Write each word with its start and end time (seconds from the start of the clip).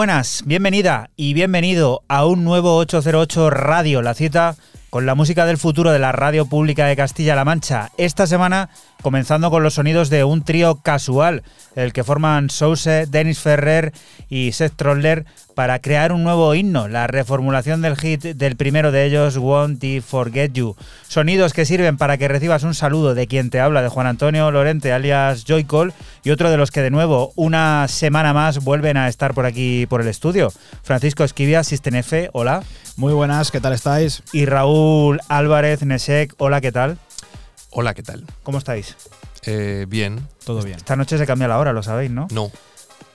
Buenas, 0.00 0.44
bienvenida 0.46 1.10
y 1.14 1.34
bienvenido 1.34 2.04
a 2.08 2.24
un 2.24 2.42
nuevo 2.42 2.74
808 2.76 3.50
Radio, 3.50 4.00
la 4.00 4.14
cita 4.14 4.56
con 4.88 5.04
la 5.04 5.14
música 5.14 5.44
del 5.44 5.58
futuro 5.58 5.92
de 5.92 5.98
la 5.98 6.10
radio 6.10 6.46
pública 6.46 6.86
de 6.86 6.96
Castilla-La 6.96 7.44
Mancha. 7.44 7.90
Esta 7.98 8.26
semana 8.26 8.70
comenzando 9.02 9.50
con 9.50 9.62
los 9.62 9.74
sonidos 9.74 10.08
de 10.08 10.24
un 10.24 10.42
trío 10.42 10.76
casual, 10.76 11.42
el 11.76 11.92
que 11.92 12.02
forman 12.02 12.48
Souse, 12.48 13.08
Dennis 13.10 13.40
Ferrer 13.40 13.92
y 14.30 14.52
Seth 14.52 14.74
Troller 14.74 15.26
para 15.60 15.78
crear 15.80 16.10
un 16.12 16.22
nuevo 16.22 16.54
himno, 16.54 16.88
la 16.88 17.06
reformulación 17.06 17.82
del 17.82 17.94
hit 17.94 18.22
del 18.22 18.56
primero 18.56 18.92
de 18.92 19.04
ellos, 19.04 19.36
Want 19.36 19.78
to 19.78 20.00
Forget 20.00 20.54
You. 20.54 20.74
Sonidos 21.06 21.52
que 21.52 21.66
sirven 21.66 21.98
para 21.98 22.16
que 22.16 22.28
recibas 22.28 22.62
un 22.62 22.72
saludo 22.72 23.12
de 23.12 23.26
quien 23.26 23.50
te 23.50 23.60
habla, 23.60 23.82
de 23.82 23.90
Juan 23.90 24.06
Antonio 24.06 24.50
Lorente, 24.50 24.90
alias 24.90 25.44
Joycall, 25.46 25.92
y 26.24 26.30
otro 26.30 26.50
de 26.50 26.56
los 26.56 26.70
que 26.70 26.80
de 26.80 26.90
nuevo, 26.90 27.34
una 27.36 27.88
semana 27.88 28.32
más, 28.32 28.64
vuelven 28.64 28.96
a 28.96 29.08
estar 29.08 29.34
por 29.34 29.44
aquí 29.44 29.84
por 29.84 30.00
el 30.00 30.08
estudio. 30.08 30.50
Francisco 30.82 31.24
Esquivia, 31.24 31.62
System 31.62 31.96
F, 31.96 32.30
hola. 32.32 32.62
Muy 32.96 33.12
buenas, 33.12 33.50
¿qué 33.50 33.60
tal 33.60 33.74
estáis? 33.74 34.22
Y 34.32 34.46
Raúl 34.46 35.20
Álvarez 35.28 35.82
Nesek, 35.82 36.36
hola, 36.38 36.62
¿qué 36.62 36.72
tal? 36.72 36.96
Hola, 37.68 37.92
¿qué 37.92 38.02
tal? 38.02 38.24
¿Cómo 38.44 38.56
estáis? 38.56 38.96
Eh, 39.44 39.84
bien. 39.86 40.26
Todo 40.42 40.62
bien. 40.62 40.78
Esta 40.78 40.96
noche 40.96 41.18
se 41.18 41.26
cambia 41.26 41.48
la 41.48 41.58
hora, 41.58 41.74
lo 41.74 41.82
sabéis, 41.82 42.10
¿no? 42.10 42.28
No. 42.30 42.50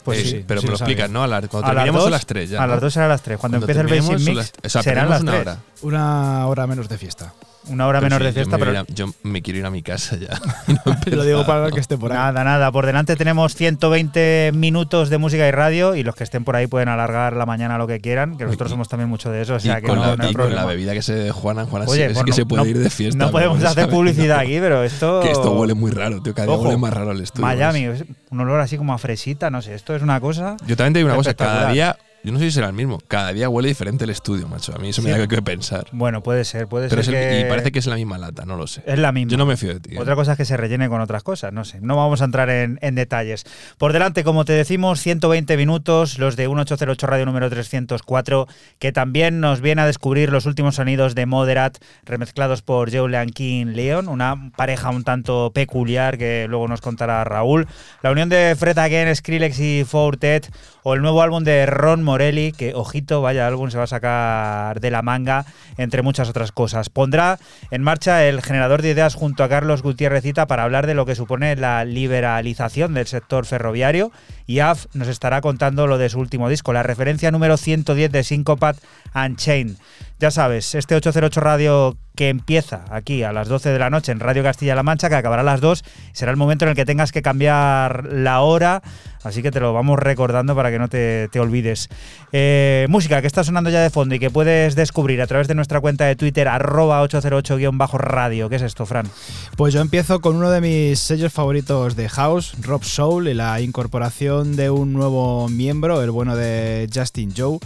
Pues 0.06 0.20
Eh, 0.20 0.24
sí. 0.26 0.46
Pero 0.48 0.62
sí 0.62 0.68
me 0.68 0.72
lo 0.72 0.78
lo 0.78 0.84
explicas. 0.86 1.10
¿no? 1.10 1.24
A 1.24 1.28
la- 1.28 1.42
cuando 1.48 1.70
A 1.70 1.74
las 1.74 1.92
dos- 1.92 2.08
a 2.08 2.10
las 2.12 2.26
3 2.26 2.50
ya. 2.52 2.60
A 2.64 2.68
¿no? 2.68 2.74
las 2.74 2.82
2 2.82 2.94
será 2.94 3.08
a 3.08 3.10
las 3.10 3.22
3. 3.24 3.38
Cuando, 3.40 3.58
Cuando 3.58 3.72
empiece 3.82 3.96
el 3.96 4.02
Basic 4.02 4.18
son 4.20 4.26
Mix, 4.26 4.38
las- 4.38 4.54
o 4.64 4.70
sea, 4.70 4.84
serán 4.84 5.10
las 5.10 5.22
una 5.22 5.32
3. 5.32 5.42
hora. 5.42 5.58
Una 5.82 6.48
hora 6.48 6.68
menos 6.68 6.88
de 6.88 6.98
fiesta. 6.98 7.34
Una 7.68 7.88
hora 7.88 8.00
Pero 8.00 8.06
menor 8.10 8.22
sí, 8.22 8.26
de 8.28 8.34
fiesta, 8.34 8.58
pero 8.58 8.80
a 8.80 8.86
yo 8.88 9.08
me 9.24 9.42
quiero 9.42 9.60
ir 9.60 9.66
a 9.66 9.72
mi 9.72 9.82
casa 9.82 10.18
ya. 10.18 10.40
Lo 11.12 11.24
digo 11.24 11.46
para 11.46 11.68
el 11.68 11.74
que 11.74 11.80
esté 11.80 11.98
por 11.98 12.12
ahí. 12.12 12.18
nada, 12.18 12.44
nada. 12.44 12.72
Por 12.72 12.86
delante 12.86 13.16
tenemos 13.16 13.56
120 13.56 14.52
minutos 14.54 15.10
de 15.10 15.18
música 15.18 15.48
y 15.48 15.52
radio 15.52 15.96
y 15.96 16.04
los 16.04 16.16
que 16.16 16.24
estén 16.24 16.44
por 16.44 16.56
ahí 16.56 16.68
pueden 16.68 16.90
alargar 16.90 17.36
la 17.36 17.46
mañana 17.46 17.78
lo 17.78 17.88
que 17.88 18.00
quieran, 18.00 18.38
que 18.38 18.46
nosotros 18.46 18.72
somos 18.72 18.88
también 18.90 19.10
mucho 19.10 19.32
de 19.32 19.42
eso, 19.42 19.56
o 19.56 19.60
sea 19.60 19.80
y 19.80 19.82
que 19.82 19.88
con, 19.88 19.98
no, 19.98 20.02
la, 20.06 20.16
no 20.16 20.24
hay 20.24 20.30
y 20.30 20.34
con 20.34 20.42
problema. 20.42 20.62
la 20.62 20.68
bebida 20.68 20.94
que 20.94 21.02
se 21.02 21.14
de 21.16 21.32
Juana, 21.32 21.66
Juana 21.66 21.86
Oye, 21.88 22.08
sí, 22.10 22.14
pues 22.14 22.24
que 22.26 22.30
no- 22.32 22.36
se 22.36 22.46
puede 22.46 22.64
no- 22.64 22.70
ir 22.70 22.78
de 22.80 22.90
fiesta. 22.90 23.18
No 23.26 23.32
podemos 23.32 23.58
pero, 23.60 23.70
hacer 23.70 23.84
¿sabes? 23.84 23.96
publicidad 23.96 24.40
aquí, 24.40 24.58
pero 24.60 24.84
esto... 24.84 25.20
Que 25.24 25.32
esto 25.32 25.52
huele 25.54 25.74
muy 25.74 25.92
raro, 25.92 26.22
tío. 26.22 26.34
Cada 26.34 26.46
día 26.48 26.56
Ojo, 26.56 26.66
huele 26.66 26.78
más 26.78 26.94
raro 26.94 27.12
el 27.12 27.22
estudio. 27.22 27.46
Miami, 27.46 27.86
es 27.86 28.04
un 28.30 28.40
olor 28.42 28.60
así 28.60 28.78
como 28.78 28.94
a 28.94 28.98
fresita, 28.98 29.50
no 29.50 29.62
sé, 29.62 29.74
esto 29.76 29.96
es 29.96 30.02
una 30.02 30.20
cosa... 30.20 30.58
Yo 30.68 30.76
también 30.76 30.94
te 30.94 31.00
digo 31.00 31.08
una 31.10 31.16
cosa, 31.18 31.34
cada 31.34 31.72
día, 31.72 31.98
yo 32.26 32.32
no 32.34 32.40
sé 32.40 32.46
si 32.46 32.52
será 32.52 32.68
el 32.68 32.74
mismo, 32.74 33.00
cada 33.08 33.32
día 33.32 33.48
huele 33.48 33.68
diferente 33.70 34.04
el 34.04 34.10
estudio, 34.10 34.48
macho. 34.48 34.74
A 34.76 34.80
mí 34.80 34.90
eso 34.90 35.02
me 35.02 35.12
da 35.12 35.28
que 35.28 35.42
pensar. 35.42 35.88
Bueno, 35.92 36.22
puede 36.24 36.44
ser, 36.44 36.68
puede 36.68 36.90
Pero 36.90 37.02
es 37.02 37.06
ser 37.08 37.16
el- 37.16 37.30
que... 37.30 37.48
y 37.48 37.50
parece 37.50 37.72
que 37.72 37.80
es 37.80 37.86
la 37.88 37.96
misma 37.96 38.18
lata, 38.18 38.46
no 38.46 38.56
lo 38.58 38.68
sé. 38.68 38.82
Es 38.86 39.00
la 39.00 39.12
misma. 39.12 39.32
Yo 39.32 39.38
no 39.38 39.46
me 39.46 39.56
fío 39.58 39.74
de 39.74 39.80
ti. 39.80 39.96
¿eh? 39.96 40.00
Otra 40.00 40.16
cosa 40.16 40.34
es 40.34 40.38
que 40.38 40.46
se 40.46 40.58
rellene 40.58 40.90
con 40.90 41.00
otras 41.02 41.24
cosas, 41.24 41.54
no 41.54 41.64
sé. 41.64 41.80
No 41.82 41.96
vamos 41.96 42.22
a 42.22 42.26
entrar 42.26 42.50
en, 42.50 42.80
en 42.82 42.96
detalles. 42.96 43.46
Por 43.78 43.94
delante, 43.94 44.24
como 44.24 44.44
te 44.46 44.54
decimos, 44.54 45.00
120 45.02 45.56
minutos, 45.58 46.18
los 46.20 46.36
de 46.36 46.48
1808 46.48 47.08
Radio 47.08 47.26
número 47.26 47.50
304, 47.50 48.48
que 48.80 48.92
también 48.92 49.40
nos 49.40 49.62
viene 49.62 49.82
a 49.82 49.86
descubrir 49.86 50.32
los 50.32 50.46
últimos 50.46 50.76
sonidos 50.76 51.16
de 51.16 51.26
Moderat, 51.26 51.78
remezclados 52.06 52.62
por 52.62 52.92
Julian 52.96 53.30
King 53.30 53.68
Leon, 53.68 54.08
una 54.08 54.52
pareja 54.56 54.90
un 54.90 55.04
tanto 55.04 55.52
peculiar 55.54 56.18
que 56.18 56.48
luego 56.50 56.68
nos 56.68 56.82
contará 56.82 57.24
Raúl. 57.24 57.68
La 58.02 58.12
unión 58.12 58.30
de 58.30 58.56
Fred 58.58 58.78
Again, 58.78 59.16
Skrillex 59.16 59.60
y 59.60 59.84
Fortet, 59.86 60.50
o 60.84 60.94
el 60.94 61.02
nuevo 61.02 61.22
álbum 61.22 61.44
de 61.44 61.66
Ron 61.66 62.04
Morelli, 62.16 62.54
que 62.54 62.74
ojito, 62.74 63.22
vaya 63.22 63.46
álbum 63.46 63.70
se 63.70 63.78
va 63.78 63.84
a 63.84 63.88
sacar 63.88 64.80
de 64.80 64.90
la 64.90 65.02
manga, 65.02 65.46
entre 65.78 66.02
muchas 66.02 66.30
otras 66.30 66.54
cosas. 66.54 66.88
Pondrá 66.88 67.40
en 67.72 67.84
marcha 67.84 68.26
el 68.26 68.42
generador 68.42 68.82
de 68.82 68.92
ideas 68.92 69.16
junto 69.16 69.44
a 69.44 69.50
Carlos 69.50 69.82
Gutiérrezita 69.82 70.48
para 70.48 70.64
hablar 70.64 70.88
de 70.88 70.94
lo 70.94 71.06
que 71.06 71.16
supone 71.16 71.58
la 71.58 71.84
liberalización 71.84 72.94
del 72.94 73.08
sector 73.08 73.46
ferroviario 73.46 74.14
y 74.48 74.60
AF 74.60 74.86
nos 74.94 75.10
estará 75.10 75.42
contando 75.42 75.88
lo 75.88 75.98
de 75.98 76.08
su 76.08 76.18
último 76.22 76.48
disco, 76.48 76.72
la 76.72 76.84
referencia 76.84 77.32
número 77.32 77.58
110 77.58 78.10
de 78.10 78.24
Syncopat 78.24 78.78
Unchained. 79.14 79.76
Ya 80.18 80.32
sabes, 80.32 80.76
este 80.76 80.96
808 80.96 81.42
Radio 81.42 81.98
que 82.16 82.30
empieza 82.30 82.86
aquí 82.90 83.24
a 83.24 83.34
las 83.34 83.50
12 83.50 83.70
de 83.70 83.80
la 83.80 83.90
noche 83.90 84.14
en 84.14 84.22
Radio 84.22 84.44
Castilla-La 84.44 84.82
Mancha, 84.82 85.10
que 85.10 85.16
acabará 85.16 85.42
a 85.42 85.46
las 85.46 85.60
2, 85.60 85.84
será 86.14 86.32
el 86.32 86.38
momento 86.38 86.64
en 86.64 86.70
el 86.70 86.76
que 86.76 86.86
tengas 86.86 87.12
que 87.12 87.22
cambiar 87.22 88.06
la 88.06 88.40
hora, 88.40 88.82
así 89.24 89.42
que 89.42 89.52
te 89.52 89.60
lo 89.60 89.74
vamos 89.74 90.00
recordando 90.00 90.56
para 90.56 90.72
que 90.72 90.80
no 90.80 90.88
te, 90.88 91.30
olvides. 91.38 91.90
Eh, 92.32 92.88
música 92.90 93.20
que 93.20 93.28
está 93.28 93.44
sonando 93.44 93.70
ya 93.70 93.82
de 93.82 93.90
fondo 93.90 94.16
y 94.16 94.20
que 94.20 94.30
puedes 94.30 94.76
descubrir 94.76 95.22
a 95.22 95.28
través 95.28 95.50
de 95.50 95.56
nuestra 95.56 95.82
cuenta 95.82 96.06
de 96.06 96.16
Twitter, 96.16 96.48
arroba 96.48 97.04
808-radio. 97.04 98.48
¿Qué 98.48 98.56
es 98.56 98.62
esto, 98.62 98.86
Fran? 98.86 99.10
Pues 99.58 99.74
yo 99.74 99.82
empiezo 99.82 100.22
con 100.22 100.38
uno 100.38 100.50
de 100.50 100.62
mis 100.62 100.98
sellos 100.98 101.34
favoritos 101.34 101.98
de 101.98 102.08
House, 102.08 102.56
Rob 102.62 102.86
Soul, 102.86 103.28
y 103.28 103.34
la 103.34 103.60
incorporación 103.60 104.56
de 104.56 104.70
un 104.70 104.94
nuevo 104.94 105.50
miembro, 105.50 106.02
el 106.02 106.12
bueno 106.12 106.38
de 106.38 106.90
Justin 106.94 107.34
Joe, 107.36 107.60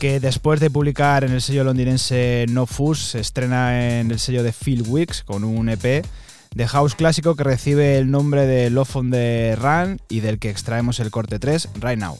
que 0.00 0.18
después 0.18 0.60
de 0.60 0.70
publicar 0.70 1.24
en 1.24 1.32
el 1.32 1.42
sello 1.42 1.62
londinense 1.62 2.46
No 2.48 2.64
Fuzz, 2.64 3.10
se 3.10 3.20
estrena 3.20 4.00
en 4.00 4.10
el 4.10 4.18
sello 4.18 4.42
de 4.42 4.50
Phil 4.50 4.82
Wicks 4.86 5.22
con 5.22 5.44
un 5.44 5.68
EP 5.68 6.06
de 6.54 6.68
House 6.68 6.94
clásico 6.94 7.36
que 7.36 7.44
recibe 7.44 7.98
el 7.98 8.10
nombre 8.10 8.46
de 8.46 8.70
Love 8.70 8.96
on 8.96 9.10
the 9.10 9.56
Run 9.56 10.00
y 10.08 10.20
del 10.20 10.38
que 10.38 10.48
extraemos 10.48 11.00
el 11.00 11.10
corte 11.10 11.38
3, 11.38 11.68
Right 11.82 11.98
Now. 11.98 12.18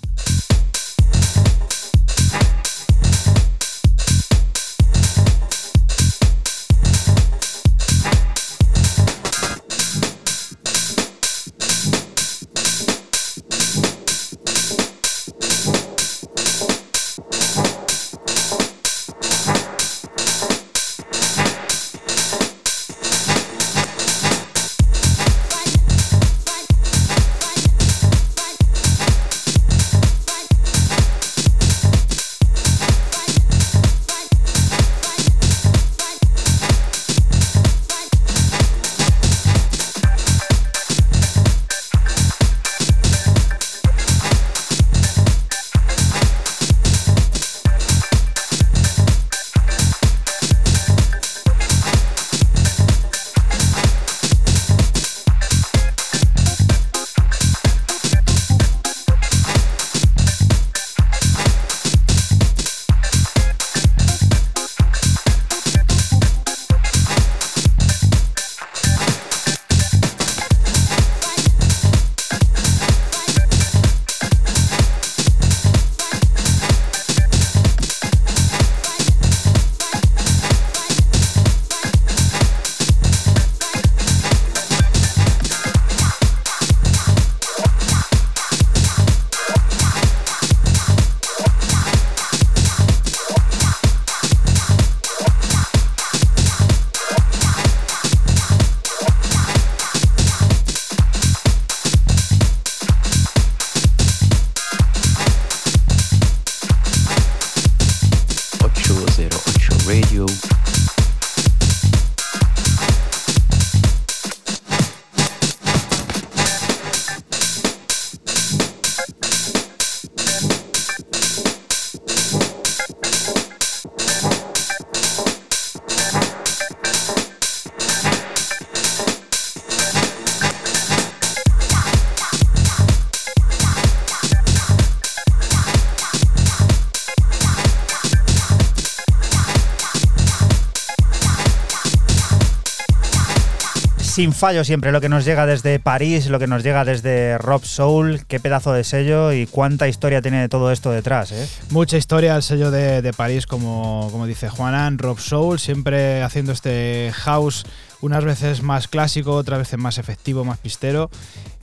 Sin 144.21 144.35
fallo 144.35 144.65
siempre 144.65 144.93
lo 144.93 145.01
que 145.01 145.09
nos 145.09 145.25
llega 145.25 145.47
desde 145.47 145.79
París, 145.79 146.27
lo 146.27 146.39
que 146.39 146.47
nos 146.47 146.63
llega 146.63 146.85
desde 146.85 147.39
Rob 147.39 147.65
Soul, 147.65 148.21
qué 148.29 148.39
pedazo 148.39 148.71
de 148.75 148.85
sello 148.85 149.33
y 149.33 149.47
cuánta 149.47 149.89
historia 149.89 150.21
tiene 150.21 150.51
todo 150.51 150.73
esto 150.73 150.91
detrás. 150.91 151.33
¿eh? 151.33 151.49
Mucha 151.71 151.97
historia 151.97 152.37
el 152.37 152.43
sello 152.43 152.71
de, 152.71 153.01
de 153.01 153.13
París, 153.15 153.47
como, 153.47 154.11
como 154.13 154.27
dice 154.27 154.51
Juanan, 154.51 154.99
Rob 154.99 155.19
Soul, 155.19 155.59
siempre 155.59 156.23
haciendo 156.23 156.53
este 156.53 157.11
house 157.15 157.65
unas 158.03 158.23
veces 158.23 158.63
más 158.63 158.89
clásico, 158.89 159.33
otras 159.33 159.61
veces 159.61 159.79
más 159.79 159.97
efectivo, 159.97 160.45
más 160.45 160.59
pistero 160.59 161.09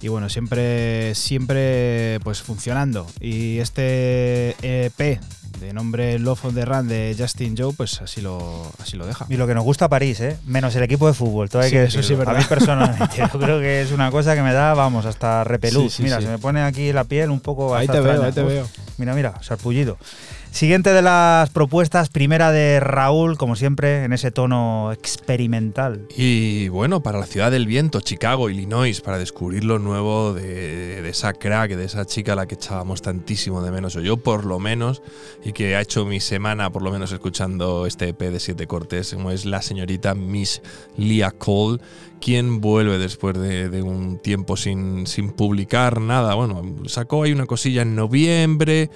y 0.02 0.08
bueno, 0.08 0.28
siempre 0.28 1.14
siempre 1.14 2.20
pues 2.24 2.42
funcionando. 2.42 3.06
Y 3.20 3.60
este 3.60 4.56
EP 4.62 5.20
de 5.60 5.74
nombre 5.74 6.20
Love 6.20 6.46
on 6.46 6.56
the 6.56 6.66
Run 6.66 6.88
de 6.88 7.16
Justin 7.18 7.56
Joe, 7.58 7.74
pues 7.76 8.02
así 8.02 8.22
lo 8.22 8.72
así 8.82 8.96
lo 8.98 9.06
deja. 9.06 9.26
Y 9.30 9.38
lo 9.38 9.48
que 9.48 9.54
nos 9.56 9.64
gusta 9.64 9.90
París, 9.90 10.20
¿eh? 10.22 10.38
menos 10.46 10.76
el 10.76 10.84
equipo 10.84 11.08
de 11.08 11.14
fútbol, 11.14 11.50
todo 11.50 11.62
hay 11.62 11.70
Sí, 11.70 11.76
que 11.76 11.84
eso 11.86 12.04
sí 12.04 12.14
A 12.14 12.34
mí 12.34 12.44
personalmente, 12.48 13.18
yo 13.18 13.40
creo 13.40 13.60
que 13.60 13.82
es 13.82 13.92
una 13.92 14.12
cosa 14.12 14.36
que 14.36 14.42
me 14.42 14.54
da, 14.54 14.74
vamos, 14.74 15.06
hasta 15.06 15.44
repelús. 15.44 15.92
Sí, 15.92 15.98
sí, 15.98 16.04
mira, 16.04 16.18
sí. 16.18 16.24
se 16.24 16.30
me 16.30 16.38
pone 16.38 16.62
aquí 16.64 16.92
la 16.94 17.04
piel 17.04 17.30
un 17.32 17.40
poco 17.40 17.76
Ahí 17.76 17.88
te 17.88 18.00
veo, 18.00 18.24
extraña. 18.24 18.26
ahí 18.28 18.34
te 18.34 18.42
Uf, 18.44 18.48
veo. 18.48 18.68
Mira, 18.98 19.14
mira, 19.14 19.34
sarpullido. 19.42 19.98
Siguiente 20.52 20.92
de 20.92 21.02
las 21.02 21.50
propuestas, 21.52 22.10
primera 22.10 22.52
de 22.52 22.80
Raúl, 22.80 23.38
como 23.38 23.56
siempre, 23.56 24.04
en 24.04 24.14
ese 24.14 24.32
tono 24.32 24.92
experimental. 24.92 26.08
Y 26.16 26.68
bueno, 26.70 27.04
para 27.04 27.20
la 27.20 27.26
ciudad 27.28 27.52
del 27.52 27.68
viento, 27.68 28.02
Chicago, 28.02 28.50
Illinois, 28.50 29.02
para 29.02 29.20
descubrir 29.20 29.64
lo 29.64 29.78
nuevo 29.78 30.34
de, 30.34 31.02
de 31.02 31.10
esa 31.10 31.34
crack, 31.34 31.76
de 31.76 31.86
esa 31.86 32.06
chica 32.06 32.34
a 32.34 32.36
la 32.36 32.48
que 32.48 32.56
echábamos 32.56 33.02
tantísimo 33.02 33.62
de 33.62 33.72
menos, 33.72 33.96
o 33.96 34.02
yo 34.02 34.18
por 34.18 34.46
lo 34.46 34.60
menos, 34.60 35.04
y 35.44 35.54
que 35.54 35.76
ha 35.76 35.82
hecho 35.82 36.06
mi 36.06 36.20
semana 36.20 36.72
por 36.72 36.82
lo 36.82 36.92
menos 36.92 37.12
escuchando 37.12 37.86
este 37.86 38.10
EP 38.10 38.20
de 38.20 38.40
siete 38.40 38.66
cortes, 38.66 39.14
como 39.14 39.32
es 39.32 39.46
la 39.46 39.62
señorita 39.62 40.16
Miss 40.16 40.62
Leah 40.98 41.32
Cole, 41.32 41.80
quien 42.20 42.62
vuelve 42.62 42.98
después 42.98 43.38
de, 43.38 43.82
un 43.82 44.18
tiempo 44.20 44.58
sin, 44.58 45.08
sin 45.08 45.32
publicar 45.32 46.02
nada. 46.02 46.36
Bueno, 46.36 46.62
sacó 46.88 47.24
ahí 47.24 47.32
una 47.32 47.46
cosilla 47.46 47.84
en 47.84 47.96
noviembre. 47.96 48.90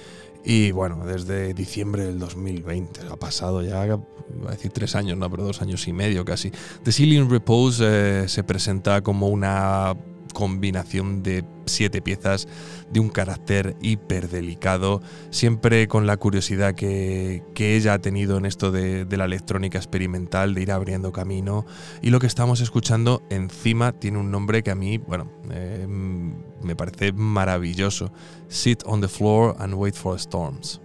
Y 0.44 0.72
bueno, 0.72 1.06
desde 1.06 1.54
diciembre 1.54 2.04
del 2.04 2.18
2020, 2.18 3.02
ha 3.10 3.16
pasado 3.16 3.62
ya, 3.62 3.86
iba 3.86 4.00
a 4.48 4.50
decir 4.50 4.72
tres 4.72 4.96
años, 4.96 5.16
no, 5.16 5.30
pero 5.30 5.44
dos 5.44 5.62
años 5.62 5.86
y 5.86 5.92
medio 5.92 6.24
casi. 6.24 6.50
The 6.82 6.92
Ceiling 6.92 7.30
Repose 7.30 7.84
eh, 8.24 8.28
se 8.28 8.42
presenta 8.42 9.02
como 9.02 9.28
una 9.28 9.94
combinación 10.32 11.22
de 11.22 11.44
siete 11.66 12.02
piezas 12.02 12.48
de 12.90 13.00
un 13.00 13.08
carácter 13.08 13.76
hiperdelicado, 13.80 15.00
siempre 15.30 15.88
con 15.88 16.06
la 16.06 16.16
curiosidad 16.16 16.74
que, 16.74 17.42
que 17.54 17.76
ella 17.76 17.94
ha 17.94 17.98
tenido 18.00 18.36
en 18.38 18.46
esto 18.46 18.72
de, 18.72 19.06
la 19.16 19.24
electrónica 19.24 19.78
experimental, 19.78 20.54
de 20.54 20.62
ir 20.62 20.72
abriendo 20.72 21.12
camino. 21.12 21.66
Y 22.00 22.10
lo 22.10 22.18
que 22.18 22.26
estamos 22.26 22.60
escuchando 22.60 23.22
encima 23.30 23.92
tiene 23.92 24.18
un 24.18 24.30
nombre 24.30 24.62
que 24.62 24.70
a 24.70 24.74
mí, 24.74 24.98
bueno, 24.98 25.30
eh, 25.50 25.86
me 25.88 26.76
parece 26.76 27.12
maravilloso. 27.12 28.12
Sit 28.48 28.82
on 28.86 29.00
the 29.00 29.08
floor 29.08 29.54
and 29.58 29.74
wait 29.74 29.94
for 29.94 30.18
storms. 30.18 30.80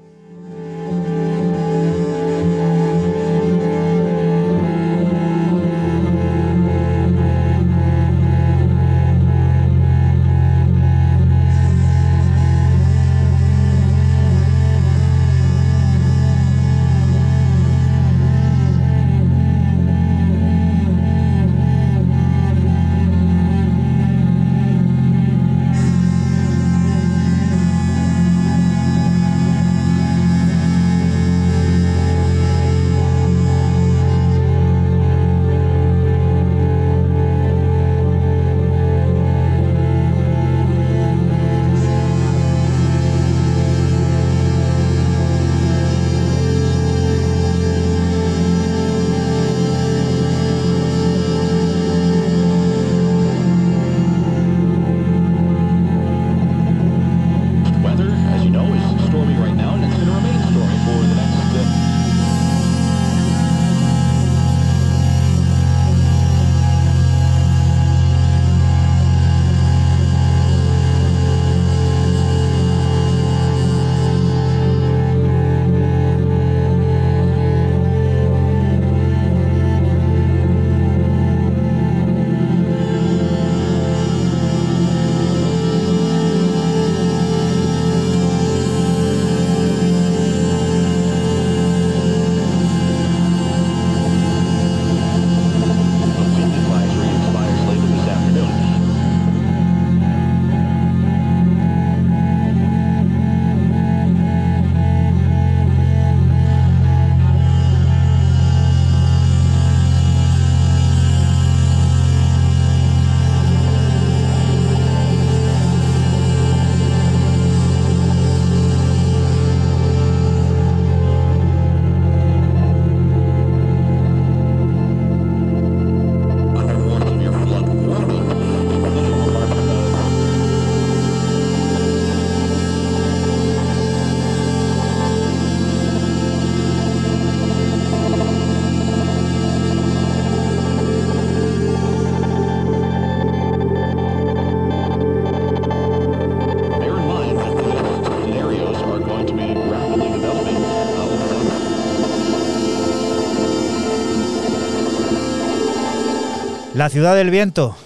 Ciudad 156.98 157.16
del 157.16 157.30
viento, 157.30 157.78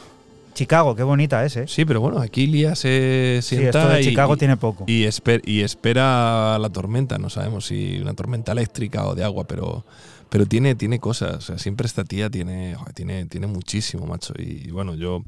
Chicago, 0.54 0.96
qué 0.96 1.04
bonita 1.04 1.44
es, 1.44 1.58
¿eh? 1.58 1.66
Sí, 1.68 1.84
pero 1.84 2.00
bueno, 2.00 2.20
aquí 2.22 2.48
Lía 2.48 2.76
se 2.76 3.40
Sí, 3.42 3.56
sienta 3.58 3.80
esto 3.80 3.90
de 3.90 4.02
y- 4.02 4.04
Chicago 4.06 4.36
y, 4.36 4.38
tiene 4.38 4.56
poco. 4.56 4.86
y, 4.88 5.04
esper- 5.04 5.42
y 5.46 5.64
espera 5.64 6.58
la 6.58 6.70
tormenta. 6.70 7.18
No 7.18 7.30
sabemos 7.30 7.66
si 7.66 8.00
una 8.00 8.14
tormenta 8.14 8.54
eléctrica 8.54 9.06
o 9.06 9.14
de 9.14 9.26
agua, 9.26 9.44
pero, 9.44 9.84
pero 10.30 10.46
tiene, 10.46 10.76
tiene 10.76 11.00
cosas. 11.00 11.36
O 11.36 11.42
sea, 11.42 11.58
siempre 11.58 11.88
esta 11.88 12.06
tía 12.06 12.30
tiene, 12.30 12.78
tiene, 12.94 13.26
tiene 13.26 13.48
muchísimo, 13.48 14.06
macho. 14.08 14.34
Y, 14.40 14.72
bueno, 14.72 14.96
yo 14.96 15.24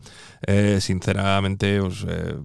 eh, 0.47 0.77
sinceramente 0.79 1.81
os, 1.81 2.05
eh, 2.07 2.35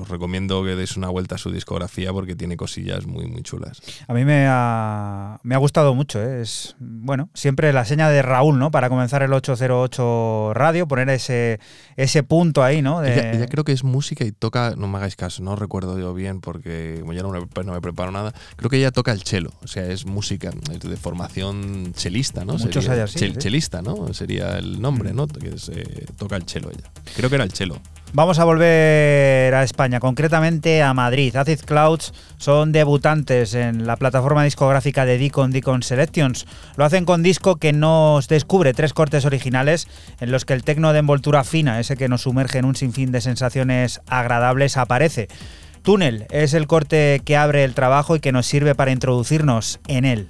os 0.00 0.08
recomiendo 0.08 0.62
que 0.64 0.76
deis 0.76 0.96
una 0.96 1.08
vuelta 1.08 1.34
a 1.34 1.38
su 1.38 1.50
discografía 1.50 2.12
porque 2.12 2.34
tiene 2.36 2.56
cosillas 2.56 3.06
muy, 3.06 3.26
muy 3.26 3.42
chulas. 3.42 3.80
A 4.08 4.14
mí 4.14 4.24
me 4.24 4.46
ha, 4.48 5.38
me 5.42 5.54
ha 5.54 5.58
gustado 5.58 5.94
mucho, 5.94 6.22
¿eh? 6.22 6.42
es 6.42 6.76
bueno, 6.78 7.28
siempre 7.34 7.72
la 7.72 7.84
seña 7.84 8.08
de 8.08 8.22
Raúl, 8.22 8.58
¿no? 8.58 8.70
Para 8.70 8.88
comenzar 8.88 9.22
el 9.22 9.32
808 9.32 10.52
radio, 10.54 10.86
poner 10.86 11.08
ese, 11.10 11.60
ese 11.96 12.22
punto 12.22 12.62
ahí, 12.62 12.82
¿no? 12.82 13.00
De- 13.00 13.12
Ella, 13.12 13.32
ella 13.32 13.46
creo 13.46 13.64
que 13.64 13.72
es 13.72 13.84
música 13.84 14.24
y 14.24 14.32
toca, 14.32 14.74
no 14.76 14.88
me 14.88 14.98
hagáis 14.98 15.16
caso, 15.16 15.42
no 15.42 15.56
recuerdo 15.56 15.98
yo 15.98 16.14
bien 16.14 16.40
porque 16.40 16.98
como 17.00 17.12
ya 17.12 17.22
no 17.22 17.30
me, 17.30 17.40
no 17.64 17.72
me 17.72 17.80
preparo 17.80 18.10
nada, 18.12 18.32
creo 18.56 18.70
que 18.70 18.76
ella 18.78 18.90
toca 18.90 19.12
el 19.12 19.22
cello, 19.22 19.50
o 19.62 19.66
sea, 19.66 19.86
es 19.86 20.06
música, 20.06 20.50
es 20.72 20.80
de 20.80 20.96
formación 20.96 21.92
chelista, 21.94 22.44
¿no? 22.44 22.54
Muchos 22.54 22.84
Sería- 22.84 23.04
así, 23.04 23.18
chel- 23.18 23.32
sí. 23.32 23.38
Chelista, 23.38 23.82
¿no? 23.82 24.12
Sería 24.14 24.58
el 24.58 24.80
nombre, 24.80 25.12
¿no? 25.12 25.26
Que 25.26 25.58
se 25.58 26.06
toca 26.18 26.36
el 26.36 26.44
chelo 26.46 26.70
ella. 26.70 26.90
Creo 27.16 27.28
que 27.28 27.36
era 27.36 27.44
el 27.44 27.52
chelo. 27.52 27.80
Vamos 28.12 28.38
a 28.40 28.44
volver 28.44 29.54
a 29.54 29.62
España, 29.70 30.00
concretamente 30.00 30.82
a 30.82 30.92
Madrid. 30.94 31.34
Acid 31.36 31.60
Clouds 31.60 32.12
son 32.38 32.72
debutantes 32.72 33.54
en 33.54 33.86
la 33.86 33.96
plataforma 33.96 34.42
discográfica 34.42 35.04
de 35.04 35.16
Deacon, 35.16 35.52
Deacon 35.52 35.82
Selections. 35.82 36.46
Lo 36.76 36.84
hacen 36.84 37.04
con 37.04 37.22
disco 37.22 37.56
que 37.56 37.72
nos 37.72 38.26
descubre 38.26 38.74
tres 38.74 38.92
cortes 38.92 39.24
originales 39.24 39.86
en 40.18 40.32
los 40.32 40.44
que 40.44 40.54
el 40.54 40.64
tecno 40.64 40.92
de 40.92 40.98
envoltura 40.98 41.44
fina, 41.44 41.78
ese 41.78 41.96
que 41.96 42.08
nos 42.08 42.22
sumerge 42.22 42.58
en 42.58 42.64
un 42.64 42.74
sinfín 42.74 43.12
de 43.12 43.20
sensaciones 43.20 44.00
agradables, 44.08 44.76
aparece. 44.76 45.28
Túnel 45.82 46.26
es 46.30 46.52
el 46.52 46.66
corte 46.66 47.22
que 47.24 47.36
abre 47.36 47.62
el 47.64 47.74
trabajo 47.74 48.16
y 48.16 48.20
que 48.20 48.32
nos 48.32 48.46
sirve 48.46 48.74
para 48.74 48.90
introducirnos 48.90 49.78
en 49.86 50.04
él. 50.04 50.26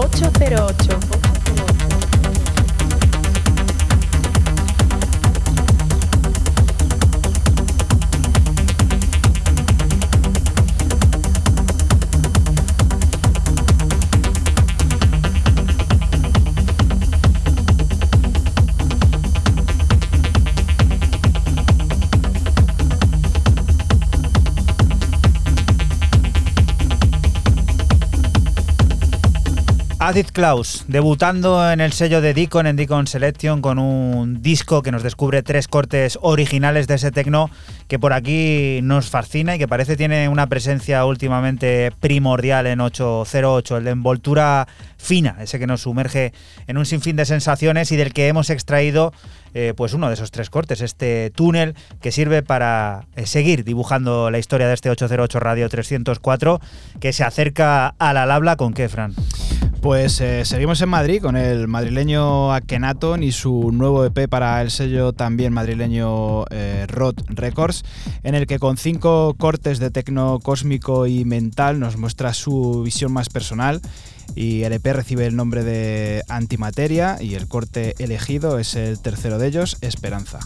808. 0.00 0.99
Acid 30.10 30.26
Klaus, 30.32 30.86
debutando 30.88 31.70
en 31.70 31.80
el 31.80 31.92
sello 31.92 32.20
de 32.20 32.34
Deacon 32.34 32.66
en 32.66 32.74
Deacon 32.74 33.06
Selection 33.06 33.62
con 33.62 33.78
un 33.78 34.42
disco 34.42 34.82
que 34.82 34.90
nos 34.90 35.04
descubre 35.04 35.44
tres 35.44 35.68
cortes 35.68 36.18
originales 36.20 36.88
de 36.88 36.96
ese 36.96 37.12
tecno 37.12 37.48
que 37.86 38.00
por 38.00 38.12
aquí 38.12 38.80
nos 38.82 39.08
fascina 39.08 39.54
y 39.54 39.60
que 39.60 39.68
parece 39.68 39.96
tiene 39.96 40.28
una 40.28 40.48
presencia 40.48 41.04
últimamente 41.04 41.92
primordial 42.00 42.66
en 42.66 42.80
808, 42.80 43.76
el 43.76 43.84
de 43.84 43.90
envoltura 43.92 44.66
fina, 44.96 45.36
ese 45.40 45.60
que 45.60 45.68
nos 45.68 45.82
sumerge 45.82 46.32
en 46.66 46.76
un 46.76 46.86
sinfín 46.86 47.14
de 47.14 47.24
sensaciones 47.24 47.92
y 47.92 47.96
del 47.96 48.12
que 48.12 48.26
hemos 48.26 48.50
extraído 48.50 49.12
eh, 49.54 49.74
pues 49.76 49.94
uno 49.94 50.08
de 50.08 50.14
esos 50.14 50.30
tres 50.30 50.50
cortes, 50.50 50.80
este 50.80 51.30
túnel 51.34 51.74
que 52.00 52.12
sirve 52.12 52.42
para 52.42 53.06
eh, 53.16 53.26
seguir 53.26 53.64
dibujando 53.64 54.30
la 54.30 54.38
historia 54.38 54.68
de 54.68 54.74
este 54.74 54.90
808 54.90 55.40
Radio 55.40 55.68
304 55.68 56.60
que 57.00 57.12
se 57.12 57.24
acerca 57.24 57.94
a 57.98 58.12
la 58.12 58.26
labla 58.26 58.56
con 58.56 58.72
qué, 58.72 58.88
Fran. 58.88 59.14
Pues 59.80 60.20
eh, 60.20 60.44
seguimos 60.44 60.82
en 60.82 60.90
Madrid 60.90 61.22
con 61.22 61.36
el 61.36 61.66
madrileño 61.66 62.52
Akhenaton 62.52 63.22
y 63.22 63.32
su 63.32 63.70
nuevo 63.72 64.04
EP 64.04 64.28
para 64.28 64.60
el 64.60 64.70
sello 64.70 65.14
también 65.14 65.54
madrileño 65.54 66.44
eh, 66.50 66.84
Rod 66.86 67.14
Records, 67.28 67.84
en 68.22 68.34
el 68.34 68.46
que 68.46 68.58
con 68.58 68.76
cinco 68.76 69.34
cortes 69.38 69.78
de 69.78 69.90
tecno 69.90 70.38
cósmico 70.42 71.06
y 71.06 71.24
mental 71.24 71.80
nos 71.80 71.96
muestra 71.96 72.34
su 72.34 72.82
visión 72.82 73.10
más 73.14 73.30
personal. 73.30 73.80
Y 74.34 74.62
el 74.62 74.72
EP 74.72 74.86
recibe 74.86 75.26
el 75.26 75.36
nombre 75.36 75.64
de 75.64 76.22
Antimateria 76.28 77.18
y 77.20 77.34
el 77.34 77.48
corte 77.48 77.94
elegido 77.98 78.58
es 78.58 78.74
el 78.74 78.98
tercero 79.00 79.38
de 79.38 79.48
ellos, 79.48 79.76
Esperanza. 79.80 80.40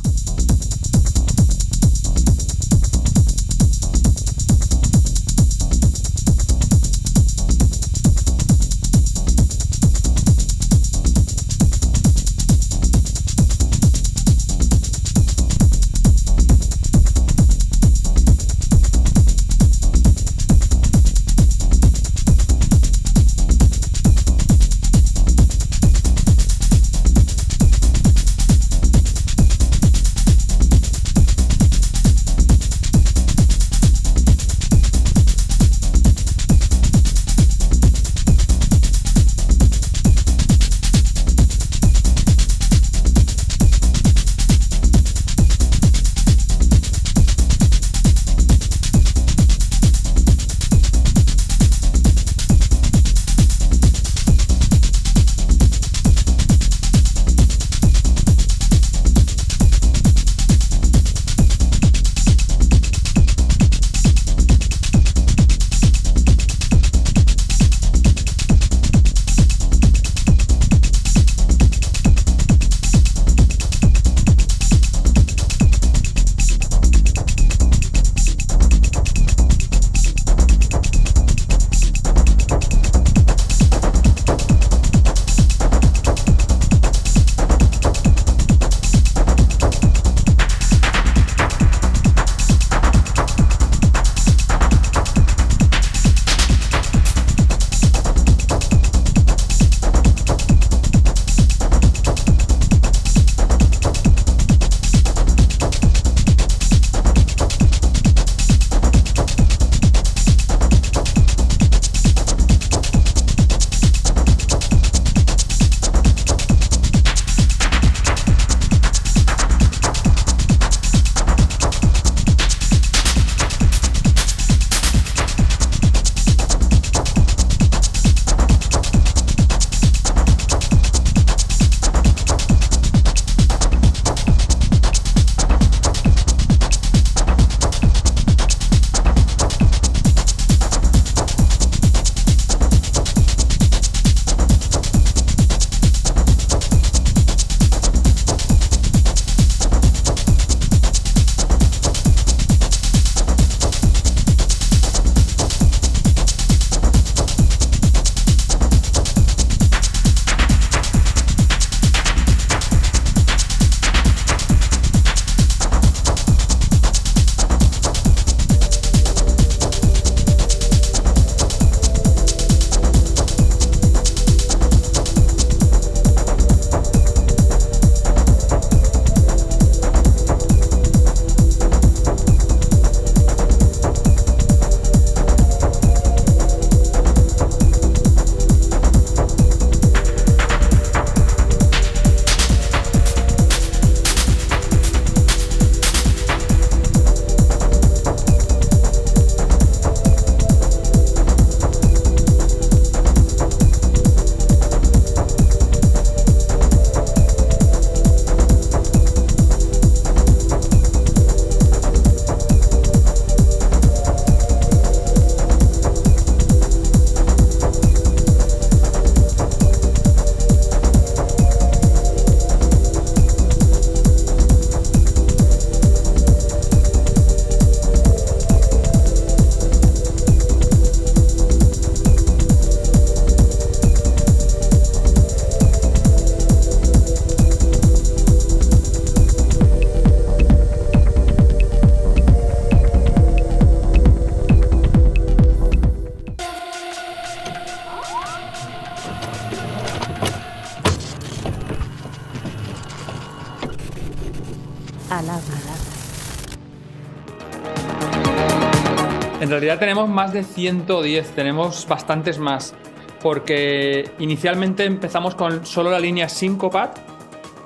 Realidad 259.74 259.80
tenemos 259.80 260.08
más 260.08 260.32
de 260.32 260.44
110, 260.44 261.30
tenemos 261.34 261.86
bastantes 261.88 262.38
más, 262.38 262.74
porque 263.20 264.10
inicialmente 264.18 264.84
empezamos 264.84 265.34
con 265.34 265.66
solo 265.66 265.90
la 265.90 265.98
línea 265.98 266.28
Syncopat, 266.28 266.98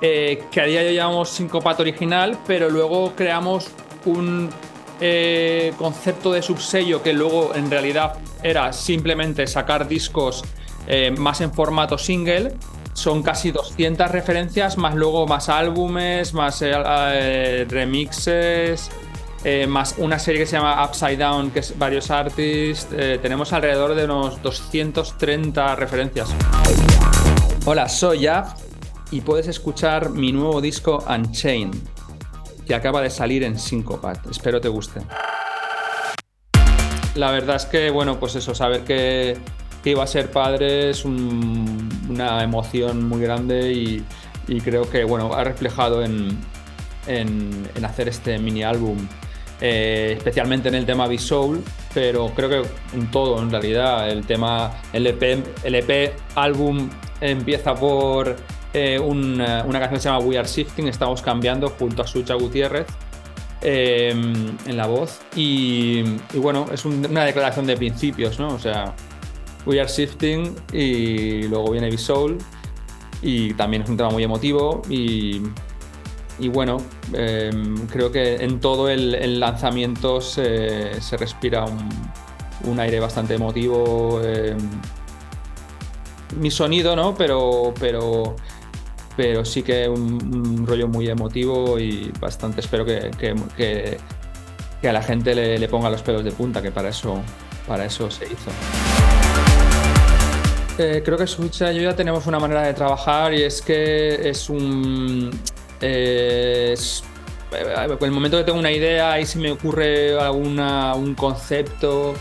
eh, 0.01 0.43
que 0.51 0.61
a 0.61 0.65
día 0.65 0.81
de 0.81 0.89
hoy 0.89 0.95
llamamos 0.95 1.29
Syncopat 1.29 1.79
original, 1.79 2.37
pero 2.47 2.69
luego 2.69 3.13
creamos 3.15 3.69
un 4.05 4.49
eh, 5.01 5.73
concepto 5.77 6.31
de 6.31 6.41
subsello 6.41 7.03
que 7.03 7.13
luego 7.13 7.53
en 7.53 7.69
realidad 7.69 8.15
era 8.41 8.73
simplemente 8.73 9.45
sacar 9.45 9.87
discos 9.87 10.43
eh, 10.87 11.11
más 11.11 11.41
en 11.41 11.53
formato 11.53 11.97
single. 11.97 12.53
Son 12.93 13.21
casi 13.21 13.51
200 13.51 14.09
referencias, 14.09 14.77
más 14.77 14.95
luego 14.95 15.27
más 15.27 15.47
álbumes, 15.47 16.33
más 16.33 16.61
eh, 16.63 17.65
remixes, 17.69 18.89
eh, 19.43 19.67
más 19.67 19.95
una 19.97 20.19
serie 20.19 20.41
que 20.41 20.45
se 20.47 20.57
llama 20.57 20.83
Upside 20.85 21.17
Down, 21.17 21.51
que 21.51 21.59
es 21.59 21.77
varios 21.77 22.11
artists. 22.11 22.87
Eh, 22.91 23.19
tenemos 23.21 23.53
alrededor 23.53 23.95
de 23.95 24.05
unos 24.05 24.41
230 24.41 25.75
referencias. 25.75 26.29
Hola, 27.65 27.87
soy 27.87 28.21
Yaf 28.21 28.53
y 29.11 29.21
puedes 29.21 29.47
escuchar 29.47 30.09
mi 30.09 30.31
nuevo 30.31 30.61
disco 30.61 31.03
Unchained, 31.07 31.75
que 32.67 32.75
acaba 32.75 33.01
de 33.01 33.09
salir 33.09 33.43
en 33.43 33.57
Syncopat. 33.57 34.25
Espero 34.29 34.59
te 34.61 34.67
guste. 34.69 35.01
La 37.15 37.31
verdad 37.31 37.55
es 37.55 37.65
que, 37.65 37.89
bueno, 37.89 38.19
pues 38.19 38.35
eso, 38.35 38.53
saber 38.53 38.83
que, 38.83 39.37
iba 39.85 40.03
a 40.03 40.07
ser 40.07 40.29
padre 40.29 40.91
es 40.91 41.03
un- 41.03 41.89
una 42.09 42.43
emoción 42.43 43.07
muy 43.07 43.21
grande 43.21 43.71
y, 43.73 44.05
creo 44.61 44.87
que, 44.89 45.03
bueno, 45.03 45.33
ha 45.33 45.43
reflejado 45.43 46.03
en- 46.03 46.37
en 47.07 47.65
hacer 47.83 48.07
este 48.07 48.37
mini 48.37 48.61
álbum, 48.63 48.97
eh, 49.61 50.13
especialmente 50.17 50.69
en 50.69 50.75
el 50.75 50.85
tema 50.85 51.07
B-Soul, 51.07 51.63
pero 51.93 52.31
creo 52.35 52.49
que 52.49 52.61
en 52.97 53.11
todo, 53.11 53.41
en 53.41 53.51
realidad, 53.51 54.09
el 54.09 54.25
tema, 54.25 54.71
el 54.93 55.05
EP 55.07 56.13
álbum 56.35 56.89
empieza 57.21 57.75
por 57.75 58.35
eh, 58.73 58.99
una, 58.99 59.63
una 59.65 59.79
canción 59.79 59.95
que 59.97 59.99
se 59.99 60.09
llama 60.09 60.19
We 60.19 60.37
Are 60.37 60.47
Shifting, 60.47 60.87
estamos 60.87 61.21
cambiando 61.21 61.69
junto 61.69 62.03
a 62.03 62.07
Sucha 62.07 62.35
Gutiérrez 62.35 62.85
eh, 63.61 64.09
en 64.11 64.77
la 64.77 64.87
voz. 64.87 65.19
Y, 65.35 66.03
bueno, 66.35 66.67
es 66.71 66.85
un- 66.85 67.05
una 67.09 67.25
declaración 67.25 67.65
de 67.65 67.75
principios, 67.75 68.39
¿no? 68.39 68.49
O 68.49 68.59
sea, 68.59 68.93
We 69.65 69.79
Are 69.81 69.89
Shifting 69.89 70.55
y 70.71 71.43
luego 71.47 71.71
viene 71.71 71.89
B-Soul 71.89 72.37
y 73.21 73.53
también 73.55 73.83
es 73.83 73.89
un 73.89 73.97
tema 73.97 74.09
muy 74.11 74.23
emotivo 74.23 74.81
y, 74.89 75.41
y 76.39 76.49
bueno, 76.49 76.77
eh, 77.13 77.51
creo 77.91 78.11
que 78.11 78.35
en 78.35 78.59
todo 78.59 78.89
el, 78.89 79.39
lanzamiento 79.39 80.21
se, 80.21 80.91
respira 81.17 81.65
un, 82.63 82.79
aire 82.79 82.99
bastante 82.99 83.35
emotivo. 83.35 84.21
eh, 84.23 84.55
mi 86.39 86.51
sonido, 86.51 86.95
¿no? 86.95 87.15
Pero, 87.15 87.73
pero, 87.79 88.35
pero 89.17 89.43
sí 89.43 89.63
que 89.63 89.89
un, 89.89 90.13
un 90.33 90.67
rollo 90.67 90.87
muy 90.87 91.07
emotivo 91.09 91.79
y 91.79 92.11
bastante 92.19 92.61
espero 92.61 92.85
que, 92.85 93.11
que- 93.17 93.35
que- 93.57 93.97
a 94.87 94.93
la 94.93 95.01
gente 95.01 95.35
le, 95.35 95.67
ponga 95.67 95.89
los 95.89 96.01
pelos 96.01 96.23
de 96.23 96.31
punta, 96.31 96.61
que 96.61 96.71
para 96.71 96.89
eso, 96.89 97.19
para 97.67 97.83
eso 97.85 98.09
se 98.09 98.25
hizo. 98.25 98.49
Eh, 100.77 101.01
creo 101.03 101.17
que 101.17 101.27
Sucha 101.27 101.73
y 101.73 101.75
yo 101.77 101.81
ya 101.81 101.95
tenemos 101.95 102.25
una 102.27 102.39
manera 102.39 102.61
de 102.61 102.73
trabajar 102.73 103.33
y 103.33 103.43
es 103.43 103.61
que 103.61 104.29
es 104.29 104.49
un. 104.49 105.29
Eh, 105.81 106.75
en 107.51 108.05
el 108.05 108.11
momento 108.11 108.37
que 108.37 108.43
tengo 108.43 108.59
una 108.59 108.71
idea, 108.71 109.13
ahí 109.13 109.25
se 109.25 109.39
me 109.39 109.51
ocurre 109.51 110.19
alguna, 110.19 110.95
un 110.95 111.15
concepto. 111.15 112.15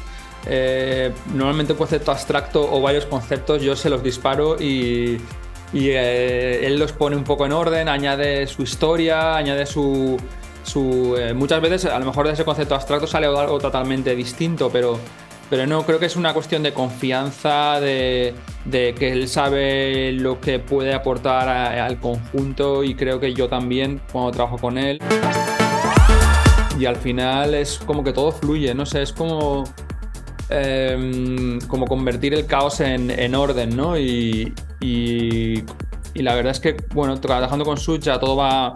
eh, 0.46 1.12
normalmente 1.34 1.72
un 1.72 1.78
concepto 1.78 2.10
abstracto 2.10 2.72
o 2.72 2.80
varios 2.80 3.06
conceptos, 3.06 3.60
yo 3.62 3.76
se 3.76 3.90
los 3.90 4.02
disparo 4.02 4.56
y, 4.58 5.18
eh, 5.74 6.60
él 6.64 6.78
los 6.78 6.92
pone 6.92 7.16
un 7.16 7.24
poco 7.24 7.44
en 7.44 7.52
orden, 7.52 7.88
añade 7.88 8.46
su 8.46 8.62
historia, 8.62 9.36
añade 9.36 9.66
su. 9.66 10.16
su 10.62 11.14
eh, 11.18 11.34
muchas 11.34 11.60
veces, 11.60 11.84
a 11.86 11.98
lo 11.98 12.06
mejor 12.06 12.26
de 12.26 12.32
ese 12.32 12.44
concepto 12.44 12.74
abstracto 12.74 13.06
sale 13.06 13.26
algo 13.26 13.58
totalmente 13.58 14.14
distinto, 14.14 14.70
pero 14.70 14.98
pero 15.50 15.66
no, 15.66 15.82
creo 15.84 15.98
que 15.98 16.06
es 16.06 16.16
una 16.16 16.34
cuestión 16.34 16.62
de 16.62 16.72
confianza, 16.72 17.80
de, 17.80 18.34
de 18.64 18.94
que 18.94 19.12
él 19.12 19.28
sabe 19.28 20.12
lo 20.12 20.40
que 20.40 20.58
puede 20.58 20.92
aportar 20.94 21.48
al 21.48 21.98
conjunto 21.98 22.84
y 22.84 22.94
creo 22.94 23.18
que 23.20 23.32
yo 23.34 23.48
también 23.48 24.00
cuando 24.12 24.30
trabajo 24.32 24.58
con 24.58 24.76
él. 24.78 24.98
Y 26.78 26.86
al 26.86 26.96
final 26.96 27.54
es 27.54 27.78
como 27.78 28.04
que 28.04 28.12
todo 28.12 28.30
fluye, 28.30 28.72
no 28.74 28.86
sé, 28.86 29.02
es 29.02 29.12
como, 29.12 29.64
em, 30.50 31.58
como 31.62 31.86
convertir 31.86 32.34
el 32.34 32.46
caos 32.46 32.80
en, 32.80 33.10
en 33.10 33.34
orden, 33.34 33.76
¿no? 33.76 33.98
Y, 33.98 34.52
y- 34.80 35.64
y 36.14 36.22
la 36.22 36.34
verdad 36.34 36.52
es 36.52 36.60
que, 36.60 36.76
bueno, 36.94 37.20
trabajando 37.20 37.64
con 37.64 37.76
Sucha 37.76 38.18
todo 38.18 38.36
va... 38.36 38.72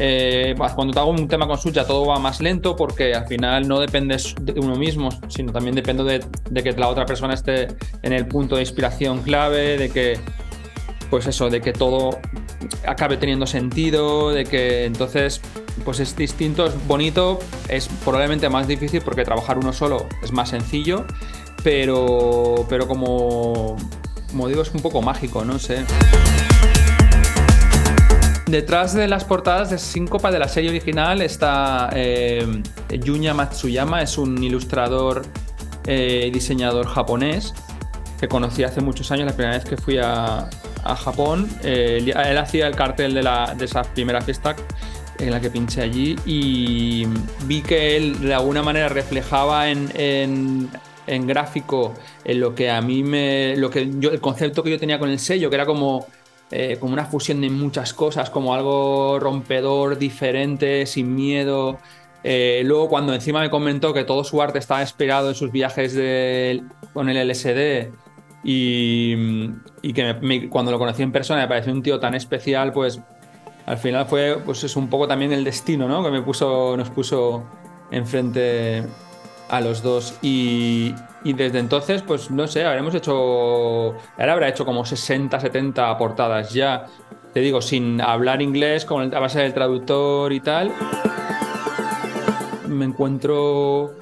eh, 0.00 0.54
cuando 0.76 1.00
hago 1.00 1.10
un 1.10 1.26
tema 1.26 1.48
con 1.48 1.58
Sucha 1.58 1.84
todo 1.84 2.06
va 2.06 2.20
más 2.20 2.40
lento 2.40 2.76
porque 2.76 3.14
al 3.14 3.26
final 3.26 3.66
no 3.66 3.80
dependes 3.80 4.34
de 4.40 4.52
uno 4.60 4.76
mismo, 4.76 5.08
sino 5.28 5.52
también 5.52 5.74
dependo 5.74 6.04
de, 6.04 6.20
que 6.62 6.72
la 6.72 6.88
otra 6.88 7.04
persona 7.04 7.34
esté 7.34 7.66
en 8.02 8.12
el 8.12 8.26
punto 8.26 8.54
de 8.54 8.62
inspiración 8.62 9.22
clave, 9.22 9.76
de 9.76 9.90
que, 9.90 10.20
pues 11.10 11.26
eso, 11.26 11.50
de 11.50 11.60
que 11.60 11.72
todo 11.72 12.18
acabe 12.86 13.16
teniendo 13.16 13.44
sentido, 13.46 14.30
de 14.30 14.44
que 14.44 14.84
entonces, 14.84 15.40
pues 15.84 15.98
es 15.98 16.14
distinto, 16.16 16.66
es 16.66 16.86
bonito, 16.86 17.40
es 17.68 17.88
probablemente 18.04 18.48
más 18.48 18.68
difícil 18.68 19.02
porque 19.02 19.24
trabajar 19.24 19.58
uno 19.58 19.72
solo 19.72 20.06
es 20.22 20.30
más 20.30 20.50
sencillo, 20.50 21.06
pero, 21.64 22.66
pero 22.68 22.86
como 22.86 23.76
digo, 24.46 24.62
es 24.62 24.72
un 24.72 24.80
poco 24.80 25.02
mágico, 25.02 25.44
no 25.44 25.58
sé. 25.58 25.84
Detrás 28.48 28.94
de 28.94 29.08
las 29.08 29.24
portadas 29.24 29.68
de 29.68 29.76
Síncopa 29.76 30.30
de 30.30 30.38
la 30.38 30.48
serie 30.48 30.70
original 30.70 31.20
está 31.20 31.90
eh, 31.92 32.46
Matsuyama, 33.34 34.00
es 34.00 34.16
un 34.16 34.42
ilustrador 34.42 35.26
eh, 35.84 36.24
y 36.28 36.30
diseñador 36.30 36.86
japonés 36.86 37.52
que 38.18 38.26
conocí 38.26 38.64
hace 38.64 38.80
muchos 38.80 39.12
años, 39.12 39.26
la 39.26 39.34
primera 39.34 39.58
vez 39.58 39.66
que 39.66 39.76
fui 39.76 39.98
a, 39.98 40.48
Japón. 41.04 41.46
Eh, 41.62 41.98
él, 42.02 42.38
hacía 42.38 42.66
el 42.66 42.74
cartel 42.74 43.12
de, 43.12 43.20
esa 43.62 43.82
primera 43.82 44.22
fiesta 44.22 44.56
en 45.18 45.30
la 45.30 45.40
que 45.40 45.50
pinché 45.50 45.82
allí 45.82 46.16
y 46.24 47.06
vi 47.44 47.60
que 47.60 47.98
él 47.98 48.18
de 48.18 48.32
alguna 48.32 48.62
manera 48.62 48.88
reflejaba 48.88 49.68
en 49.68 50.70
gráfico 51.06 51.92
en 52.24 52.40
lo 52.40 52.54
que 52.54 52.70
a 52.70 52.80
mí 52.80 53.02
me. 53.02 53.54
Lo 53.58 53.68
que 53.68 53.90
yo, 53.98 54.10
el 54.10 54.22
concepto 54.22 54.62
que 54.62 54.70
yo 54.70 54.78
tenía 54.78 54.98
con 54.98 55.10
el 55.10 55.18
sello, 55.18 55.50
que 55.50 55.56
era 55.56 55.66
como 55.66 56.06
eh, 56.50 56.76
como 56.80 56.92
una 56.92 57.04
fusión 57.04 57.40
de 57.40 57.50
muchas 57.50 57.92
cosas, 57.92 58.30
como 58.30 58.54
algo 58.54 59.18
rompedor, 59.20 59.98
diferente, 59.98 60.86
sin 60.86 61.14
miedo. 61.14 61.78
Eh, 62.24 62.62
luego, 62.64 62.88
cuando 62.88 63.14
encima 63.14 63.40
me 63.40 63.50
comentó 63.50 63.92
que 63.92 64.04
todo 64.04 64.24
su 64.24 64.40
arte 64.42 64.58
estaba 64.58 64.80
inspirado 64.80 65.28
en 65.28 65.34
sus 65.34 65.52
viajes 65.52 65.92
con 66.92 67.08
el 67.08 67.28
LSD 67.28 67.90
y, 68.44 69.92
que 69.92 70.48
cuando 70.50 70.70
lo 70.70 70.78
conocí 70.78 71.02
en 71.02 71.12
persona 71.12 71.42
me 71.42 71.48
pareció 71.48 71.72
un 71.72 71.82
tío 71.82 72.00
tan 72.00 72.14
especial, 72.14 72.72
pues 72.72 73.00
al 73.66 73.78
final 73.78 74.06
fue 74.06 74.38
pues 74.44 74.64
es 74.64 74.76
un 74.76 74.88
poco 74.88 75.06
también 75.06 75.32
el 75.32 75.44
destino, 75.44 75.88
¿no? 75.88 76.02
Que 76.02 76.10
me 76.10 76.22
puso, 76.22 76.76
nos 76.76 76.90
puso 76.90 77.44
enfrente 77.90 78.84
a 79.48 79.60
los 79.60 79.82
dos 79.82 80.14
y, 80.22 80.94
y 81.24 81.32
desde 81.32 81.58
entonces, 81.58 82.02
pues 82.02 82.30
no 82.30 82.46
sé, 82.46 82.64
habremos 82.64 82.94
hecho, 82.94 83.94
ahora 84.18 84.32
habrá 84.32 84.48
hecho 84.48 84.64
como 84.64 84.84
60, 84.84 85.40
70 85.40 85.98
portadas 85.98 86.52
ya, 86.52 86.86
te 87.32 87.40
digo, 87.40 87.60
sin 87.60 88.00
hablar 88.00 88.40
inglés, 88.40 88.84
con 88.84 89.14
a 89.14 89.20
base 89.20 89.40
del 89.40 89.52
traductor 89.52 90.32
y 90.32 90.40
tal. 90.40 90.72
Me 92.68 92.84
encuentro 92.84 93.96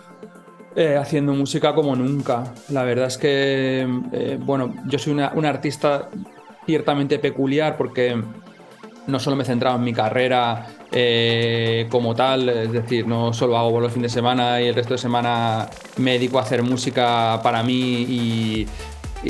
eh, 0.74 0.96
haciendo 0.96 1.33
música 1.33 1.74
como 1.74 1.96
nunca. 1.96 2.52
La 2.70 2.85
verdad 2.85 3.07
es 3.07 3.18
que, 3.18 3.88
eh, 4.12 4.38
bueno, 4.40 4.74
yo 4.87 4.98
soy 4.98 5.12
una 5.12 5.48
artista 5.48 6.09
ciertamente 6.66 7.18
peculiar 7.18 7.76
porque 7.76 8.20
no 9.07 9.20
solo 9.20 9.37
me 9.37 9.44
he 9.44 9.46
centrado 9.46 9.76
en 9.76 9.85
mi 9.85 9.92
carrera 9.92 10.66
eh, 10.92 11.87
como 11.90 12.14
tal, 12.14 12.49
es 12.49 12.72
decir, 12.72 13.07
no 13.07 13.33
solo 13.33 13.57
hago 13.57 13.81
los 13.81 13.92
fines 13.92 14.12
de 14.12 14.20
semana 14.20 14.61
y 14.61 14.66
el 14.66 14.75
resto 14.75 14.94
de 14.94 14.99
semana 14.99 15.68
me 15.96 16.12
dedico 16.12 16.38
a 16.38 16.42
hacer 16.42 16.62
música 16.62 17.40
para 17.42 17.62
mí 17.62 18.03
y, 18.09 18.66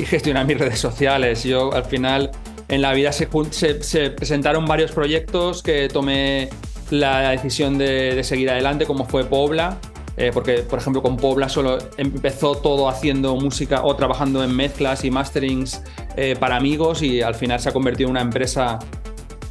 gestionar 0.05 0.45
mis 0.45 0.57
redes 0.59 0.79
sociales. 0.79 1.43
Yo 1.43 1.73
al 1.73 1.85
final 1.85 2.31
en 2.67 2.81
la 2.81 2.93
vida 2.93 3.11
se, 3.11 3.27
presentaron 3.27 4.65
varios 4.65 4.91
proyectos 4.91 5.63
que 5.63 5.87
tomé 5.87 6.49
la 6.91 7.31
decisión 7.31 7.77
de, 7.77 8.15
de 8.15 8.23
seguir 8.23 8.49
adelante, 8.49 8.85
como 8.85 9.05
fue 9.05 9.23
Pobla, 9.25 9.79
eh, 10.19 10.31
porque 10.33 10.63
por 10.63 10.79
ejemplo 10.79 11.03
con 11.03 11.15
Pobla 11.15 11.47
solo 11.47 11.77
empezó 11.97 12.55
todo 12.55 12.89
haciendo 12.89 13.35
música 13.35 13.83
o 13.83 13.95
trabajando 13.95 14.43
en 14.43 14.55
mezclas 14.55 15.05
y 15.05 15.11
masterings 15.11 15.83
eh, 16.15 16.35
para 16.39 16.55
amigos 16.55 17.03
y 17.03 17.21
al 17.21 17.35
final 17.35 17.59
se 17.59 17.69
ha 17.69 17.71
convertido 17.71 18.07
en 18.07 18.11
una 18.11 18.21
empresa 18.21 18.79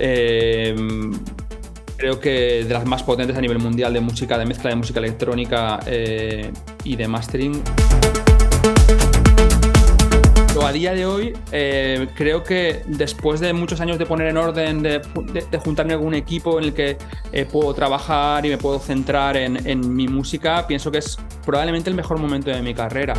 eh, 0.00 0.74
creo 1.96 2.20
que 2.20 2.64
de 2.64 2.74
las 2.74 2.84
más 2.84 3.02
potentes 3.02 3.36
a 3.36 3.40
nivel 3.40 3.58
mundial 3.58 3.92
de 3.92 4.00
música, 4.00 4.38
de 4.38 4.46
mezcla 4.46 4.70
de 4.70 4.76
música 4.76 4.98
electrónica 5.00 5.80
eh, 5.86 6.52
y 6.84 6.96
de 6.96 7.08
mastering. 7.08 7.62
Pero 10.48 10.66
a 10.66 10.72
día 10.72 10.94
de 10.94 11.04
hoy, 11.04 11.36
eh, 11.52 12.08
creo 12.14 12.42
que 12.42 12.82
después 12.86 13.40
de 13.40 13.52
muchos 13.52 13.80
años 13.80 13.98
de 13.98 14.06
poner 14.06 14.28
en 14.28 14.38
orden, 14.38 14.82
de, 14.82 15.02
juntarme 15.62 15.96
con 15.96 16.06
un 16.06 16.14
equipo 16.14 16.58
en 16.58 16.64
el 16.64 16.74
que 16.74 16.96
eh, 17.32 17.44
puedo 17.44 17.74
trabajar 17.74 18.46
y 18.46 18.48
me 18.48 18.58
puedo 18.58 18.78
centrar 18.78 19.36
en, 19.36 19.66
en 19.68 19.94
mi 19.94 20.08
música, 20.08 20.66
pienso 20.66 20.90
que 20.90 20.98
es 20.98 21.18
probablemente 21.44 21.90
el 21.90 21.96
mejor 21.96 22.18
momento 22.18 22.50
de 22.50 22.62
mi 22.62 22.74
carrera. 22.74 23.14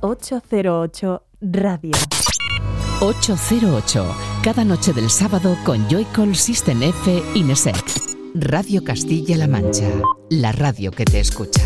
...808 0.00 1.22
Radio. 1.40 1.92
808, 3.00 4.14
cada 4.42 4.64
noche 4.64 4.92
del 4.92 5.08
sábado 5.08 5.56
con 5.64 5.88
Joycall 5.88 6.34
System 6.34 6.82
F 6.82 7.22
Inesec. 7.34 7.76
Radio 8.34 8.82
Castilla-La 8.82 9.46
Mancha, 9.46 9.88
la 10.30 10.50
radio 10.50 10.90
que 10.90 11.04
te 11.04 11.20
escucha. 11.20 11.62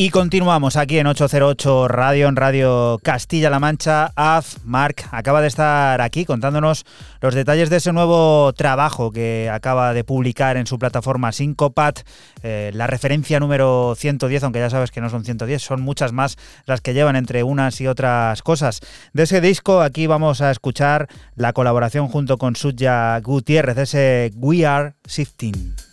Y 0.00 0.10
continuamos 0.10 0.76
aquí 0.76 1.00
en 1.00 1.08
808 1.08 1.88
Radio, 1.88 2.28
en 2.28 2.36
Radio 2.36 3.00
Castilla-La 3.02 3.58
Mancha. 3.58 4.12
Az, 4.14 4.58
Marc, 4.64 5.08
acaba 5.10 5.40
de 5.40 5.48
estar 5.48 6.00
aquí 6.00 6.24
contándonos 6.24 6.86
los 7.20 7.34
detalles 7.34 7.68
de 7.68 7.78
ese 7.78 7.92
nuevo 7.92 8.52
trabajo 8.52 9.10
que 9.10 9.50
acaba 9.52 9.92
de 9.94 10.04
publicar 10.04 10.56
en 10.56 10.68
su 10.68 10.78
plataforma 10.78 11.32
Syncopat, 11.32 12.06
eh, 12.44 12.70
la 12.74 12.86
referencia 12.86 13.40
número 13.40 13.96
110, 13.96 14.44
aunque 14.44 14.60
ya 14.60 14.70
sabes 14.70 14.92
que 14.92 15.00
no 15.00 15.10
son 15.10 15.24
110, 15.24 15.60
son 15.60 15.80
muchas 15.80 16.12
más 16.12 16.36
las 16.64 16.80
que 16.80 16.94
llevan 16.94 17.16
entre 17.16 17.42
unas 17.42 17.80
y 17.80 17.88
otras 17.88 18.40
cosas. 18.42 18.78
De 19.14 19.24
ese 19.24 19.40
disco 19.40 19.80
aquí 19.80 20.06
vamos 20.06 20.42
a 20.42 20.52
escuchar 20.52 21.08
la 21.34 21.52
colaboración 21.52 22.06
junto 22.06 22.38
con 22.38 22.54
Suya 22.54 23.18
Gutiérrez, 23.18 23.78
ese 23.78 24.30
We 24.36 24.64
Are 24.64 24.94
Shifting. 25.08 25.87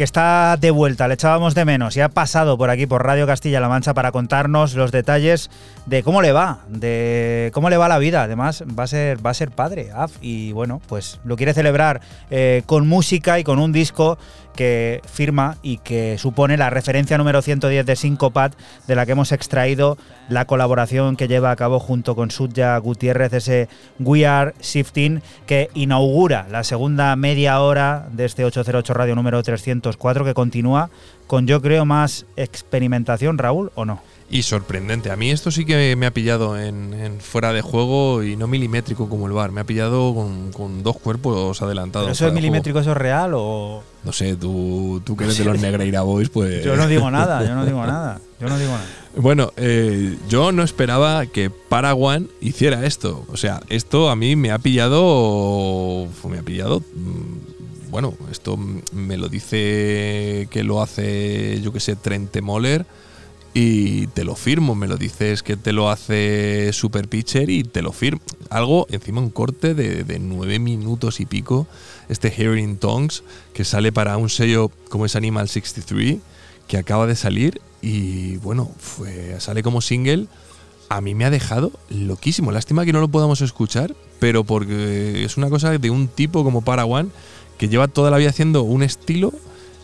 Que 0.00 0.04
está 0.04 0.56
de 0.58 0.70
vuelta, 0.70 1.08
le 1.08 1.12
echábamos 1.12 1.54
de 1.54 1.66
menos 1.66 1.94
y 1.94 2.00
ha 2.00 2.08
pasado 2.08 2.56
por 2.56 2.70
aquí 2.70 2.86
por 2.86 3.04
Radio 3.04 3.26
Castilla-La 3.26 3.68
Mancha 3.68 3.92
para 3.92 4.12
contarnos 4.12 4.74
los 4.74 4.92
detalles 4.92 5.50
de 5.84 6.02
cómo 6.02 6.22
le 6.22 6.32
va, 6.32 6.60
de 6.68 7.50
cómo 7.52 7.68
le 7.68 7.76
va 7.76 7.86
la 7.86 7.98
vida. 7.98 8.22
Además, 8.22 8.64
va 8.66 8.84
a 8.84 8.86
ser, 8.86 9.26
va 9.26 9.28
a 9.28 9.34
ser 9.34 9.50
padre, 9.50 9.90
y 10.22 10.52
bueno, 10.52 10.80
pues 10.88 11.20
lo 11.22 11.36
quiere 11.36 11.52
celebrar 11.52 12.00
eh, 12.30 12.62
con 12.64 12.88
música 12.88 13.38
y 13.40 13.44
con 13.44 13.58
un 13.58 13.72
disco 13.72 14.16
que 14.54 15.00
firma 15.10 15.56
y 15.62 15.78
que 15.78 16.18
supone 16.18 16.56
la 16.56 16.70
referencia 16.70 17.18
número 17.18 17.42
110 17.42 17.86
de 17.86 17.96
Syncopat, 17.96 18.54
de 18.86 18.94
la 18.94 19.06
que 19.06 19.12
hemos 19.12 19.32
extraído 19.32 19.96
la 20.28 20.46
colaboración 20.46 21.16
que 21.16 21.28
lleva 21.28 21.50
a 21.50 21.56
cabo 21.56 21.80
junto 21.80 22.14
con 22.14 22.30
Sudja 22.30 22.76
Gutiérrez, 22.78 23.32
ese 23.32 23.68
We 23.98 24.26
Are 24.26 24.54
Shifting, 24.60 25.22
que 25.46 25.70
inaugura 25.74 26.46
la 26.50 26.64
segunda 26.64 27.14
media 27.16 27.60
hora 27.60 28.06
de 28.12 28.24
este 28.24 28.44
808 28.44 28.94
Radio 28.94 29.14
número 29.14 29.42
304, 29.42 30.24
que 30.24 30.34
continúa 30.34 30.90
con, 31.26 31.46
yo 31.46 31.62
creo, 31.62 31.84
más 31.84 32.26
experimentación, 32.36 33.38
Raúl, 33.38 33.70
¿o 33.74 33.84
no? 33.84 34.00
Y 34.32 34.42
sorprendente. 34.44 35.10
A 35.10 35.16
mí 35.16 35.30
esto 35.32 35.50
sí 35.50 35.64
que 35.64 35.96
me 35.96 36.06
ha 36.06 36.12
pillado 36.12 36.56
en, 36.56 36.94
en 36.94 37.20
fuera 37.20 37.52
de 37.52 37.62
juego 37.62 38.22
y 38.22 38.36
no 38.36 38.46
milimétrico 38.46 39.08
como 39.08 39.26
el 39.26 39.32
bar. 39.32 39.50
Me 39.50 39.60
ha 39.60 39.64
pillado 39.64 40.14
con, 40.14 40.52
con 40.52 40.84
dos 40.84 40.96
cuerpos 40.98 41.60
adelantados. 41.62 42.06
¿Pero 42.06 42.12
eso 42.12 42.26
es 42.28 42.32
milimétrico, 42.32 42.78
eso 42.78 42.92
es 42.92 42.96
real 42.96 43.32
o...? 43.34 43.82
No 44.04 44.12
sé, 44.12 44.36
tú, 44.36 45.02
tú 45.04 45.16
que 45.16 45.24
eres 45.24 45.36
de 45.36 45.44
los 45.44 45.60
Negreira 45.60 46.02
Boys, 46.02 46.28
pues. 46.30 46.64
Yo 46.64 46.76
no 46.76 46.86
digo 46.86 47.10
nada, 47.10 47.44
yo 47.44 47.54
no 47.56 47.66
digo 47.66 47.84
nada, 47.86 48.20
yo 48.40 48.48
no 48.48 48.56
digo 48.56 48.70
nada. 48.70 48.86
Bueno, 49.16 49.52
eh, 49.56 50.16
yo 50.28 50.52
no 50.52 50.62
esperaba 50.62 51.26
que 51.26 51.50
Paraguay 51.50 52.26
hiciera 52.40 52.86
esto. 52.86 53.24
O 53.32 53.36
sea, 53.36 53.60
esto 53.68 54.08
a 54.10 54.16
mí 54.16 54.36
me 54.36 54.52
ha 54.52 54.58
pillado. 54.60 56.06
Me 56.28 56.38
ha 56.38 56.42
pillado. 56.42 56.80
mm, 56.80 57.90
Bueno, 57.90 58.14
esto 58.30 58.56
me 58.92 59.16
lo 59.16 59.28
dice 59.28 60.46
que 60.52 60.62
lo 60.62 60.80
hace, 60.80 61.60
yo 61.60 61.72
que 61.72 61.80
sé, 61.80 61.96
Trente 61.96 62.40
Moller. 62.40 62.86
Y 63.52 64.06
te 64.08 64.24
lo 64.24 64.36
firmo, 64.36 64.76
me 64.76 64.86
lo 64.86 64.96
dices 64.96 65.42
que 65.42 65.56
te 65.56 65.72
lo 65.72 65.90
hace 65.90 66.72
Super 66.72 67.08
Pitcher 67.08 67.50
y 67.50 67.64
te 67.64 67.82
lo 67.82 67.92
firmo. 67.92 68.20
Algo, 68.48 68.86
encima 68.90 69.20
un 69.20 69.30
corte 69.30 69.74
de, 69.74 70.18
nueve 70.20 70.60
minutos 70.60 71.18
y 71.20 71.26
pico, 71.26 71.66
este 72.08 72.30
Hearing 72.30 72.76
Tongues, 72.76 73.24
que 73.52 73.64
sale 73.64 73.90
para 73.90 74.16
un 74.18 74.28
sello 74.28 74.70
como 74.88 75.04
es 75.04 75.16
Animal 75.16 75.48
63, 75.48 76.18
que 76.68 76.76
acaba 76.76 77.06
de 77.08 77.16
salir 77.16 77.60
y 77.82 78.36
bueno, 78.36 78.70
fue, 78.78 79.40
sale 79.40 79.62
como 79.62 79.80
single. 79.80 80.26
A 80.88 81.00
mí 81.00 81.14
me 81.14 81.24
ha 81.24 81.30
dejado 81.30 81.72
loquísimo. 81.88 82.52
Lástima 82.52 82.84
que 82.84 82.92
no 82.92 83.00
lo 83.00 83.08
podamos 83.08 83.40
escuchar, 83.40 83.94
pero 84.20 84.44
porque 84.44 85.24
es 85.24 85.36
una 85.36 85.48
cosa 85.48 85.76
de 85.76 85.90
un 85.90 86.08
tipo 86.08 86.44
como 86.44 86.62
Parawan 86.62 87.10
que 87.58 87.68
lleva 87.68 87.88
toda 87.88 88.10
la 88.10 88.16
vida 88.16 88.30
haciendo 88.30 88.62
un 88.62 88.82
estilo 88.82 89.32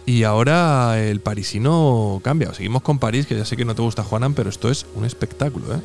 y 0.06 0.22
ahora 0.22 0.98
el 1.02 1.20
parisino 1.20 2.20
cambia. 2.22 2.54
Seguimos 2.54 2.82
con 2.82 2.98
París, 2.98 3.26
que 3.26 3.36
ya 3.36 3.44
sé 3.44 3.56
que 3.56 3.64
no 3.64 3.74
te 3.74 3.82
gusta 3.82 4.04
Juanan, 4.04 4.34
pero 4.34 4.48
esto 4.48 4.70
es 4.70 4.86
un 4.94 5.04
espectáculo, 5.04 5.74
¿eh? 5.74 5.80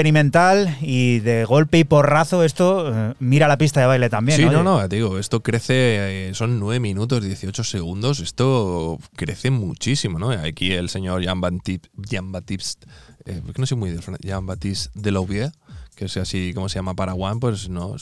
Experimental 0.00 0.76
y 0.82 1.20
de 1.20 1.46
golpe 1.46 1.78
y 1.78 1.84
porrazo 1.84 2.44
esto 2.44 2.92
eh, 2.94 3.14
mira 3.18 3.48
la 3.48 3.56
pista 3.56 3.80
de 3.80 3.86
baile 3.86 4.10
también. 4.10 4.36
Sí, 4.36 4.44
oye. 4.44 4.52
no, 4.54 4.62
no, 4.62 4.86
te 4.86 4.96
digo, 4.96 5.18
esto 5.18 5.42
crece, 5.42 6.28
eh, 6.28 6.34
son 6.34 6.60
9 6.60 6.80
minutos 6.80 7.24
18 7.24 7.64
segundos, 7.64 8.20
esto 8.20 8.98
crece 9.16 9.50
muchísimo, 9.50 10.18
¿no? 10.18 10.30
Aquí 10.32 10.72
el 10.72 10.90
señor 10.90 11.22
Jean-Baptiste, 11.22 11.88
Jean-Baptiste 11.96 12.86
eh, 13.24 13.40
porque 13.44 13.58
no 13.60 13.66
soy 13.66 13.78
muy 13.78 13.90
de 13.90 14.00
Jean-Baptiste 14.20 14.90
Delouvier, 14.94 15.50
que 15.94 16.04
es 16.04 16.16
así 16.18 16.52
como 16.54 16.68
se 16.68 16.74
llama 16.74 16.92
para 16.92 17.14
One, 17.14 17.40
pues 17.40 17.70
no, 17.70 17.96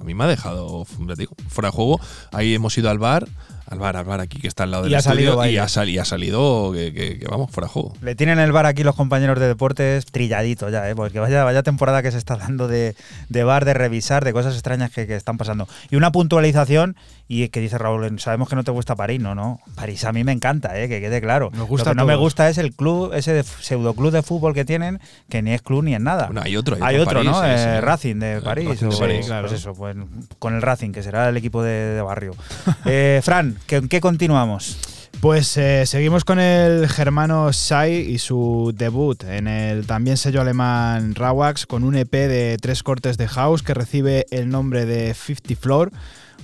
a 0.00 0.04
mí 0.04 0.14
me 0.14 0.24
ha 0.24 0.28
dejado 0.28 0.86
digo, 1.18 1.36
fuera 1.50 1.68
de 1.68 1.72
juego. 1.76 2.00
Ahí 2.32 2.54
hemos 2.54 2.76
ido 2.78 2.88
al 2.88 2.98
bar, 2.98 3.28
al 3.66 3.78
bar, 3.78 3.98
al 3.98 4.06
bar 4.06 4.20
aquí 4.20 4.38
que 4.40 4.48
está 4.48 4.62
al 4.62 4.70
lado 4.70 4.86
Y 4.86 4.90
del 4.90 4.98
ha 4.98 5.02
salido 5.02 5.44
y 5.46 5.58
ha, 5.58 5.66
y 5.84 5.98
ha 5.98 6.04
salido 6.06 6.72
que, 6.72 6.94
que- 6.94 7.18
que 7.18 7.26
vamos, 7.26 7.50
fuera 7.50 7.66
de 7.68 7.72
juego. 7.74 7.93
Le 8.04 8.14
tienen 8.14 8.38
el 8.38 8.52
bar 8.52 8.66
aquí 8.66 8.84
los 8.84 8.94
compañeros 8.94 9.40
de 9.40 9.46
deportes 9.48 10.04
trilladito 10.06 10.68
ya, 10.68 10.88
¿eh? 10.90 10.94
porque 10.94 11.18
vaya, 11.20 11.42
vaya 11.42 11.62
temporada 11.62 12.02
que 12.02 12.12
se 12.12 12.18
está 12.18 12.36
dando 12.36 12.68
de, 12.68 12.94
de 13.30 13.44
bar, 13.44 13.64
de 13.64 13.72
revisar, 13.72 14.24
de 14.24 14.32
cosas 14.34 14.52
extrañas 14.54 14.90
que, 14.90 15.06
que 15.06 15.16
están 15.16 15.38
pasando. 15.38 15.66
Y 15.90 15.96
una 15.96 16.12
puntualización, 16.12 16.96
y 17.28 17.48
que 17.48 17.60
dice 17.60 17.78
Raúl, 17.78 18.20
sabemos 18.20 18.48
que 18.50 18.56
no 18.56 18.64
te 18.64 18.70
gusta 18.72 18.94
París, 18.94 19.20
no, 19.20 19.34
no. 19.34 19.60
París 19.74 20.04
a 20.04 20.12
mí 20.12 20.22
me 20.24 20.32
encanta, 20.32 20.78
¿eh? 20.78 20.88
que 20.88 21.00
quede 21.00 21.22
claro. 21.22 21.50
Nos 21.54 21.66
gusta 21.66 21.90
Lo 21.90 21.94
que 21.94 22.00
no 22.00 22.04
me 22.06 22.16
gusta 22.16 22.50
es 22.50 22.58
el 22.58 22.74
club, 22.74 23.12
ese 23.14 23.32
de 23.32 23.42
pseudo 23.42 23.94
club 23.94 24.12
de 24.12 24.22
fútbol 24.22 24.52
que 24.52 24.66
tienen, 24.66 25.00
que 25.30 25.40
ni 25.40 25.52
es 25.52 25.62
club 25.62 25.82
ni 25.84 25.94
es 25.94 26.00
nada. 26.00 26.26
Bueno, 26.26 26.42
hay 26.44 26.56
otro, 26.58 26.76
hay 26.76 26.96
Hay 26.96 27.00
otro 27.00 27.14
París, 27.20 27.30
¿no? 27.30 27.40
sí. 27.40 27.46
Eh, 27.48 27.80
Racing 27.80 28.16
de 28.18 28.32
El 28.34 28.42
París. 28.42 28.68
Racing 28.68 28.88
de 28.90 28.94
o- 28.94 28.98
París, 28.98 29.16
Pues 29.16 29.26
claro. 29.28 29.48
eso, 29.48 29.72
pues 29.74 29.96
con 30.38 30.54
el 30.54 30.60
Racing, 30.60 30.90
que 30.92 31.02
será 31.02 31.30
el 31.30 31.36
equipo 31.38 31.62
de, 31.62 31.70
de 31.70 32.02
barrio. 32.02 32.32
Eh, 32.84 33.20
Fran, 33.24 33.56
¿qué- 33.66 33.76
¿en 33.76 33.88
qué 33.88 34.00
continuamos? 34.02 34.76
Pues 35.20 35.56
eh, 35.56 35.86
seguimos 35.86 36.24
con 36.24 36.38
el 36.38 36.88
germano 36.88 37.50
Shai 37.52 37.94
y 37.94 38.18
su 38.18 38.72
debut 38.76 39.22
en 39.24 39.48
el 39.48 39.86
también 39.86 40.16
sello 40.16 40.40
alemán 40.40 41.14
Rawax 41.14 41.66
con 41.66 41.82
un 41.82 41.96
EP 41.96 42.12
de 42.12 42.58
tres 42.60 42.82
cortes 42.82 43.16
de 43.16 43.26
house 43.28 43.62
que 43.62 43.74
recibe 43.74 44.26
el 44.30 44.48
nombre 44.48 44.84
de 44.84 45.14
50 45.14 45.54
Floor, 45.60 45.92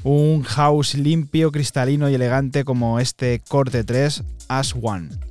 un 0.03 0.43
house 0.45 0.95
limpio, 0.95 1.53
cristalino 1.53 2.09
y 2.09 2.15
elegante 2.15 2.65
como 2.65 3.01
este 3.01 3.43
corte 3.49 3.85
3 3.85 4.23
As 4.49 4.75
One. 4.81 5.30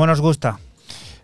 ¿Cómo 0.00 0.06
nos 0.06 0.22
gusta? 0.22 0.58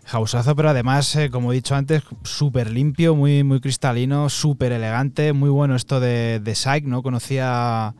Houseazo, 0.05 0.55
pero 0.55 0.69
además, 0.69 1.15
eh, 1.15 1.31
como 1.31 1.51
he 1.51 1.55
dicho 1.55 1.73
antes, 1.73 2.03
súper 2.21 2.69
limpio, 2.69 3.15
muy, 3.15 3.43
muy 3.43 3.59
cristalino, 3.59 4.29
súper 4.29 4.71
elegante, 4.71 5.33
muy 5.33 5.49
bueno 5.49 5.75
esto 5.75 5.99
de, 5.99 6.39
de 6.39 6.53
Psych, 6.53 6.83
¿no? 6.83 7.01
Conocía 7.01 7.95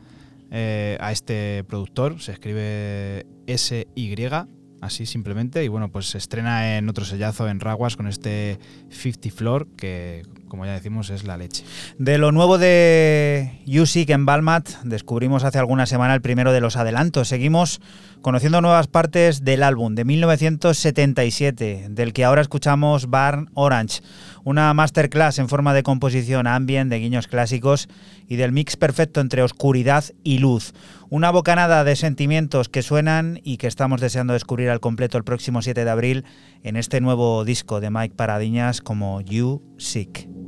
eh, 0.52 0.96
a 1.00 1.10
este 1.10 1.64
productor, 1.64 2.20
se 2.20 2.30
escribe 2.30 3.26
S-Y, 3.48 4.16
así 4.80 5.04
simplemente, 5.04 5.64
y 5.64 5.68
bueno, 5.68 5.90
pues 5.90 6.10
se 6.10 6.18
estrena 6.18 6.78
en 6.78 6.88
otro 6.88 7.04
sellazo 7.04 7.48
en 7.48 7.58
Raguas 7.58 7.96
con 7.96 8.06
este 8.06 8.60
50 8.90 9.36
Floor, 9.36 9.66
que 9.76 10.22
como 10.48 10.66
ya 10.66 10.72
decimos 10.72 11.10
es 11.10 11.24
la 11.24 11.36
leche. 11.36 11.64
De 11.98 12.18
lo 12.18 12.32
nuevo 12.32 12.58
de 12.58 13.60
Yusik 13.66 14.10
en 14.10 14.26
Balmat, 14.26 14.68
descubrimos 14.84 15.44
hace 15.44 15.58
alguna 15.58 15.86
semana 15.86 16.14
el 16.14 16.20
primero 16.20 16.52
de 16.52 16.60
los 16.60 16.76
adelantos. 16.76 17.28
Seguimos 17.28 17.80
conociendo 18.22 18.60
nuevas 18.60 18.88
partes 18.88 19.44
del 19.44 19.62
álbum 19.62 19.94
de 19.94 20.04
1977, 20.04 21.86
del 21.90 22.12
que 22.12 22.24
ahora 22.24 22.42
escuchamos 22.42 23.08
Barn 23.10 23.50
Orange, 23.54 24.02
una 24.48 24.72
masterclass 24.72 25.38
en 25.38 25.48
forma 25.50 25.74
de 25.74 25.82
composición 25.82 26.46
ambient, 26.46 26.90
de 26.90 26.98
guiños 26.98 27.26
clásicos 27.26 27.86
y 28.26 28.36
del 28.36 28.50
mix 28.50 28.76
perfecto 28.76 29.20
entre 29.20 29.42
oscuridad 29.42 30.04
y 30.24 30.38
luz. 30.38 30.72
Una 31.10 31.30
bocanada 31.30 31.84
de 31.84 31.96
sentimientos 31.96 32.70
que 32.70 32.80
suenan 32.80 33.40
y 33.44 33.58
que 33.58 33.66
estamos 33.66 34.00
deseando 34.00 34.32
descubrir 34.32 34.70
al 34.70 34.80
completo 34.80 35.18
el 35.18 35.24
próximo 35.24 35.60
7 35.60 35.84
de 35.84 35.90
abril 35.90 36.24
en 36.62 36.76
este 36.76 37.02
nuevo 37.02 37.44
disco 37.44 37.80
de 37.80 37.90
Mike 37.90 38.14
Paradiñas 38.16 38.80
como 38.80 39.20
You 39.20 39.62
Sick. 39.76 40.47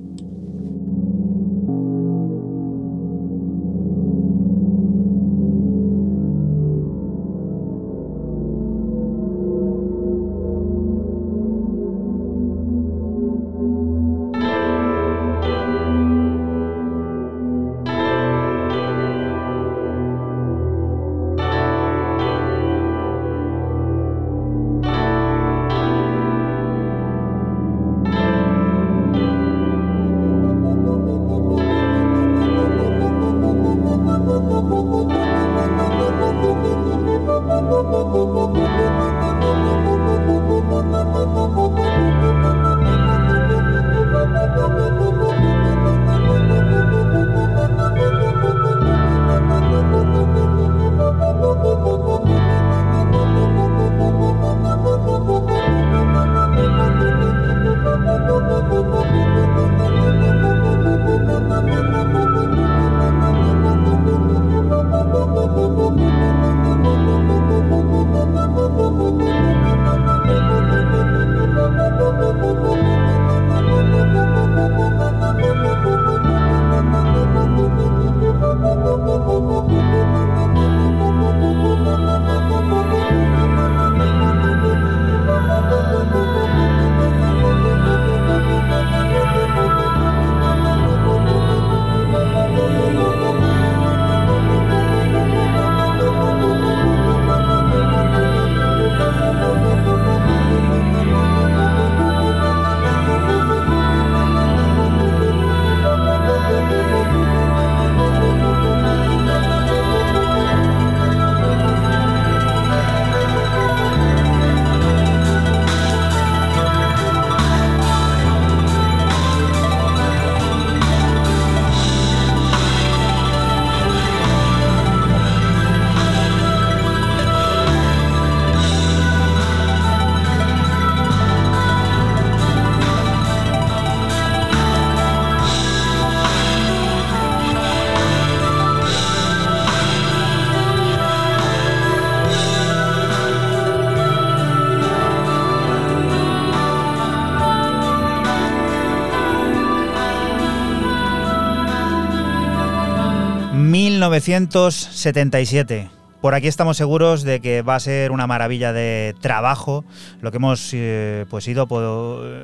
1977. 154.01 155.91
Por 156.23 156.35
aquí 156.35 156.49
estamos 156.49 156.77
seguros 156.77 157.23
de 157.23 157.41
que 157.41 157.63
va 157.63 157.77
a 157.77 157.81
ser 157.81 158.11
una 158.13 158.27
maravilla 158.27 158.75
de 158.75 159.15
trabajo, 159.21 159.85
lo 160.21 160.31
que 160.31 160.37
hemos 160.37 160.71
eh, 160.75 161.25
pues 161.31 161.49
ido 161.49 161.67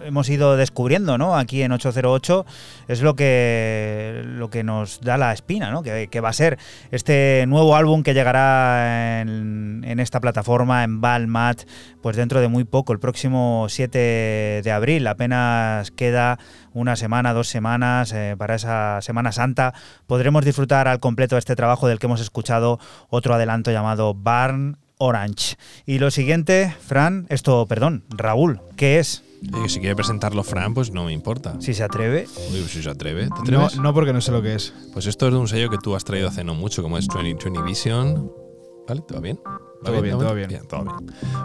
hemos 0.05 0.29
ido 0.31 0.57
descubriendo, 0.57 1.19
¿no? 1.19 1.37
Aquí 1.37 1.63
en 1.63 1.73
808 1.73 2.47
es 2.89 3.03
lo 3.03 3.17
que 3.17 4.23
lo 4.25 4.49
que 4.49 4.65
nos 4.65 5.03
da 5.03 5.19
la 5.19 5.33
espina, 5.35 5.71
¿no? 5.71 5.83
Que, 5.83 6.21
va 6.21 6.31
a 6.31 6.33
ser 6.33 6.59
este 6.91 7.45
nuevo 7.49 7.77
álbum 7.77 8.03
que 8.03 8.15
llegará 8.15 9.21
en, 9.21 9.85
en 9.87 10.01
esta 10.01 10.21
plataforma 10.21 10.83
en 10.83 11.03
Balmat, 11.03 11.65
pues 12.01 12.17
dentro 12.17 12.41
de 12.41 12.49
muy 12.49 12.65
poco, 12.65 12.95
el 12.95 12.99
próximo 12.99 13.67
7 13.69 14.63
de 14.65 14.73
abril. 14.73 15.07
Apenas 15.07 15.91
queda 15.91 16.39
una 16.77 16.95
semana, 16.95 17.33
dos 17.33 17.49
semanas 17.49 18.13
eh, 18.13 18.35
para 18.37 18.55
esa 18.55 19.01
Semana 19.01 19.33
Santa. 19.33 19.73
Podremos 20.07 20.45
disfrutar 20.45 20.89
al 20.89 21.01
completo 21.01 21.39
este 21.39 21.57
trabajo 21.57 21.89
del 21.89 21.99
que 21.99 22.07
hemos 22.07 22.21
escuchado 22.21 22.79
otro 23.09 23.35
adelanto 23.35 23.71
llamado 23.71 24.13
Barn 24.13 24.77
Orange. 24.99 25.57
Y 25.87 25.99
lo 25.99 26.11
siguiente, 26.11 26.75
Fran, 26.87 27.27
esto, 27.31 27.67
perdón, 27.67 28.05
Raúl, 28.11 28.61
¿qué 28.77 28.99
es? 28.99 29.25
Eh, 29.43 29.69
si 29.69 29.81
quiere 29.81 29.97
presentarlo 29.97 30.45
Fran, 30.45 30.75
pues 30.75 30.91
no 30.91 31.05
me 31.05 31.13
importa. 31.15 31.55
Si 31.61 31.73
se 31.73 31.83
atreve. 31.83 32.27
Uy, 32.53 32.63
si 32.69 32.83
se 32.83 32.91
atreve, 32.91 33.29
¿te 33.45 33.51
No, 33.51 33.69
no 33.81 33.95
porque 33.95 34.13
no 34.13 34.21
sé 34.21 34.31
lo 34.31 34.43
que 34.43 34.55
es. 34.55 34.75
Pues 34.93 35.07
esto 35.07 35.29
es 35.29 35.33
de 35.33 35.39
un 35.39 35.49
sello 35.49 35.71
que 35.71 35.79
tú 35.79 35.97
has 35.97 36.05
traído 36.05 36.29
hace 36.29 36.45
no 36.45 36.55
mucho, 36.55 36.83
como 36.83 36.99
es 36.99 37.07
2020 37.07 37.63
Vision. 37.63 38.46
¿Vale? 38.89 39.03
¿Todo 39.07 39.21
bien? 39.21 39.39
¿Va 39.45 39.91
Todo 39.91 40.01
bien, 40.03 40.17
¿Va 40.17 40.21
todo 40.21 40.35
bien. 40.35 40.49
todo 40.69 40.83
bien. 40.85 40.97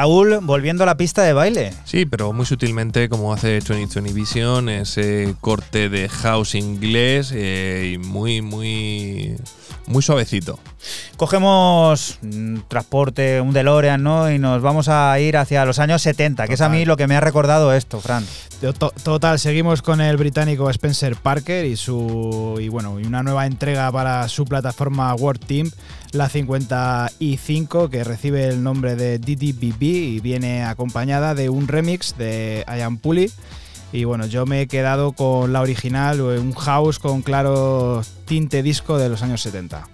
Raúl, 0.00 0.38
volviendo 0.40 0.84
a 0.84 0.86
la 0.86 0.96
pista 0.96 1.22
de 1.24 1.34
baile. 1.34 1.74
Sí, 1.84 2.06
pero 2.06 2.32
muy 2.32 2.46
sutilmente, 2.46 3.10
como 3.10 3.34
hace 3.34 3.60
2020 3.60 4.14
Vision, 4.14 4.68
ese 4.70 5.34
corte 5.42 5.90
de 5.90 6.08
house 6.08 6.54
inglés 6.54 7.32
eh, 7.34 7.92
y 7.94 7.98
muy, 7.98 8.40
muy, 8.40 9.36
muy 9.86 10.02
suavecito. 10.02 10.58
Cogemos 11.18 12.18
un 12.22 12.64
transporte, 12.66 13.42
un 13.42 13.52
DeLorean, 13.52 14.02
¿no? 14.02 14.30
Y 14.32 14.38
nos 14.38 14.62
vamos 14.62 14.88
a 14.88 15.20
ir 15.20 15.36
hacia 15.36 15.66
los 15.66 15.78
años 15.78 16.00
70, 16.00 16.46
que 16.48 16.54
es 16.54 16.62
a 16.62 16.70
mí 16.70 16.86
lo 16.86 16.96
que 16.96 17.06
me 17.06 17.14
ha 17.16 17.20
recordado 17.20 17.74
esto, 17.74 18.00
Fran. 18.00 18.24
To- 18.62 18.72
Total, 19.02 19.38
seguimos 19.38 19.82
con 19.82 20.00
el 20.00 20.16
británico 20.16 20.70
Spencer 20.70 21.14
Parker 21.16 21.66
y 21.66 21.76
su 21.76 22.58
y 22.58 22.68
bueno, 22.68 22.98
y 23.00 23.04
una 23.04 23.22
nueva 23.22 23.44
entrega 23.44 23.92
para 23.92 24.26
su 24.28 24.46
plataforma 24.46 25.14
World 25.14 25.44
Team, 25.44 25.70
la 26.12 26.28
55, 26.28 27.88
que 27.88 28.04
recibe 28.04 28.46
el 28.48 28.62
nombre 28.62 28.96
de 28.96 29.18
DDBB 29.18 29.82
y 29.82 30.20
viene 30.20 30.64
acompañada 30.64 31.34
de 31.34 31.48
un 31.50 31.68
remix 31.68 32.16
de 32.16 32.64
I 32.68 32.80
Am 32.80 32.98
Pulley 32.98 33.30
Y 33.92 34.04
bueno, 34.04 34.26
yo 34.26 34.46
me 34.46 34.62
he 34.62 34.66
quedado 34.66 35.12
con 35.12 35.52
la 35.52 35.60
original, 35.60 36.20
un 36.20 36.54
house 36.54 36.98
con 36.98 37.22
claro 37.22 38.02
tinte 38.24 38.62
disco 38.62 38.98
de 38.98 39.08
los 39.08 39.22
años 39.22 39.42
70. 39.42 39.88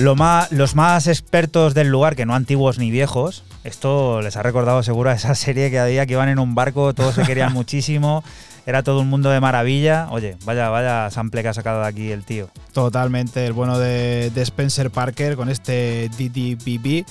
Lo 0.00 0.16
más, 0.16 0.50
los 0.50 0.74
más 0.74 1.06
expertos 1.08 1.74
del 1.74 1.88
lugar, 1.88 2.16
que 2.16 2.24
no 2.24 2.34
antiguos 2.34 2.78
ni 2.78 2.90
viejos, 2.90 3.44
esto 3.64 4.22
les 4.22 4.34
ha 4.34 4.42
recordado 4.42 4.82
seguro 4.82 5.10
a 5.10 5.12
esa 5.12 5.34
serie 5.34 5.70
que 5.70 5.78
había 5.78 6.06
que 6.06 6.14
iban 6.14 6.30
en 6.30 6.38
un 6.38 6.54
barco, 6.54 6.94
todos 6.94 7.14
se 7.14 7.22
querían 7.24 7.52
muchísimo, 7.52 8.24
era 8.64 8.82
todo 8.82 9.00
un 9.00 9.10
mundo 9.10 9.28
de 9.28 9.40
maravilla. 9.40 10.08
Oye, 10.10 10.38
vaya, 10.46 10.70
vaya 10.70 11.10
sample 11.10 11.42
que 11.42 11.48
ha 11.48 11.54
sacado 11.54 11.82
de 11.82 11.88
aquí 11.88 12.12
el 12.12 12.24
tío. 12.24 12.48
Totalmente, 12.72 13.44
el 13.44 13.52
bueno 13.52 13.78
de, 13.78 14.30
de 14.30 14.40
Spencer 14.40 14.90
Parker 14.90 15.36
con 15.36 15.50
este 15.50 16.08
DDBB, 16.16 17.04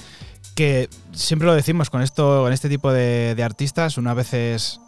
que 0.56 0.90
siempre 1.12 1.46
lo 1.46 1.54
decimos 1.54 1.92
con 1.92 2.02
esto, 2.02 2.42
con 2.42 2.54
este 2.54 2.70
tipo 2.70 2.92
de, 2.92 3.36
de 3.36 3.44
artistas, 3.44 4.00
unas 4.00 4.16
veces 4.16 4.80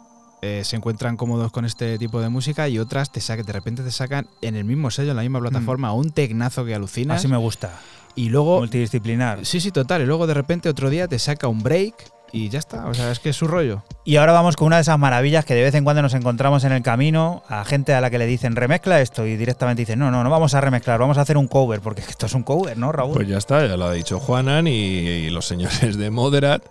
eh, 0.42 0.62
se 0.64 0.74
encuentran 0.74 1.16
cómodos 1.16 1.52
con 1.52 1.64
este 1.64 1.98
tipo 1.98 2.20
de 2.20 2.28
música 2.28 2.68
y 2.68 2.80
otras 2.80 3.12
te 3.12 3.20
sacan, 3.20 3.46
de 3.46 3.52
repente 3.52 3.84
te 3.84 3.92
sacan 3.92 4.26
en 4.40 4.56
el 4.56 4.64
mismo 4.64 4.90
sello, 4.90 5.12
en 5.12 5.16
la 5.16 5.22
misma 5.22 5.38
plataforma, 5.40 5.92
un 5.92 6.10
tecnazo 6.10 6.64
que 6.64 6.74
alucinas. 6.74 7.18
Así 7.18 7.28
me 7.28 7.36
gusta. 7.36 7.78
Y 8.16 8.28
luego. 8.28 8.58
Multidisciplinar. 8.58 9.46
Sí, 9.46 9.60
sí, 9.60 9.70
total. 9.70 10.02
Y 10.02 10.06
luego 10.06 10.26
de 10.26 10.34
repente 10.34 10.68
otro 10.68 10.90
día 10.90 11.06
te 11.06 11.20
saca 11.20 11.46
un 11.46 11.62
break 11.62 11.94
y 12.32 12.48
ya 12.48 12.58
está. 12.58 12.86
O 12.86 12.94
sea, 12.94 13.12
es 13.12 13.20
que 13.20 13.28
es 13.28 13.36
su 13.36 13.46
rollo. 13.46 13.84
Y 14.04 14.16
ahora 14.16 14.32
vamos 14.32 14.56
con 14.56 14.66
una 14.66 14.76
de 14.76 14.82
esas 14.82 14.98
maravillas 14.98 15.44
que 15.44 15.54
de 15.54 15.62
vez 15.62 15.74
en 15.76 15.84
cuando 15.84 16.02
nos 16.02 16.14
encontramos 16.14 16.64
en 16.64 16.72
el 16.72 16.82
camino 16.82 17.44
a 17.48 17.64
gente 17.64 17.94
a 17.94 18.00
la 18.00 18.10
que 18.10 18.18
le 18.18 18.26
dicen 18.26 18.56
remezcla 18.56 19.00
esto 19.00 19.26
y 19.26 19.36
directamente 19.36 19.82
dicen 19.82 19.98
no, 19.98 20.10
no, 20.10 20.24
no 20.24 20.30
vamos 20.30 20.54
a 20.54 20.60
remezclar, 20.60 20.98
vamos 20.98 21.18
a 21.18 21.20
hacer 21.20 21.36
un 21.36 21.46
cover, 21.46 21.80
porque 21.80 22.00
esto 22.00 22.26
es 22.26 22.34
un 22.34 22.42
cover, 22.42 22.76
¿no, 22.76 22.90
Raúl? 22.90 23.14
Pues 23.14 23.28
ya 23.28 23.38
está, 23.38 23.64
ya 23.66 23.76
lo 23.76 23.84
ha 23.84 23.92
dicho 23.92 24.18
Juanan 24.18 24.66
y, 24.66 24.72
y 24.72 25.30
los 25.30 25.46
señores 25.46 25.96
de 25.96 26.10
Moderat 26.10 26.64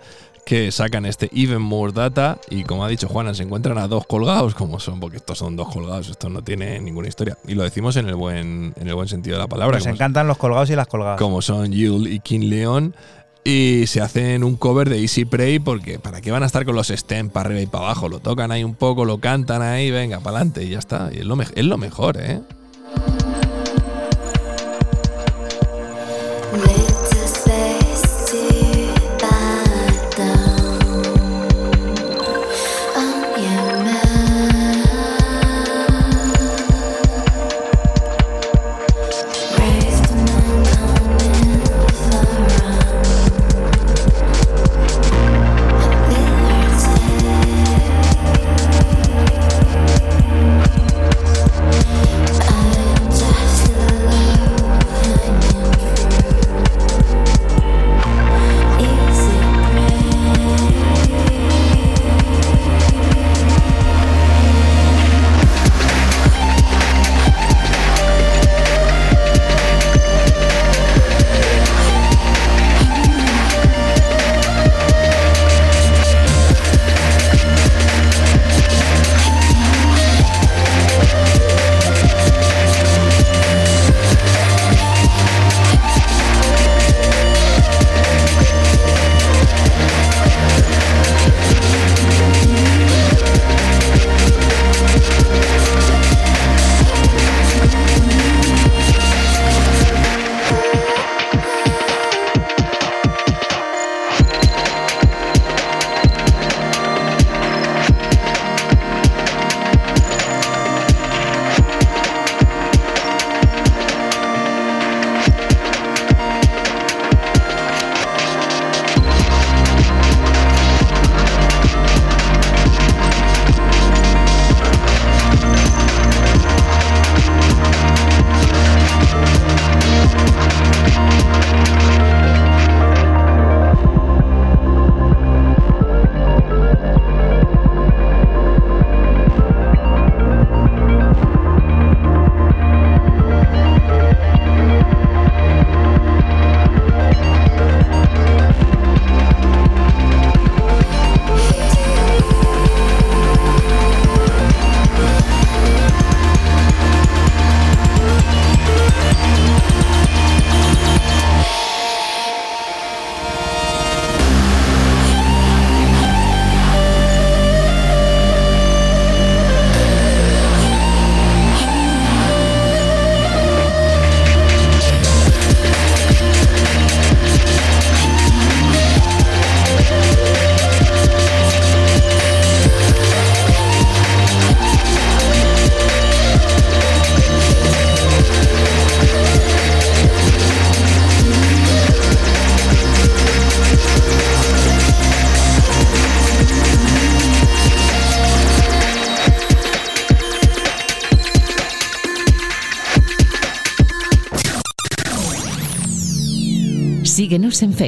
que 0.46 0.72
sacan 0.72 1.06
este 1.06 1.30
Even 1.34 1.62
More 1.62 1.94
Data 1.94 2.40
y 2.50 2.64
como 2.64 2.84
ha 2.84 2.88
dicho 2.88 3.08
Juanan, 3.08 3.36
se 3.36 3.44
encuentran 3.44 3.78
a 3.78 3.88
dos 3.88 4.06
colgados, 4.06 4.56
como 4.56 4.80
son, 4.80 5.00
porque 5.00 5.18
estos 5.18 5.38
son 5.38 5.56
dos 5.56 5.70
colgados, 5.70 6.10
esto 6.10 6.30
no 6.30 6.44
tiene 6.44 6.80
ninguna 6.80 7.08
historia. 7.08 7.38
Y 7.48 7.56
lo 7.56 7.64
decimos 7.64 7.96
en 7.96 8.08
el 8.08 8.16
buen, 8.16 8.74
en 8.76 8.88
el 8.88 8.96
buen 8.96 9.08
sentido 9.08 9.38
de 9.38 9.44
la 9.44 9.48
palabra. 9.48 9.78
Nos 9.78 9.88
encantan 9.88 10.28
los 10.28 10.38
colgados 10.38 10.70
y 10.70 10.76
las 10.76 10.88
colgadas. 10.88 11.20
como 11.20 11.42
son 11.42 11.72
Yule 11.72 12.10
y 12.10 12.20
King 12.20 12.50
Leon. 12.50 12.96
Y 13.44 13.88
se 13.88 14.02
hacen 14.02 14.44
un 14.44 14.56
cover 14.56 14.88
de 14.88 15.00
Easy 15.00 15.26
Prey 15.26 15.58
porque 15.58 15.98
¿para 15.98 16.22
qué 16.22 16.30
van 16.30 16.44
a 16.44 16.46
estar 16.46 16.64
con 16.64 16.76
los 16.76 16.92
stem 16.92 17.30
para 17.30 17.48
arriba 17.48 17.62
y 17.62 17.66
para 17.66 17.86
abajo? 17.86 18.08
Lo 18.08 18.20
tocan 18.20 18.52
ahí 18.52 18.64
un 18.64 18.76
poco, 18.76 19.04
lo 19.04 19.18
cantan 19.18 19.64
ahí, 19.64 19.90
venga, 19.90 20.20
para 20.20 20.38
adelante 20.38 20.64
y 20.64 20.70
ya 20.70 20.80
está. 20.80 21.10
Y 21.12 21.20
es 21.20 21.26
lo, 21.26 21.42
es 21.42 21.66
lo 21.66 21.78
mejor, 21.80 22.18
¿eh? 22.20 22.40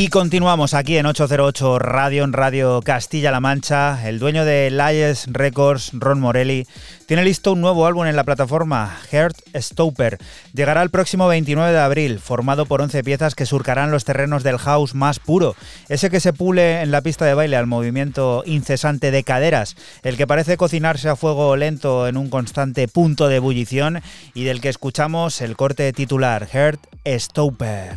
Y 0.00 0.10
continuamos 0.10 0.74
aquí 0.74 0.96
en 0.96 1.06
808 1.06 1.80
Radio, 1.80 2.22
en 2.22 2.32
Radio 2.32 2.80
Castilla-La 2.82 3.40
Mancha. 3.40 4.08
El 4.08 4.20
dueño 4.20 4.44
de 4.44 4.70
Lies 4.70 5.26
Records, 5.26 5.90
Ron 5.92 6.20
Morelli, 6.20 6.68
tiene 7.06 7.24
listo 7.24 7.54
un 7.54 7.60
nuevo 7.60 7.84
álbum 7.84 8.06
en 8.06 8.14
la 8.14 8.22
plataforma, 8.22 8.96
Heart 9.10 9.36
Stopper. 9.56 10.18
Llegará 10.54 10.82
el 10.82 10.90
próximo 10.90 11.26
29 11.26 11.72
de 11.72 11.80
abril, 11.80 12.20
formado 12.20 12.66
por 12.66 12.80
11 12.80 13.02
piezas 13.02 13.34
que 13.34 13.44
surcarán 13.44 13.90
los 13.90 14.04
terrenos 14.04 14.44
del 14.44 14.58
house 14.58 14.94
más 14.94 15.18
puro, 15.18 15.56
ese 15.88 16.10
que 16.10 16.20
se 16.20 16.32
pule 16.32 16.80
en 16.80 16.92
la 16.92 17.00
pista 17.00 17.24
de 17.24 17.34
baile 17.34 17.56
al 17.56 17.66
movimiento 17.66 18.44
incesante 18.46 19.10
de 19.10 19.24
caderas, 19.24 19.74
el 20.04 20.16
que 20.16 20.28
parece 20.28 20.56
cocinarse 20.56 21.08
a 21.08 21.16
fuego 21.16 21.56
lento 21.56 22.06
en 22.06 22.16
un 22.16 22.30
constante 22.30 22.86
punto 22.86 23.26
de 23.26 23.34
ebullición 23.34 24.00
y 24.32 24.44
del 24.44 24.60
que 24.60 24.68
escuchamos 24.68 25.40
el 25.40 25.56
corte 25.56 25.92
titular, 25.92 26.46
Heart 26.46 26.86
Stopper. 27.04 27.96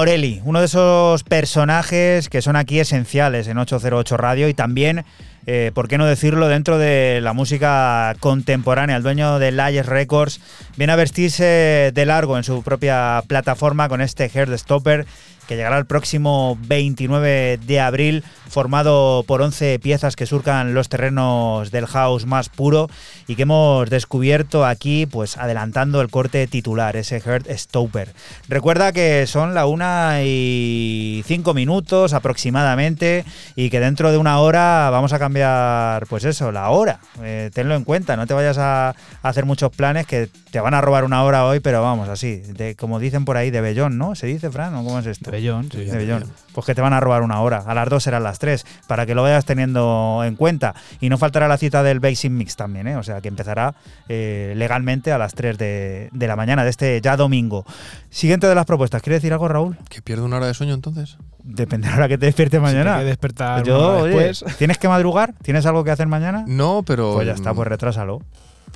Morelli, 0.00 0.40
uno 0.46 0.60
de 0.60 0.64
esos 0.64 1.24
personajes 1.24 2.30
que 2.30 2.40
son 2.40 2.56
aquí 2.56 2.80
esenciales 2.80 3.48
en 3.48 3.58
808 3.58 4.16
Radio 4.16 4.48
y 4.48 4.54
también, 4.54 5.04
eh, 5.44 5.72
por 5.74 5.88
qué 5.88 5.98
no 5.98 6.06
decirlo, 6.06 6.48
dentro 6.48 6.78
de 6.78 7.20
la 7.20 7.34
música 7.34 8.16
contemporánea. 8.18 8.96
El 8.96 9.02
dueño 9.02 9.38
de 9.38 9.52
Lies 9.52 9.84
Records 9.84 10.40
viene 10.78 10.94
a 10.94 10.96
vestirse 10.96 11.92
de 11.92 12.06
largo 12.06 12.38
en 12.38 12.44
su 12.44 12.62
propia 12.62 13.22
plataforma 13.26 13.90
con 13.90 14.00
este 14.00 14.30
Stopper 14.56 15.04
que 15.50 15.56
llegará 15.56 15.78
el 15.78 15.84
próximo 15.84 16.56
29 16.68 17.58
de 17.66 17.80
abril, 17.80 18.22
formado 18.48 19.24
por 19.26 19.42
11 19.42 19.80
piezas 19.80 20.14
que 20.14 20.24
surcan 20.24 20.74
los 20.74 20.88
terrenos 20.88 21.72
del 21.72 21.88
house 21.88 22.24
más 22.24 22.48
puro 22.48 22.88
y 23.26 23.34
que 23.34 23.42
hemos 23.42 23.90
descubierto 23.90 24.64
aquí, 24.64 25.06
pues 25.06 25.36
adelantando 25.36 26.02
el 26.02 26.08
corte 26.08 26.46
titular, 26.46 26.94
ese 26.94 27.20
Heart 27.20 27.48
Stopper. 27.50 28.14
Recuerda 28.48 28.92
que 28.92 29.26
son 29.26 29.52
la 29.52 29.66
una 29.66 30.22
y 30.22 31.24
cinco 31.26 31.52
minutos 31.52 32.12
aproximadamente 32.12 33.24
y 33.56 33.70
que 33.70 33.80
dentro 33.80 34.12
de 34.12 34.18
una 34.18 34.38
hora 34.38 34.88
vamos 34.90 35.12
a 35.12 35.18
cambiar, 35.18 36.06
pues 36.06 36.24
eso, 36.24 36.52
la 36.52 36.70
hora. 36.70 37.00
Eh, 37.24 37.50
tenlo 37.52 37.74
en 37.74 37.82
cuenta, 37.82 38.14
no 38.14 38.28
te 38.28 38.34
vayas 38.34 38.58
a, 38.58 38.94
hacer 39.22 39.46
muchos 39.46 39.72
planes 39.72 40.06
que 40.06 40.28
te 40.52 40.60
van 40.60 40.74
a 40.74 40.80
robar 40.80 41.02
una 41.02 41.24
hora 41.24 41.44
hoy, 41.44 41.58
pero 41.58 41.82
vamos, 41.82 42.08
así, 42.08 42.40
como 42.78 43.00
dicen 43.00 43.24
por 43.24 43.36
ahí, 43.36 43.50
de 43.50 43.60
bellón, 43.60 43.98
¿no? 43.98 44.14
¿Se 44.14 44.28
dice, 44.28 44.48
Fran? 44.52 44.76
¿O 44.76 44.84
cómo 44.84 45.00
es 45.00 45.06
esto? 45.06 45.39
Bellón, 45.40 45.68
sí. 45.70 45.84
De 45.84 45.96
bellón. 45.96 46.24
Pues 46.52 46.66
que 46.66 46.74
te 46.74 46.80
van 46.80 46.92
a 46.92 47.00
robar 47.00 47.22
una 47.22 47.40
hora. 47.40 47.62
A 47.66 47.74
las 47.74 47.88
dos 47.88 48.02
serán 48.02 48.22
las 48.24 48.38
tres, 48.38 48.66
para 48.86 49.06
que 49.06 49.14
lo 49.14 49.22
vayas 49.22 49.44
teniendo 49.44 50.22
en 50.24 50.34
cuenta. 50.36 50.74
Y 51.00 51.08
no 51.08 51.16
faltará 51.16 51.46
la 51.48 51.56
cita 51.56 51.82
del 51.82 52.00
Basic 52.00 52.30
Mix 52.30 52.56
también, 52.56 52.88
¿eh? 52.88 52.96
O 52.96 53.02
sea, 53.02 53.20
que 53.20 53.28
empezará 53.28 53.74
eh, 54.08 54.52
legalmente 54.56 55.12
a 55.12 55.18
las 55.18 55.34
3 55.34 55.56
de, 55.56 56.08
de 56.12 56.26
la 56.26 56.36
mañana 56.36 56.64
de 56.64 56.70
este 56.70 57.00
ya 57.00 57.16
domingo. 57.16 57.64
Siguiente 58.10 58.46
de 58.46 58.54
las 58.54 58.66
propuestas. 58.66 59.00
¿Quiere 59.02 59.14
decir 59.16 59.32
algo, 59.32 59.48
Raúl? 59.48 59.76
¿Que 59.88 60.02
pierdo 60.02 60.24
una 60.24 60.36
hora 60.36 60.46
de 60.46 60.54
sueño 60.54 60.74
entonces? 60.74 61.16
Depende 61.42 61.86
de 61.86 61.92
la 61.92 61.98
hora 61.98 62.08
que 62.08 62.18
te 62.18 62.26
despiertes 62.26 62.60
mañana. 62.60 62.98
que 62.98 63.04
despertar 63.04 63.62
Yo, 63.62 63.78
una 63.78 63.86
hora 63.88 64.02
oye, 64.02 64.24
después. 64.26 64.56
¿tienes 64.58 64.76
que 64.78 64.88
madrugar? 64.88 65.34
¿Tienes 65.42 65.64
algo 65.66 65.84
que 65.84 65.90
hacer 65.90 66.06
mañana? 66.06 66.44
No, 66.46 66.82
pero. 66.82 67.14
Pues 67.14 67.26
ya 67.26 67.32
está, 67.34 67.54
pues 67.54 67.66
retrásalo. 67.68 68.20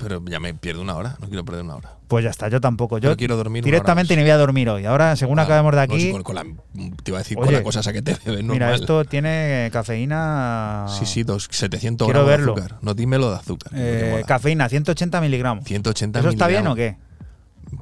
Pero 0.01 0.23
ya 0.27 0.41
me 0.41 0.53
pierdo 0.55 0.83
una 0.83 0.97
hora, 0.97 1.17
no 1.21 1.29
quiero 1.29 1.45
perder 1.45 1.63
una 1.65 1.77
hora. 1.77 1.91
Pues 2.09 2.25
ya 2.25 2.31
está, 2.31 2.49
yo 2.49 2.61
tampoco. 2.61 2.99
Yo 2.99 3.03
Pero 3.03 3.17
quiero 3.17 3.37
dormir 3.37 3.65
directamente 3.65 4.15
ni 4.17 4.23
voy 4.23 4.31
a 4.31 4.37
dormir 4.37 4.69
hoy. 4.69 4.85
Ahora, 4.85 5.17
según 5.17 5.39
acabemos 5.39 5.75
de 5.75 5.87
No, 5.87 5.95
si 5.95 6.03
aquí. 6.03 6.13
con- 6.13 6.23
con 6.23 6.35
la- 6.35 6.45
te 7.03 7.11
iba 7.11 7.19
a 7.19 7.23
decir 7.23 7.39
Oye, 7.39 7.47
con 7.47 7.55
la 7.55 7.63
cosa 7.63 7.81
esa 7.81 7.93
que 7.93 8.03
te 8.03 8.13
bebes 8.13 8.45
normal. 8.45 8.53
Mira, 8.55 8.75
esto 8.75 9.05
tiene 9.05 9.71
cafeína. 9.73 10.87
Sí, 10.89 11.07
sí, 11.07 11.23
dos, 11.23 11.49
700 11.51 12.07
Quiero 12.07 12.21
gramos 12.27 12.31
verlo. 12.39 12.55
de 12.55 12.61
azúcar. 12.63 12.79
No 12.83 12.95
dímelo 12.95 13.31
de 13.31 13.37
azúcar. 13.37 13.73
no 13.73 13.79
Eh, 13.81 14.23
cafeína, 14.27 14.69
180 14.69 15.21
miligramos. 15.21 15.65
180 15.65 16.19
¿Eso 16.21 16.29
está 16.29 16.47
bien 16.49 16.67
o 16.67 16.75
qué? 16.75 16.97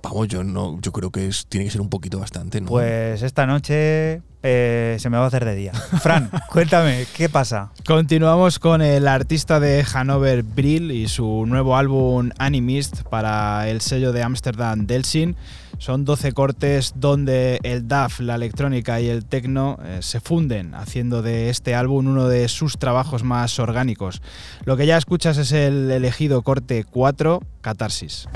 Vamos, 0.02 0.28
yo 0.28 0.44
no, 0.44 0.80
yo 0.80 0.92
creo 0.92 1.10
que 1.10 1.26
es, 1.28 1.46
tiene 1.46 1.64
que 1.66 1.70
ser 1.72 1.80
un 1.80 1.90
poquito 1.90 2.18
bastante, 2.18 2.60
¿no? 2.60 2.68
Pues 2.68 3.22
esta 3.22 3.46
noche 3.46 4.22
eh, 4.42 4.96
se 4.98 5.10
me 5.10 5.16
va 5.16 5.24
a 5.24 5.26
hacer 5.28 5.44
de 5.44 5.54
día. 5.54 5.72
Fran, 5.72 6.30
cuéntame, 6.50 7.06
¿qué 7.14 7.28
pasa? 7.28 7.70
Continuamos 7.86 8.58
con 8.58 8.82
el 8.82 9.06
artista 9.08 9.60
de 9.60 9.84
Hanover 9.94 10.42
Brill 10.42 10.90
y 10.90 11.08
su 11.08 11.44
nuevo 11.46 11.76
álbum 11.76 12.30
Animist 12.38 13.02
para 13.02 13.68
el 13.68 13.80
sello 13.80 14.12
de 14.12 14.22
Amsterdam 14.22 14.86
Delsin. 14.86 15.36
Son 15.78 16.04
12 16.04 16.32
cortes 16.32 16.92
donde 16.94 17.58
el 17.64 17.88
DAF, 17.88 18.20
la 18.20 18.36
electrónica 18.36 19.00
y 19.00 19.08
el 19.08 19.24
techno 19.24 19.78
eh, 19.84 19.98
se 20.00 20.20
funden, 20.20 20.74
haciendo 20.76 21.22
de 21.22 21.50
este 21.50 21.74
álbum 21.74 22.06
uno 22.06 22.28
de 22.28 22.48
sus 22.48 22.78
trabajos 22.78 23.24
más 23.24 23.58
orgánicos. 23.58 24.22
Lo 24.64 24.76
que 24.76 24.86
ya 24.86 24.96
escuchas 24.96 25.38
es 25.38 25.50
el 25.50 25.90
elegido 25.90 26.42
corte 26.42 26.84
4, 26.88 27.40
Catarsis. 27.60 28.28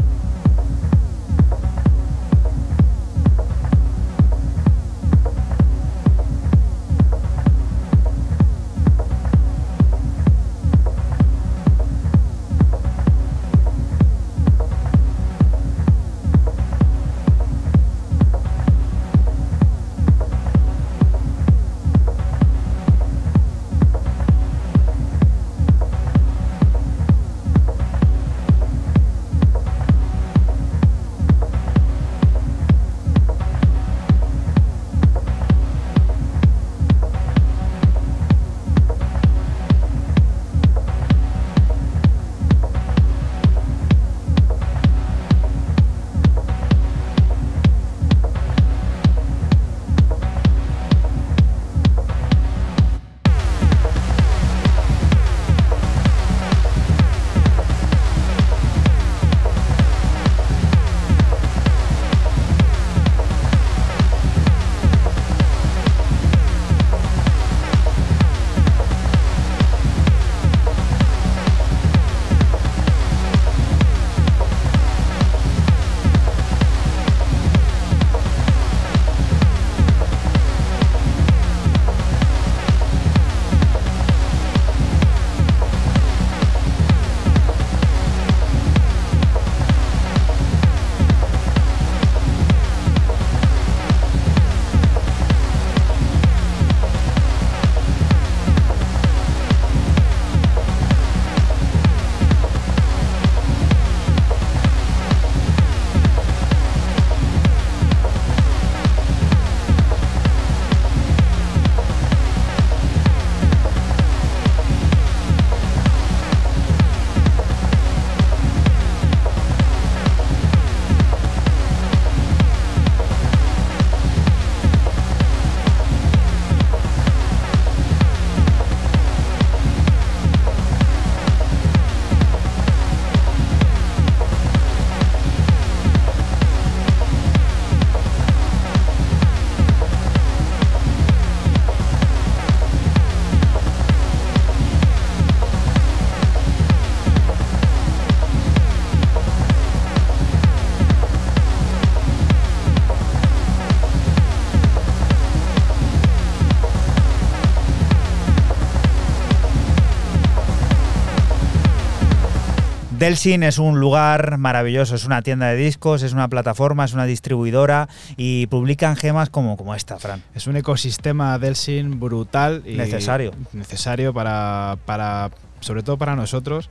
Delsin 163.07 163.45
es 163.45 163.59
un 163.59 163.79
lugar 163.79 164.37
maravilloso, 164.37 164.97
es 164.97 165.05
una 165.05 165.23
tienda 165.23 165.47
de 165.47 165.55
discos, 165.55 166.03
es 166.03 166.13
una 166.13 166.27
plataforma, 166.27 166.85
es 166.85 166.93
una 166.93 167.07
distribuidora 167.07 167.89
y 168.17 168.49
publican 168.49 168.97
gemas 168.97 169.31
como, 169.31 169.57
como 169.57 169.77
esta, 169.77 169.97
Fran. 170.01 170.25
Es 170.35 170.49
un 170.49 170.57
ecosistema 170.57 171.39
Delsin 171.39 172.01
brutal 172.01 172.65
y 172.67 172.75
Necesario. 172.75 173.33
necesario 173.53 174.13
para, 174.13 174.77
para 174.87 175.31
sobre 175.61 175.85
todo 175.85 175.97
para 175.99 176.17
nosotros. 176.17 176.69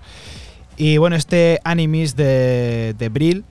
Y 0.75 0.97
bueno, 0.97 1.15
este 1.15 1.61
Animis 1.63 2.17
de, 2.17 2.95
de 2.97 3.07
Brill 3.07 3.45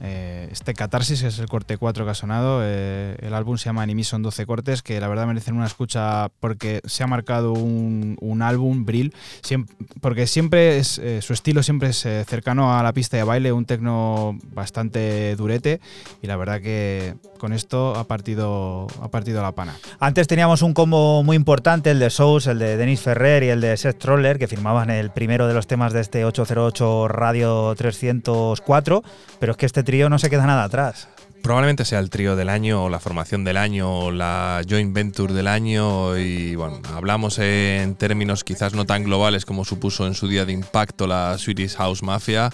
eh, 0.00 0.48
este 0.50 0.74
Catarsis 0.74 1.22
es 1.22 1.38
el 1.38 1.46
corte 1.46 1.76
4 1.76 2.04
que 2.04 2.10
ha 2.10 2.14
sonado. 2.14 2.60
Eh, 2.62 3.16
el 3.20 3.34
álbum 3.34 3.56
se 3.56 3.66
llama 3.66 3.84
Enemy, 3.84 4.04
son 4.04 4.22
12 4.22 4.46
cortes 4.46 4.82
que 4.82 5.00
la 5.00 5.08
verdad 5.08 5.26
merecen 5.26 5.54
una 5.54 5.66
escucha 5.66 6.28
porque 6.40 6.80
se 6.84 7.02
ha 7.02 7.06
marcado 7.06 7.52
un, 7.52 8.16
un 8.20 8.42
álbum, 8.42 8.84
Brill, 8.84 9.14
siempre, 9.42 9.76
porque 10.00 10.26
siempre 10.26 10.78
es, 10.78 10.98
eh, 10.98 11.22
su 11.22 11.32
estilo 11.32 11.62
siempre 11.62 11.90
es 11.90 12.04
eh, 12.06 12.24
cercano 12.26 12.76
a 12.76 12.82
la 12.82 12.92
pista 12.92 13.16
de 13.16 13.24
baile, 13.24 13.52
un 13.52 13.64
tecno 13.64 14.38
bastante 14.52 15.36
durete 15.36 15.80
y 16.22 16.26
la 16.26 16.36
verdad 16.36 16.60
que 16.60 17.14
con 17.38 17.52
esto 17.52 17.94
ha 17.96 18.04
partido, 18.04 18.86
ha 19.00 19.08
partido 19.08 19.42
la 19.42 19.52
pana. 19.52 19.76
Antes 19.98 20.26
teníamos 20.26 20.62
un 20.62 20.74
combo 20.74 21.22
muy 21.22 21.36
importante, 21.36 21.90
el 21.90 21.98
de 21.98 22.10
Sous, 22.10 22.46
el 22.46 22.58
de 22.58 22.76
Denis 22.76 23.00
Ferrer 23.00 23.42
y 23.42 23.48
el 23.48 23.60
de 23.60 23.76
Seth 23.76 23.98
Troller, 23.98 24.38
que 24.38 24.46
firmaban 24.46 24.90
el 24.90 25.10
primero 25.10 25.46
de 25.46 25.54
los 25.54 25.66
temas 25.66 25.92
de 25.92 26.00
este 26.00 26.24
808 26.24 27.08
Radio 27.08 27.74
304, 27.74 29.02
pero 29.38 29.52
es 29.52 29.58
que 29.58 29.66
este 29.66 29.82
trío 29.90 30.08
no 30.08 30.20
se 30.20 30.30
queda 30.30 30.46
nada 30.46 30.62
atrás. 30.62 31.08
Probablemente 31.42 31.84
sea 31.84 31.98
el 31.98 32.10
trío 32.10 32.36
del 32.36 32.48
año, 32.48 32.84
o 32.84 32.88
la 32.88 33.00
formación 33.00 33.42
del 33.42 33.56
año, 33.56 33.92
o 33.92 34.12
la 34.12 34.62
joint 34.68 34.94
venture 34.94 35.34
del 35.34 35.48
año. 35.48 36.16
Y 36.16 36.54
bueno, 36.54 36.80
hablamos 36.94 37.40
en 37.40 37.96
términos 37.96 38.44
quizás 38.44 38.72
no 38.72 38.84
tan 38.84 39.02
globales 39.02 39.44
como 39.44 39.64
supuso 39.64 40.06
en 40.06 40.14
su 40.14 40.28
día 40.28 40.44
de 40.44 40.52
impacto 40.52 41.08
la 41.08 41.36
Swedish 41.38 41.74
House 41.74 42.04
Mafia. 42.04 42.50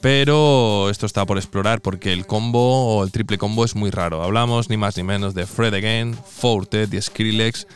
Pero 0.00 0.90
esto 0.90 1.06
está 1.06 1.24
por 1.26 1.38
explorar 1.38 1.80
porque 1.80 2.12
el 2.12 2.26
combo 2.26 2.96
o 2.96 3.04
el 3.04 3.12
triple 3.12 3.38
combo 3.38 3.64
es 3.64 3.76
muy 3.76 3.90
raro. 3.90 4.24
Hablamos 4.24 4.68
ni 4.68 4.76
más 4.76 4.96
ni 4.96 5.04
menos 5.04 5.32
de 5.32 5.46
Fred 5.46 5.74
Again, 5.74 6.14
Forte 6.14 6.88
y 6.90 7.00
Skrillex 7.00 7.68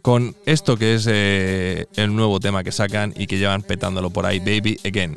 con 0.00 0.36
esto 0.46 0.76
que 0.76 0.94
es 0.94 1.06
eh, 1.10 1.86
el 1.96 2.14
nuevo 2.14 2.38
tema 2.38 2.62
que 2.62 2.70
sacan 2.70 3.12
y 3.16 3.26
que 3.26 3.36
llevan 3.36 3.62
petándolo 3.62 4.10
por 4.10 4.26
ahí, 4.26 4.38
Baby 4.38 4.78
Again. 4.84 5.16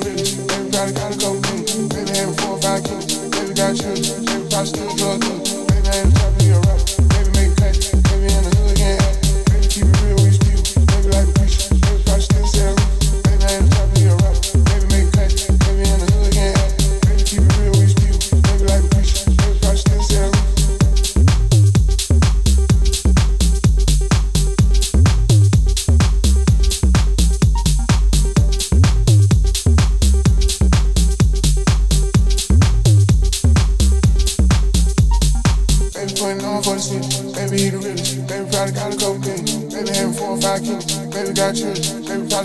Baby, 0.00 0.70
gotta 0.70 0.92
gotta 0.92 1.16
go 1.16 1.40
through. 1.40 1.88
Baby, 1.88 2.10
having 2.10 2.34
four 2.34 2.50
or 2.50 2.60
five 2.60 2.84
kids. 2.84 3.16
Baby, 3.30 3.54
got 3.54 3.74
children. 3.74 4.24
Baby, 4.26 4.48
probably 4.50 4.66
still 4.66 4.96
drug. 4.96 5.69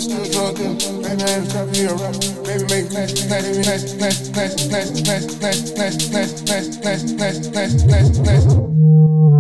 still 0.06 0.26
talking. 0.26 0.78
Maybe 1.02 1.24
I 1.24 1.42
ain't 1.42 1.50
trying 1.50 1.66
to 1.66 1.74
be 1.74 1.86
a 1.86 1.94
rapper. 1.94 2.42
Maybe 2.46 2.66
make 2.70 2.90
plans, 2.90 3.26
plans, 3.26 3.58
plans, 3.66 3.94
plans, 3.96 4.68
plans, 4.68 5.02
plans, 5.02 5.36
plans, 5.36 5.72
plans, 5.72 6.10
plans, 6.12 6.42
plans, 6.42 6.78
plans, 6.78 7.14
plans, 7.16 7.48
plans, 7.50 7.84
plans, 7.84 8.20
plans. 8.20 9.35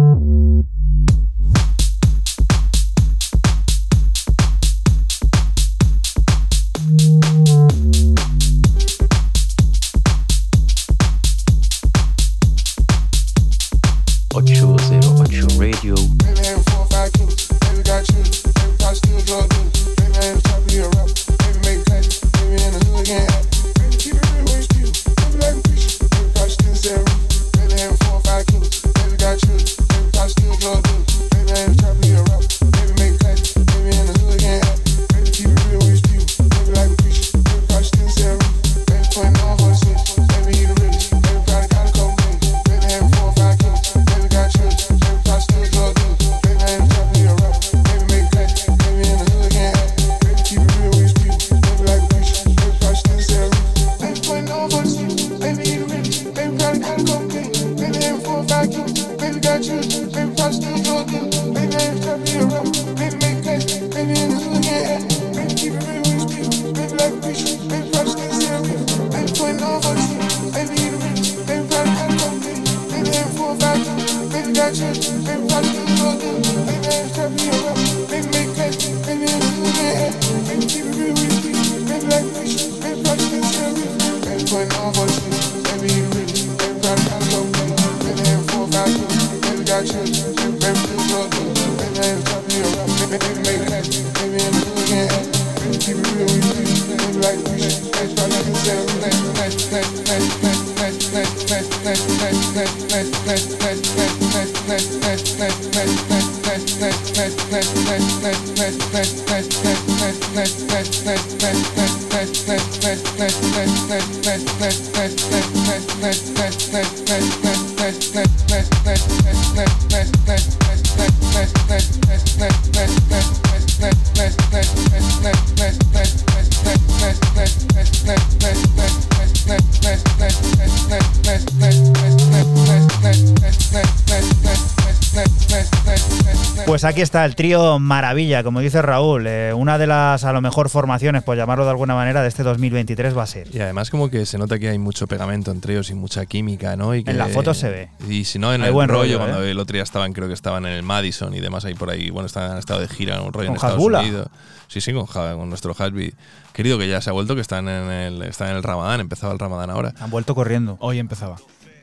Está 137.15 137.23
el 137.23 137.35
trío 137.37 137.79
Maravilla, 137.79 138.43
como 138.43 138.59
dice 138.59 138.81
Raúl, 138.81 139.25
eh, 139.25 139.53
una 139.53 139.77
de 139.77 139.87
las 139.87 140.25
a 140.25 140.33
lo 140.33 140.41
mejor 140.41 140.69
formaciones, 140.69 141.23
por 141.23 141.37
llamarlo 141.37 141.63
de 141.63 141.69
alguna 141.69 141.95
manera, 141.95 142.21
de 142.21 142.27
este 142.27 142.43
2023 142.43 143.17
va 143.17 143.23
a 143.23 143.25
ser. 143.25 143.47
Y 143.55 143.61
además 143.61 143.89
como 143.89 144.09
que 144.09 144.25
se 144.25 144.37
nota 144.37 144.59
que 144.59 144.67
hay 144.67 144.77
mucho 144.77 145.07
pegamento 145.07 145.51
entre 145.51 145.75
ellos 145.75 145.89
y 145.91 145.93
mucha 145.93 146.25
química, 146.25 146.75
¿no? 146.75 146.93
Y 146.93 147.05
que, 147.05 147.11
En 147.11 147.17
la 147.17 147.29
foto 147.29 147.53
se 147.53 147.69
ve. 147.69 147.89
Y 148.09 148.25
si 148.25 148.37
no, 148.37 148.53
en 148.53 148.63
Hay 148.63 148.67
el 148.67 148.73
buen 148.73 148.89
rollo, 148.89 149.03
rollo, 149.03 149.17
cuando 149.19 149.45
¿eh? 149.45 149.51
el 149.51 149.59
otro 149.59 149.75
día 149.75 149.83
estaban, 149.83 150.11
creo 150.11 150.27
que 150.27 150.33
estaban 150.33 150.65
en 150.65 150.73
el 150.73 150.83
Madison 150.83 151.33
y 151.33 151.39
demás 151.39 151.63
ahí 151.63 151.73
por 151.73 151.89
ahí, 151.89 152.09
bueno, 152.09 152.25
estaban 152.25 152.51
en 152.51 152.57
estado 152.57 152.81
de 152.81 152.89
gira, 152.89 153.21
un 153.21 153.31
rollo 153.31 153.47
¿Con 153.47 153.53
en 153.53 153.55
Estados 153.55 153.75
Hasbula? 153.77 154.01
Unidos. 154.01 154.27
Sí, 154.67 154.81
sí, 154.81 154.91
con 154.91 155.47
nuestro 155.47 155.73
Hasby. 155.73 156.13
Querido, 156.51 156.77
que 156.77 156.89
ya 156.89 156.99
se 156.99 157.11
ha 157.11 157.13
vuelto, 157.13 157.33
que 157.35 157.41
están 157.41 157.69
en 157.69 157.91
el, 157.91 158.21
están 158.23 158.49
en 158.49 158.57
el 158.57 158.63
Ramadán, 158.63 158.99
empezaba 158.99 159.31
el 159.31 159.39
Ramadán 159.39 159.69
ahora. 159.69 159.93
Han 160.01 160.09
vuelto 160.09 160.35
corriendo. 160.35 160.75
Hoy 160.81 160.99
empezaba. 160.99 161.37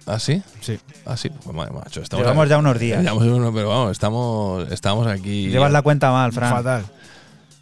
¿Ah, 0.04 0.18
sí? 0.18 0.42
Sí. 0.60 0.78
Ah, 1.12 1.16
sí. 1.16 1.28
Pues, 1.28 1.54
madre, 1.54 1.72
macho, 1.72 2.00
estamos 2.00 2.24
Llevamos 2.24 2.48
ya 2.48 2.58
unos 2.58 2.78
días. 2.78 3.02
Llevamos 3.02 3.24
uno, 3.24 3.52
pero 3.52 3.68
vamos, 3.68 3.92
estamos, 3.92 4.70
estamos 4.72 5.06
aquí. 5.06 5.48
Llevas 5.48 5.70
la 5.70 5.82
cuenta 5.82 6.10
mal, 6.10 6.32
Fran. 6.32 6.50
Fatal. 6.50 6.84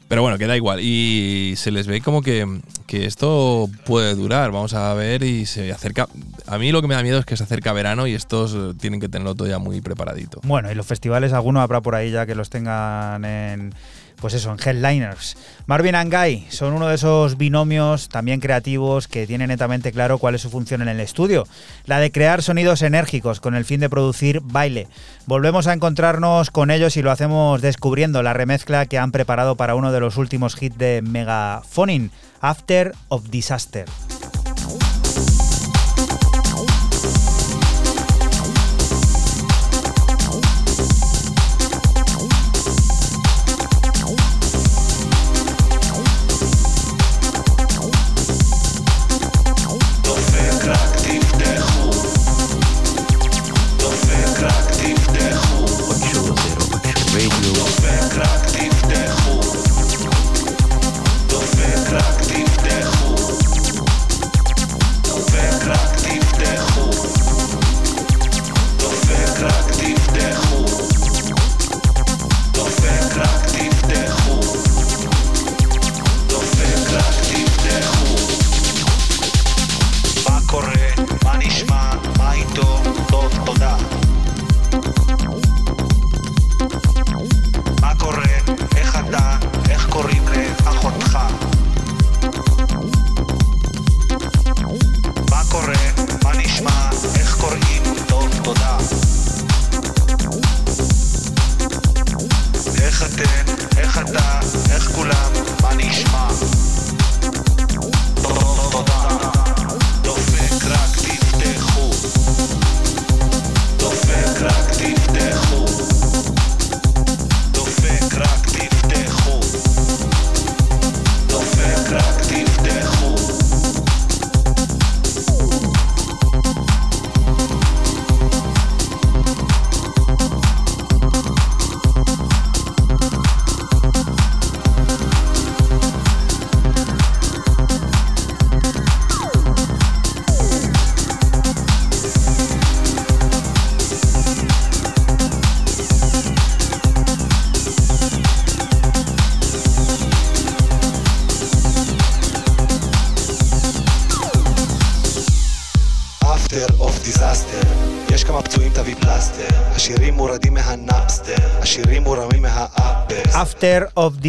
Pero 0.06 0.22
bueno, 0.22 0.39
queda 0.39 0.56
igual. 0.56 0.81
Y 0.81 1.55
se 1.56 1.70
les 1.70 1.86
ve 1.86 2.01
como 2.01 2.22
que, 2.22 2.60
que 2.86 3.06
esto 3.06 3.68
puede 3.85 4.14
durar. 4.14 4.51
Vamos 4.51 4.74
a 4.74 4.93
ver 4.94 5.22
y 5.22 5.47
se 5.47 5.72
acerca. 5.72 6.09
A 6.47 6.59
mí 6.59 6.72
lo 6.72 6.81
que 6.82 6.89
me 6.89 6.94
da 6.94 7.02
miedo 7.02 7.18
es 7.18 7.24
que 7.24 7.36
se 7.36 7.44
acerca 7.44 7.72
verano 7.72 8.06
y 8.06 8.14
estos 8.14 8.77
tienen 8.78 9.01
que 9.01 9.09
tenerlo 9.09 9.35
todo 9.35 9.47
ya 9.47 9.59
muy 9.59 9.81
preparadito. 9.81 10.40
Bueno, 10.43 10.70
y 10.70 10.74
los 10.74 10.86
festivales, 10.86 11.32
alguno 11.32 11.60
habrá 11.60 11.81
por 11.81 11.94
ahí 11.94 12.10
ya 12.10 12.27
que 12.27 12.35
los 12.35 12.51
tengan 12.51 13.24
en. 13.24 13.74
Pues 14.20 14.34
eso, 14.34 14.52
en 14.52 14.59
headliners. 14.62 15.36
Marvin 15.66 15.94
and 15.94 16.14
Guy 16.14 16.47
son 16.51 16.74
uno 16.74 16.88
de 16.88 16.97
esos 16.97 17.38
binomios 17.38 18.09
también 18.09 18.40
creativos 18.40 19.09
que 19.09 19.26
tienen 19.26 19.48
netamente 19.48 19.92
claro 19.92 20.18
cuál 20.18 20.34
es 20.34 20.42
su 20.42 20.51
función 20.51 20.82
en 20.82 20.88
el 20.88 21.01
estudio, 21.01 21.47
la 21.86 22.01
de 22.01 22.12
crear 22.12 22.42
sonidos 22.42 22.82
enérgicos 22.82 23.40
con 23.40 23.55
el 23.55 23.64
fin 23.64 23.80
de 23.80 23.88
producir 23.88 24.40
baile. 24.42 24.88
Volvemos 25.26 25.66
a 25.66 25.72
encontrarnos 25.72 26.51
con 26.51 26.70
ellos 26.70 26.97
y 26.97 27.02
lo 27.02 27.10
hacemos 27.10 27.62
descubriendo 27.62 28.22
la 28.22 28.34
remezcla 28.34 28.86
que 28.86 28.98
han 28.98 29.12
preparado 29.12 29.56
para 29.56 29.74
uno 29.74 29.90
de 29.90 30.01
los 30.01 30.16
últimos 30.18 30.60
hits 30.60 30.76
de 30.76 31.02
Megaphonin, 31.02 32.10
After 32.40 32.92
of 33.09 33.30
Disaster. 33.30 33.86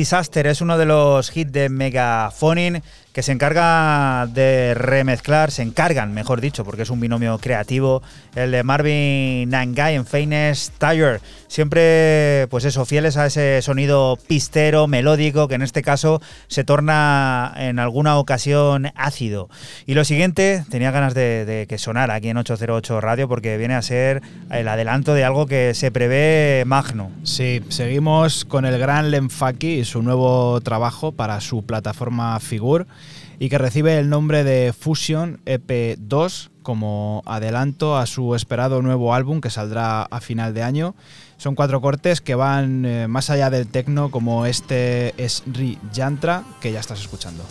Disaster 0.02 0.48
es 0.48 0.61
uno 0.61 0.80
de 0.80 0.88
los 0.88 1.38
hits 1.38 1.52
de 1.52 1.69
Megaphonin 1.69 2.82
que 3.14 3.22
se 3.22 3.34
encarga 3.34 4.26
de 4.26 4.73
remezclar, 4.73 5.52
se 5.52 5.61
encargan, 5.61 6.11
mejor 6.11 6.41
dicho, 6.41 6.65
porque 6.65 6.82
es 6.82 6.90
un 6.90 6.99
binomio 6.99 7.38
creativo, 7.38 8.02
el 8.34 8.49
de 8.49 8.64
Marvin 8.64 9.48
Nangai 9.52 9.94
en 9.94 10.07
Famous 10.07 10.72
Tire. 10.80 11.19
Siempre, 11.52 12.48
pues 12.49 12.64
eso, 12.64 12.86
fieles 12.86 13.18
a 13.18 13.26
ese 13.26 13.61
sonido 13.61 14.18
pistero, 14.26 14.88
melódico, 14.88 15.49
que 15.49 15.56
en 15.56 15.64
este 15.64 15.82
caso 15.82 16.22
se 16.48 16.64
torna 16.64 17.53
en 17.57 17.78
alguna 17.78 18.18
ocasión 18.19 18.94
ácido. 18.95 19.49
Y 19.86 19.94
lo 19.94 20.06
siguiente, 20.06 20.64
tenía 20.69 20.91
ganas 20.91 21.14
de, 21.14 21.65
que 21.68 21.78
sonara 21.78 22.14
aquí 22.14 22.30
en 22.30 22.38
808 22.38 23.02
Radio, 23.02 23.28
porque 23.28 23.57
viene 23.57 23.73
a 23.73 23.82
ser 23.82 24.22
el 24.49 24.65
adelanto 24.69 25.14
de 25.14 25.26
algo 25.26 25.45
que 25.45 25.73
se 25.73 25.91
prevé 25.91 26.64
magno. 26.65 27.11
Sí, 27.23 27.61
seguimos 27.68 28.45
con 28.45 28.64
el 28.64 28.80
gran 28.80 29.11
Lemfaki 29.11 29.80
y 29.80 29.84
su 29.84 30.02
nuevo 30.02 30.61
trabajo 30.61 31.11
para 31.11 31.41
su 31.41 31.64
plataforma 31.64 32.40
Figur 32.40 32.88
y 33.40 33.49
que 33.49 33.57
recibe 33.57 33.98
el 33.98 34.07
nombre 34.07 34.45
de 34.45 34.72
Fusion 34.72 35.41
EP2 35.45 36.49
como 36.61 37.23
adelanto 37.26 37.98
a 37.98 38.06
su 38.06 38.36
esperado 38.36 38.82
nuevo 38.84 39.14
álbum 39.14 39.41
que 39.41 39.49
saldrá 39.49 40.03
a 40.03 40.22
final 40.22 40.53
de 40.53 40.64
año. 40.64 40.95
Son 41.41 41.55
cuatro 41.55 41.81
cortes 41.81 42.22
que 42.22 42.35
van 42.35 42.85
eh, 42.85 43.07
más 43.07 43.31
allá 43.31 43.49
del 43.49 43.65
techno 43.65 44.11
como 44.11 44.45
este 44.45 45.15
es 45.18 45.41
Ri 45.47 45.80
Yantra 45.91 46.43
que 46.61 46.72
ya 46.72 46.80
estás 46.80 47.01
escuchando. 47.01 47.43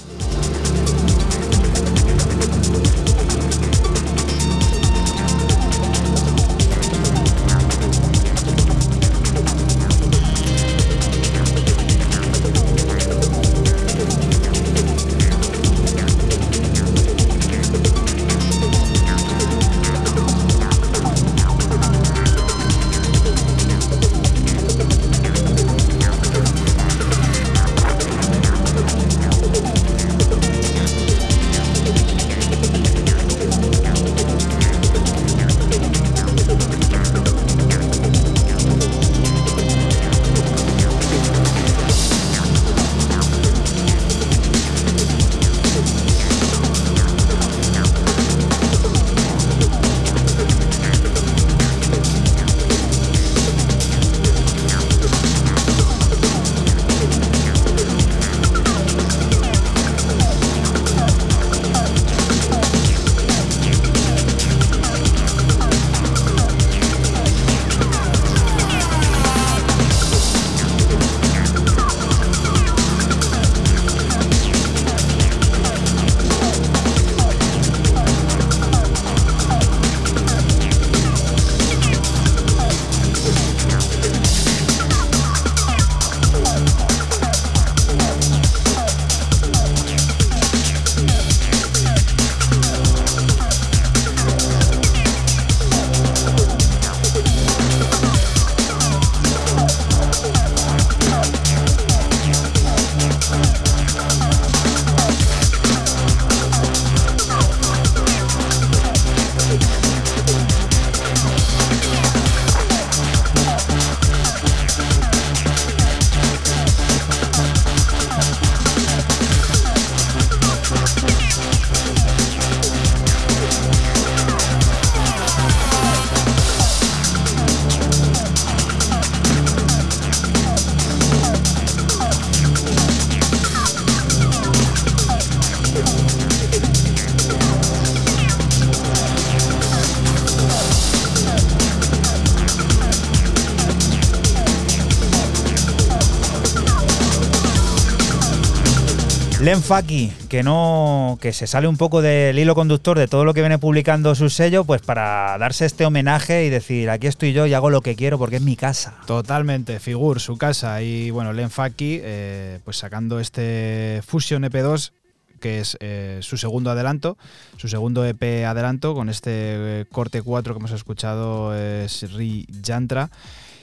Len 149.51 149.65
Faki, 149.65 150.13
que 150.29 150.45
no. 150.45 151.19
que 151.21 151.33
se 151.33 151.49
sale 151.49 151.67
un 151.67 151.77
poco 151.77 152.03
del 152.03 152.39
hilo 152.39 152.55
conductor 152.55 152.97
de 152.97 153.09
todo 153.09 153.25
lo 153.25 153.35
que 153.35 153.41
viene 153.41 153.59
publicando 153.59 154.15
su 154.15 154.31
sello, 154.31 154.63
pues 154.63 154.81
para 154.81 155.37
darse 155.39 155.67
este 155.67 155.85
homenaje 155.85 156.45
y 156.45 156.51
decir, 156.51 156.89
aquí 156.89 157.09
estoy 157.09 157.33
yo 157.33 157.47
y 157.47 157.55
hago 157.55 157.69
lo 157.69 157.81
que 157.81 157.97
quiero 157.97 158.17
porque 158.17 158.37
es 158.37 158.43
mi 158.43 158.55
casa. 158.55 158.95
Totalmente, 159.09 159.81
Figur, 159.81 160.21
su 160.21 160.39
casa. 160.39 160.81
Y 160.83 161.11
bueno, 161.11 161.33
Len 161.33 161.51
Faki, 161.51 161.99
eh, 162.01 162.61
pues 162.65 162.77
sacando 162.77 163.19
este 163.19 164.03
Fusion 164.07 164.45
EP2 164.45 164.93
que 165.41 165.59
es 165.59 165.77
eh, 165.81 166.21
su 166.23 166.37
segundo 166.37 166.71
adelanto, 166.71 167.19
su 167.57 167.67
segundo 167.67 168.05
EP 168.05 168.45
adelanto, 168.47 168.95
con 168.95 169.09
este 169.09 169.31
eh, 169.33 169.85
corte 169.91 170.23
4 170.23 170.55
que 170.55 170.59
hemos 170.61 170.71
escuchado 170.71 171.57
es 171.57 172.03
Ri 172.13 172.47
Yantra. 172.63 173.11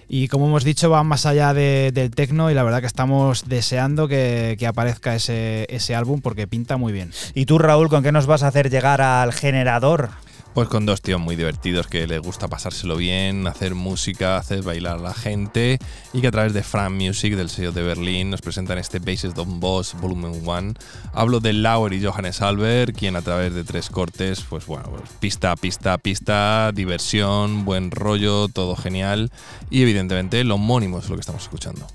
Y 0.10 0.28
como 0.30 0.48
hemos 0.48 0.64
dicho, 0.64 0.90
va 0.90 1.04
más 1.04 1.26
allá 1.26 1.54
de- 1.54 1.92
del 1.94 2.12
techno 2.12 2.50
y 2.50 2.54
la 2.54 2.64
verdad 2.64 2.80
que 2.82 2.88
estamos 2.88 3.48
deseando 3.50 4.08
que, 4.08 4.58
aparezca 4.68 5.16
ese 5.16 5.96
álbum 5.96 6.22
porque 6.22 6.48
pinta 6.48 6.78
muy 6.78 6.94
bien. 6.94 7.12
¿Y 7.34 7.46
tú, 7.46 7.58
Raúl, 7.58 7.90
con 7.90 8.04
qué 8.04 8.12
nos 8.12 8.26
vas 8.26 8.44
a 8.44 8.48
hacer 8.48 8.70
llegar 8.70 9.02
al 9.02 9.34
generador? 9.34 10.10
Pues 10.58 10.70
con 10.70 10.88
dos 10.88 11.04
tíos 11.04 11.22
muy 11.22 11.36
divertidos 11.36 11.86
que 11.86 12.08
les 12.08 12.20
gusta 12.20 12.48
pasárselo 12.48 12.98
bien, 12.98 13.46
hacer 13.46 13.76
música, 13.76 14.38
hacer 14.38 14.64
bailar 14.64 14.98
a 14.98 15.02
la 15.02 15.14
gente 15.14 15.78
y 16.14 16.22
que 16.22 16.30
a 16.30 16.32
través 16.32 16.52
de 16.54 16.64
Fran 16.64 16.98
Music 16.98 17.36
del 17.36 17.52
sello 17.52 17.72
de 17.72 17.84
Berlín 17.84 18.32
nos 18.32 18.42
presentan 18.42 18.80
este 18.80 18.98
Bases 18.98 19.36
Don 19.36 19.60
Boss 19.60 19.94
Volumen 20.02 20.42
1. 20.44 20.74
Hablo 21.14 21.42
de 21.42 21.54
Lauer 21.54 21.94
y 21.94 22.04
Johannes 22.04 22.42
Albert, 22.42 22.98
quien 22.98 23.16
a 23.16 23.22
través 23.22 23.54
de 23.54 23.64
tres 23.66 23.92
cortes, 23.92 24.42
pues 24.50 24.66
bueno, 24.66 24.86
pues 24.90 25.04
pista, 25.20 25.56
pista, 25.56 26.00
pista, 26.00 26.72
diversión, 26.74 27.64
buen 27.64 27.92
rollo, 27.92 28.48
todo 28.48 28.76
genial 28.76 29.32
y 29.70 29.84
evidentemente 29.84 30.44
lo 30.44 30.56
homónimo 30.56 30.98
es 30.98 31.08
lo 31.08 31.18
que 31.18 31.22
estamos 31.22 31.44
escuchando. 31.44 31.86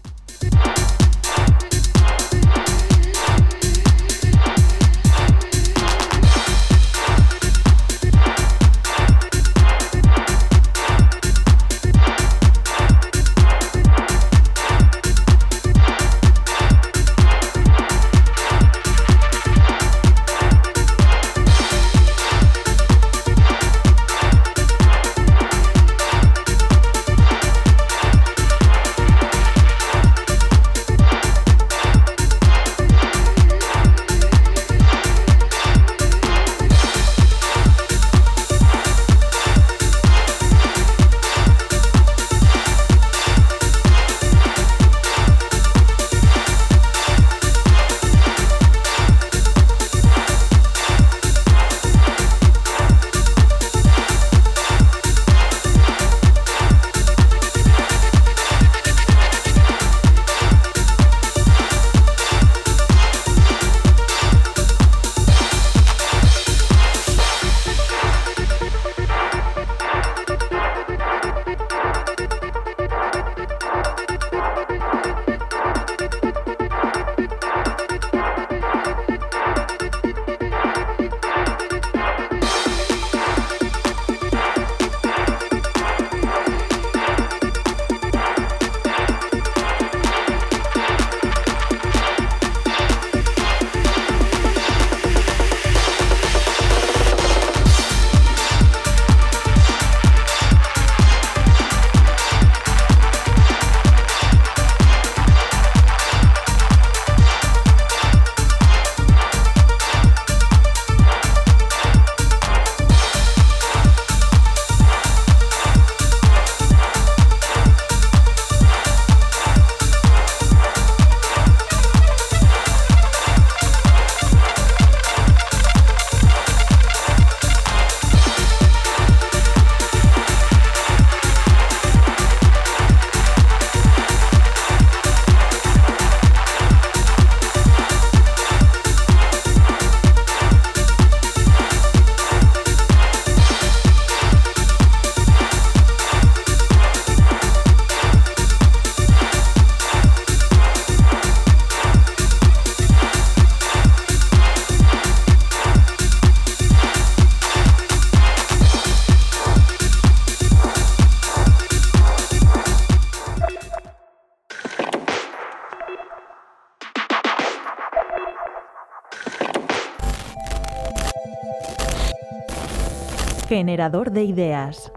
Generador 173.63 174.11
de 174.11 174.25
ideas. 174.25 174.91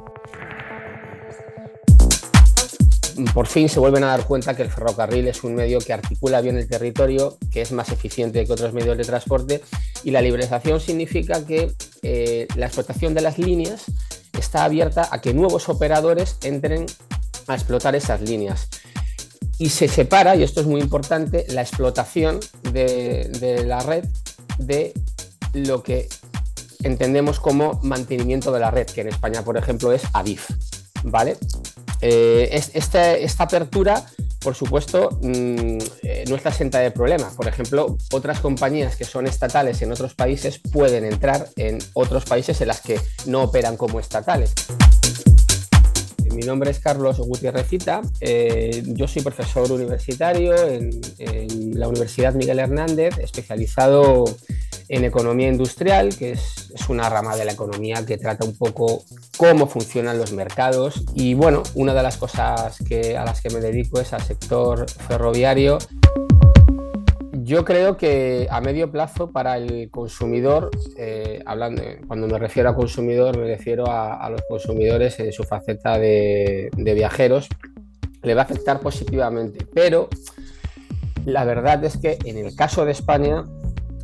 por 3.31 3.45
fin 3.45 3.69
se 3.69 3.79
vuelven 3.79 4.03
a 4.03 4.07
dar 4.07 4.25
cuenta 4.25 4.55
que 4.55 4.63
el 4.63 4.71
ferrocarril 4.71 5.27
es 5.27 5.43
un 5.43 5.53
medio 5.53 5.77
que 5.77 5.93
articula 5.93 6.41
bien 6.41 6.57
el 6.57 6.67
territorio, 6.67 7.37
que 7.51 7.61
es 7.61 7.71
más 7.71 7.89
eficiente 7.89 8.43
que 8.43 8.51
otros 8.51 8.73
medios 8.73 8.97
de 8.97 9.03
transporte 9.03 9.61
y 10.03 10.09
la 10.09 10.19
liberalización 10.19 10.79
significa 10.79 11.45
que 11.45 11.73
eh, 12.01 12.47
la 12.55 12.65
explotación 12.65 13.13
de 13.13 13.21
las 13.21 13.37
líneas 13.37 13.83
está 14.33 14.63
abierta 14.63 15.09
a 15.11 15.21
que 15.21 15.35
nuevos 15.35 15.69
operadores 15.69 16.37
entren 16.41 16.87
a 17.45 17.53
explotar 17.53 17.95
esas 17.95 18.21
líneas. 18.21 18.67
Y 19.59 19.69
se 19.69 19.87
separa, 19.87 20.35
y 20.35 20.41
esto 20.41 20.61
es 20.61 20.65
muy 20.65 20.81
importante, 20.81 21.45
la 21.49 21.61
explotación 21.61 22.39
de, 22.73 23.29
de 23.39 23.63
la 23.63 23.81
red 23.81 24.05
de 24.57 24.91
lo 25.53 25.83
que 25.83 26.09
entendemos 26.85 27.39
como 27.39 27.79
mantenimiento 27.83 28.51
de 28.51 28.59
la 28.59 28.71
red, 28.71 28.85
que 28.87 29.01
en 29.01 29.09
España, 29.09 29.43
por 29.43 29.57
ejemplo, 29.57 29.91
es 29.91 30.03
ADIF. 30.13 30.49
¿vale? 31.05 31.37
Eh, 32.01 32.49
es- 32.51 32.71
esta, 32.73 33.43
apertura, 33.43 34.05
por 34.41 34.55
supuesto, 34.55 35.09
mm, 35.21 35.77
eh, 36.03 36.23
no 36.27 36.35
está 36.35 36.49
exenta 36.49 36.79
de 36.79 36.91
problemas. 36.91 37.33
Por 37.35 37.47
ejemplo, 37.47 37.97
otras 38.11 38.39
compañías 38.39 38.95
que 38.95 39.05
son 39.05 39.27
estatales 39.27 39.81
en 39.81 39.91
otros 39.91 40.13
países 40.13 40.59
pueden 40.59 41.05
entrar 41.05 41.47
en 41.55 41.77
otros 41.93 42.25
países 42.25 42.59
en 42.61 42.67
las 42.69 42.81
que 42.81 42.99
no 43.25 43.43
operan 43.43 43.77
como 43.77 43.99
estatales. 43.99 44.53
Mi 46.33 46.41
nombre 46.41 46.69
es 46.69 46.79
Carlos 46.79 47.17
Gutiérrez 47.19 47.67
Cita, 47.69 48.01
eh, 48.19 48.83
yo 48.87 49.07
soy 49.07 49.21
profesor 49.21 49.71
universitario 49.71 50.53
en, 50.67 50.89
en 51.17 51.79
la 51.79 51.87
Universidad 51.87 52.33
Miguel 52.33 52.59
Hernández, 52.59 53.17
especializado 53.19 54.25
en 54.89 55.03
economía 55.03 55.47
industrial, 55.47 56.15
que 56.15 56.31
es, 56.31 56.71
es 56.73 56.89
una 56.89 57.09
rama 57.09 57.35
de 57.35 57.45
la 57.45 57.53
economía 57.53 58.05
que 58.05 58.17
trata 58.17 58.45
un 58.45 58.57
poco 58.57 59.03
cómo 59.37 59.67
funcionan 59.67 60.17
los 60.17 60.31
mercados. 60.33 61.03
Y 61.13 61.33
bueno, 61.33 61.63
una 61.73 61.93
de 61.93 62.03
las 62.03 62.17
cosas 62.17 62.77
que, 62.87 63.17
a 63.17 63.25
las 63.25 63.41
que 63.41 63.49
me 63.49 63.59
dedico 63.59 63.99
es 63.99 64.13
al 64.13 64.21
sector 64.21 64.89
ferroviario. 64.89 65.77
Yo 67.31 67.63
creo 67.63 67.95
que 67.95 68.47
a 68.49 68.59
medio 68.59 68.91
plazo 68.91 69.31
para 69.31 69.57
el 69.57 69.91
consumidor, 69.91 70.71
eh, 70.97 71.43
hablando, 71.45 71.83
cuando 72.07 72.27
me 72.27 72.39
refiero 72.39 72.69
a 72.69 72.75
consumidor, 72.75 73.37
me 73.37 73.45
refiero 73.45 73.85
a, 73.87 74.27
los 74.31 74.41
consumidores 74.49 75.19
en 75.19 75.31
su 75.31 75.43
faceta 75.43 75.99
de, 75.99 76.69
de 76.75 76.93
viajeros, 76.95 77.47
le 78.23 78.33
va 78.33 78.41
a 78.41 78.45
afectar 78.45 78.79
positivamente. 78.79 79.63
Pero 79.73 80.09
la 81.25 81.43
verdad 81.43 81.83
es 81.83 81.97
que 81.97 82.17
en 82.25 82.37
el 82.37 82.55
caso 82.55 82.85
de 82.85 82.93
España, 82.93 83.45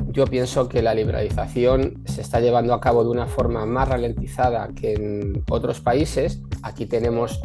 yo 0.08 0.26
pienso 0.26 0.68
que 0.68 0.82
la 0.82 0.94
liberalización 0.94 2.02
se 2.06 2.20
está 2.20 2.40
llevando 2.40 2.74
a 2.74 2.80
cabo 2.80 3.04
de 3.04 3.10
una 3.10 3.26
forma 3.26 3.64
más 3.66 3.88
ralentizada 3.88 4.68
que 4.74 4.94
en 4.94 5.42
otros 5.48 5.80
países. 5.80 6.40
Aquí 6.62 6.86
tenemos 6.86 7.40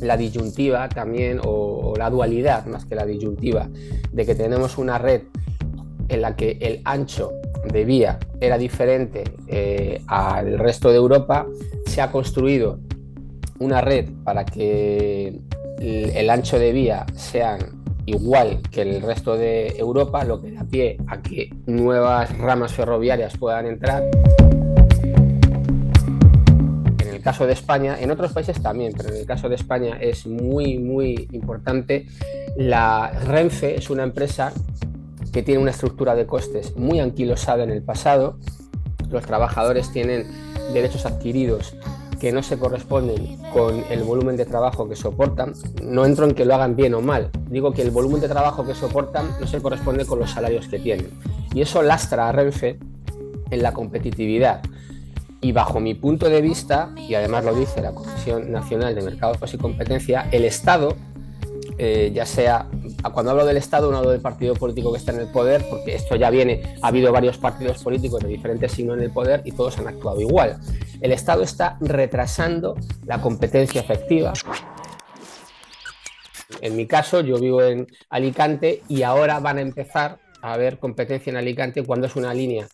la 0.00 0.16
disyuntiva 0.16 0.88
también, 0.88 1.40
o, 1.44 1.94
la 1.96 2.10
dualidad 2.10 2.66
más 2.66 2.84
que 2.84 2.94
la 2.94 3.04
disyuntiva, 3.04 3.68
de 4.12 4.26
que 4.26 4.34
tenemos 4.34 4.78
una 4.78 4.98
red 4.98 5.22
en 6.08 6.22
la 6.22 6.36
que 6.36 6.58
el 6.60 6.80
ancho 6.84 7.32
de 7.72 7.84
vía 7.84 8.18
era 8.40 8.56
diferente 8.56 9.24
eh, 9.48 10.00
al 10.06 10.58
resto 10.58 10.90
de 10.90 10.96
Europa, 10.96 11.46
se 11.86 12.00
ha 12.00 12.10
construido 12.10 12.78
una 13.58 13.80
red 13.80 14.08
para 14.24 14.44
que 14.44 15.40
el, 15.78 16.10
el 16.10 16.30
ancho 16.30 16.58
de 16.58 16.72
vía 16.72 17.04
sean 17.14 17.79
igual 18.06 18.60
que 18.70 18.82
el 18.82 19.02
resto 19.02 19.36
de 19.36 19.68
Europa, 19.78 20.24
lo 20.24 20.40
que 20.40 20.52
da 20.52 20.64
pie 20.64 20.98
a 21.06 21.20
que 21.20 21.50
nuevas 21.66 22.36
ramas 22.38 22.72
ferroviarias 22.72 23.36
puedan 23.36 23.66
entrar. 23.66 24.02
En 26.98 27.08
el 27.08 27.20
caso 27.22 27.46
de 27.46 27.52
España, 27.52 27.96
en 28.00 28.10
otros 28.10 28.32
países 28.32 28.60
también, 28.62 28.92
pero 28.96 29.10
en 29.10 29.16
el 29.16 29.26
caso 29.26 29.48
de 29.48 29.54
España 29.54 29.98
es 30.00 30.26
muy, 30.26 30.78
muy 30.78 31.28
importante. 31.32 32.06
La 32.56 33.10
Renfe 33.26 33.76
es 33.76 33.90
una 33.90 34.02
empresa 34.02 34.52
que 35.32 35.42
tiene 35.42 35.60
una 35.60 35.70
estructura 35.70 36.14
de 36.14 36.26
costes 36.26 36.76
muy 36.76 37.00
anquilosada 37.00 37.62
en 37.62 37.70
el 37.70 37.82
pasado. 37.82 38.38
Los 39.10 39.24
trabajadores 39.24 39.92
tienen 39.92 40.26
derechos 40.72 41.06
adquiridos 41.06 41.74
que 42.20 42.32
no 42.32 42.42
se 42.42 42.58
corresponden 42.58 43.38
con 43.52 43.82
el 43.90 44.02
volumen 44.02 44.36
de 44.36 44.44
trabajo 44.44 44.88
que 44.88 44.94
soportan. 44.94 45.54
No 45.82 46.04
entro 46.04 46.26
en 46.26 46.34
que 46.34 46.44
lo 46.44 46.54
hagan 46.54 46.76
bien 46.76 46.94
o 46.94 47.00
mal, 47.00 47.30
digo 47.48 47.72
que 47.72 47.82
el 47.82 47.90
volumen 47.90 48.20
de 48.20 48.28
trabajo 48.28 48.64
que 48.64 48.74
soportan 48.74 49.30
no 49.40 49.46
se 49.46 49.60
corresponde 49.60 50.04
con 50.04 50.18
los 50.18 50.30
salarios 50.30 50.68
que 50.68 50.78
tienen. 50.78 51.08
Y 51.54 51.62
eso 51.62 51.82
lastra 51.82 52.28
a 52.28 52.32
Renfe 52.32 52.78
en 53.50 53.62
la 53.62 53.72
competitividad. 53.72 54.60
Y 55.40 55.52
bajo 55.52 55.80
mi 55.80 55.94
punto 55.94 56.28
de 56.28 56.42
vista, 56.42 56.90
y 56.96 57.14
además 57.14 57.44
lo 57.44 57.54
dice 57.54 57.80
la 57.80 57.92
Comisión 57.92 58.52
Nacional 58.52 58.94
de 58.94 59.00
Mercados 59.00 59.54
y 59.54 59.56
Competencia, 59.56 60.28
el 60.30 60.44
Estado, 60.44 60.96
eh, 61.78 62.12
ya 62.14 62.26
sea, 62.26 62.68
cuando 63.08 63.30
hablo 63.30 63.46
del 63.46 63.56
Estado 63.56 63.90
no 63.90 63.96
hablo 63.96 64.10
del 64.10 64.20
partido 64.20 64.54
político 64.54 64.92
que 64.92 64.98
está 64.98 65.12
en 65.12 65.20
el 65.20 65.28
poder, 65.28 65.64
porque 65.70 65.94
esto 65.94 66.16
ya 66.16 66.28
viene, 66.28 66.76
ha 66.82 66.88
habido 66.88 67.10
varios 67.12 67.38
partidos 67.38 67.82
políticos 67.82 68.20
de 68.20 68.28
diferentes 68.28 68.72
signos 68.72 68.98
en 68.98 69.04
el 69.04 69.12
poder 69.12 69.42
y 69.44 69.52
todos 69.52 69.78
han 69.78 69.88
actuado 69.88 70.20
igual. 70.20 70.58
El 71.00 71.12
Estado 71.12 71.42
está 71.42 71.78
retrasando 71.80 72.76
la 73.06 73.20
competencia 73.20 73.80
efectiva. 73.80 74.32
En 76.60 76.76
mi 76.76 76.86
caso, 76.86 77.22
yo 77.22 77.38
vivo 77.38 77.62
en 77.62 77.86
Alicante 78.10 78.82
y 78.88 79.02
ahora 79.02 79.40
van 79.40 79.58
a 79.58 79.62
empezar 79.62 80.18
a 80.42 80.52
haber 80.52 80.78
competencia 80.78 81.30
en 81.30 81.36
Alicante 81.36 81.84
cuando 81.84 82.06
es 82.06 82.16
una 82.16 82.34
línea 82.34 82.68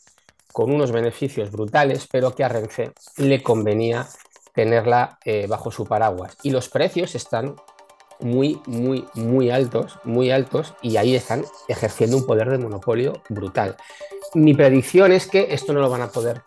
con 0.53 0.73
unos 0.73 0.91
beneficios 0.91 1.51
brutales, 1.51 2.09
pero 2.11 2.35
que 2.35 2.43
a 2.43 2.49
Renfe 2.49 2.93
le 3.19 3.43
convenía 3.43 4.07
tenerla 4.55 5.19
eh, 5.25 5.47
bajo 5.47 5.71
su 5.71 5.85
paraguas. 5.85 6.37
Y 6.43 6.51
los 6.51 6.69
precios 6.69 7.15
están 7.15 7.57
muy, 8.21 8.61
muy, 8.67 9.07
muy 9.15 9.51
altos, 9.51 9.99
muy 10.05 10.31
altos, 10.31 10.75
y 10.83 10.97
ahí 10.97 11.15
están 11.15 11.45
ejerciendo 11.69 12.17
un 12.17 12.27
poder 12.27 12.51
de 12.51 12.59
monopolio 12.59 13.23
brutal. 13.29 13.77
Mi 14.35 14.55
predicción 14.55 15.13
es 15.13 15.27
que 15.27 15.49
esto 15.51 15.73
no 15.73 15.81
lo 15.81 15.91
van 15.91 16.03
a 16.03 16.09
poder 16.09 16.43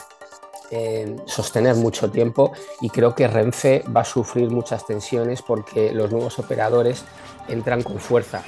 eh, 0.72 1.16
sostener 1.26 1.76
mucho 1.76 2.12
tiempo 2.12 2.52
y 2.82 2.90
creo 2.90 3.16
que 3.16 3.28
Renfe 3.28 3.84
va 3.96 4.02
a 4.02 4.06
sufrir 4.06 4.52
muchas 4.52 4.86
tensiones 4.86 5.42
porque 5.42 5.92
los 5.92 6.12
nuevos 6.12 6.38
operadores 6.38 7.04
entran 7.48 7.82
con 7.82 7.98
fuerza. 8.00 8.44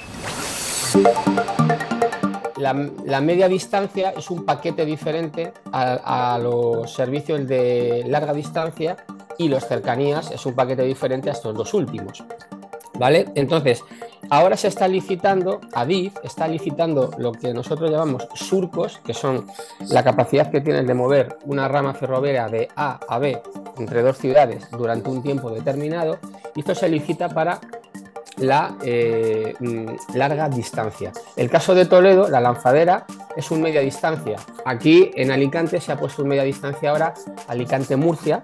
La, 2.57 2.73
la 3.05 3.21
media 3.21 3.47
distancia 3.47 4.11
es 4.11 4.29
un 4.29 4.45
paquete 4.45 4.85
diferente 4.85 5.51
a, 5.71 6.35
a 6.35 6.37
los 6.37 6.93
servicios 6.93 7.47
de 7.47 8.03
larga 8.05 8.33
distancia 8.33 8.97
y 9.39 9.47
los 9.47 9.65
cercanías 9.65 10.29
es 10.29 10.45
un 10.45 10.53
paquete 10.53 10.83
diferente 10.83 11.29
a 11.29 11.33
estos 11.33 11.55
dos 11.55 11.73
últimos. 11.73 12.23
Entonces, 13.09 13.83
ahora 14.29 14.55
se 14.57 14.67
está 14.67 14.87
licitando, 14.87 15.59
Adif 15.73 16.13
está 16.23 16.47
licitando 16.47 17.11
lo 17.17 17.31
que 17.31 17.53
nosotros 17.53 17.89
llamamos 17.89 18.27
surcos, 18.35 18.99
que 19.03 19.13
son 19.13 19.47
la 19.89 20.03
capacidad 20.03 20.51
que 20.51 20.61
tienen 20.61 20.85
de 20.85 20.93
mover 20.93 21.37
una 21.45 21.67
rama 21.67 21.93
ferroviaria 21.93 22.47
de 22.47 22.67
A 22.75 22.99
a 23.07 23.19
B 23.19 23.41
entre 23.77 24.03
dos 24.03 24.17
ciudades 24.17 24.69
durante 24.71 25.09
un 25.09 25.23
tiempo 25.23 25.49
determinado, 25.49 26.19
y 26.55 26.59
esto 26.59 26.75
se 26.75 26.89
licita 26.89 27.29
para 27.29 27.59
la 28.37 28.75
eh, 28.83 29.53
mm, 29.59 30.15
larga 30.15 30.49
distancia. 30.49 31.11
El 31.35 31.49
caso 31.49 31.73
de 31.73 31.85
Toledo, 31.85 32.27
la 32.29 32.39
lanzadera, 32.39 33.05
es 33.35 33.49
un 33.51 33.61
media 33.61 33.81
distancia. 33.81 34.37
Aquí 34.65 35.11
en 35.15 35.31
Alicante 35.31 35.79
se 35.79 35.91
ha 35.91 35.97
puesto 35.97 36.21
un 36.23 36.29
media 36.29 36.43
distancia 36.43 36.91
ahora, 36.91 37.13
Alicante-Murcia, 37.47 38.41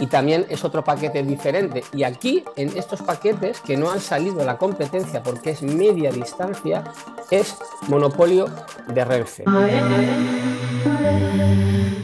y 0.00 0.06
también 0.06 0.46
es 0.48 0.64
otro 0.64 0.82
paquete 0.82 1.22
diferente. 1.22 1.84
Y 1.92 2.02
aquí, 2.02 2.42
en 2.56 2.76
estos 2.76 3.02
paquetes 3.02 3.60
que 3.60 3.76
no 3.76 3.90
han 3.90 4.00
salido 4.00 4.40
a 4.40 4.44
la 4.44 4.56
competencia 4.56 5.22
porque 5.22 5.50
es 5.50 5.62
media 5.62 6.10
distancia, 6.10 6.84
es 7.30 7.56
monopolio 7.86 8.46
de 8.88 9.04
Renfe. 9.04 9.44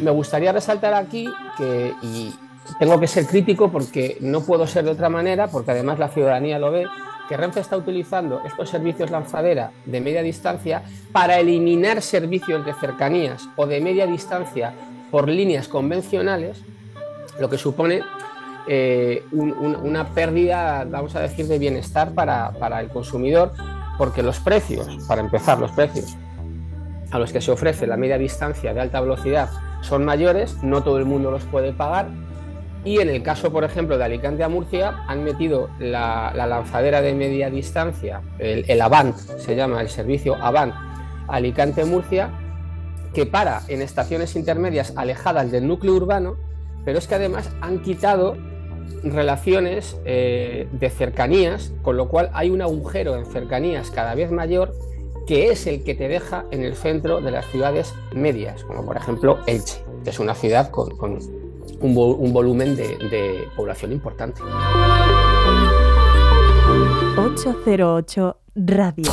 Me 0.02 0.10
gustaría 0.10 0.52
resaltar 0.52 0.94
aquí 0.94 1.28
que, 1.56 1.93
y 2.02 2.32
tengo 2.78 3.01
que 3.01 3.06
ser 3.06 3.27
crítico 3.27 3.73
porque 3.73 4.18
no 4.20 4.43
puedo 4.43 4.66
ser 4.66 4.85
de 4.85 4.90
otra 4.90 5.09
manera, 5.09 5.48
porque 5.48 5.70
además 5.70 5.98
la 5.98 6.09
ciudadanía 6.09 6.59
lo 6.59 6.70
ve, 6.70 6.86
que 7.28 7.36
Renfe 7.36 7.60
está 7.60 7.77
utilizando 7.77 8.43
estos 8.44 8.68
servicios 8.68 9.10
lanzadera 9.10 9.73
de 9.85 10.01
media 10.01 10.23
distancia 10.23 10.82
para 11.12 11.40
eliminar 11.40 12.02
servicios 12.02 12.64
de 12.64 12.74
cercanías 12.74 13.48
o 13.56 13.66
de 13.66 13.81
media 13.81 14.06
distancia 14.06 14.74
por 15.10 15.28
líneas 15.28 15.66
convencionales 15.66 16.62
lo 17.38 17.48
que 17.48 17.58
supone 17.58 18.02
eh, 18.68 19.24
un, 19.30 19.52
un, 19.52 19.76
una 19.76 20.08
pérdida, 20.08 20.84
vamos 20.84 21.14
a 21.14 21.20
decir, 21.20 21.46
de 21.46 21.58
bienestar 21.58 22.12
para, 22.12 22.50
para, 22.52 22.80
el 22.80 22.88
consumidor, 22.88 23.52
porque 23.96 24.22
los 24.22 24.40
precios, 24.40 24.88
para 25.06 25.20
empezar, 25.20 25.58
los 25.58 25.70
precios 25.72 26.16
a 27.12 27.18
los 27.18 27.32
que 27.32 27.40
se 27.40 27.52
ofrece 27.52 27.86
la 27.86 27.96
media 27.96 28.18
distancia 28.18 28.74
de 28.74 28.80
alta 28.80 29.00
velocidad 29.00 29.48
son 29.80 30.04
mayores, 30.04 30.62
no 30.64 30.82
todo 30.82 30.98
el 30.98 31.04
mundo 31.04 31.30
los 31.30 31.44
puede 31.44 31.72
pagar. 31.72 32.08
Y 32.84 32.98
en 32.98 33.08
el 33.08 33.22
caso, 33.22 33.52
por 33.52 33.62
ejemplo, 33.62 33.98
de 33.98 34.04
Alicante 34.04 34.42
a 34.42 34.48
Murcia, 34.48 35.04
han 35.06 35.22
metido 35.22 35.70
la, 35.78 36.32
la 36.34 36.46
lanzadera 36.46 37.00
de 37.00 37.14
media 37.14 37.50
distancia, 37.50 38.22
el, 38.38 38.64
el 38.68 38.80
Avant, 38.80 39.16
se 39.16 39.54
llama 39.54 39.80
el 39.80 39.88
servicio 39.88 40.36
Avant 40.36 40.74
Alicante-Murcia, 41.28 42.30
que 43.14 43.26
para 43.26 43.62
en 43.68 43.82
estaciones 43.82 44.36
intermedias 44.36 44.92
alejadas 44.96 45.50
del 45.50 45.66
núcleo 45.66 45.94
urbano 45.94 46.36
pero 46.86 46.98
es 46.98 47.06
que 47.06 47.16
además 47.16 47.50
han 47.60 47.82
quitado 47.82 48.36
relaciones 49.02 49.98
eh, 50.06 50.68
de 50.72 50.88
cercanías, 50.88 51.72
con 51.82 51.96
lo 51.96 52.08
cual 52.08 52.30
hay 52.32 52.48
un 52.48 52.62
agujero 52.62 53.16
en 53.16 53.26
cercanías 53.26 53.90
cada 53.90 54.14
vez 54.14 54.30
mayor 54.30 54.72
que 55.26 55.50
es 55.50 55.66
el 55.66 55.82
que 55.82 55.96
te 55.96 56.06
deja 56.06 56.44
en 56.52 56.62
el 56.62 56.76
centro 56.76 57.20
de 57.20 57.32
las 57.32 57.44
ciudades 57.46 57.92
medias, 58.14 58.62
como 58.62 58.86
por 58.86 58.96
ejemplo 58.96 59.40
Elche, 59.46 59.84
que 60.04 60.10
es 60.10 60.20
una 60.20 60.36
ciudad 60.36 60.70
con, 60.70 60.92
un, 61.80 61.94
vo 61.94 62.14
un, 62.14 62.32
volumen 62.32 62.76
de 62.76 63.48
población 63.56 63.90
importante. 63.90 64.40
808 67.16 68.36
Radio. 68.54 69.12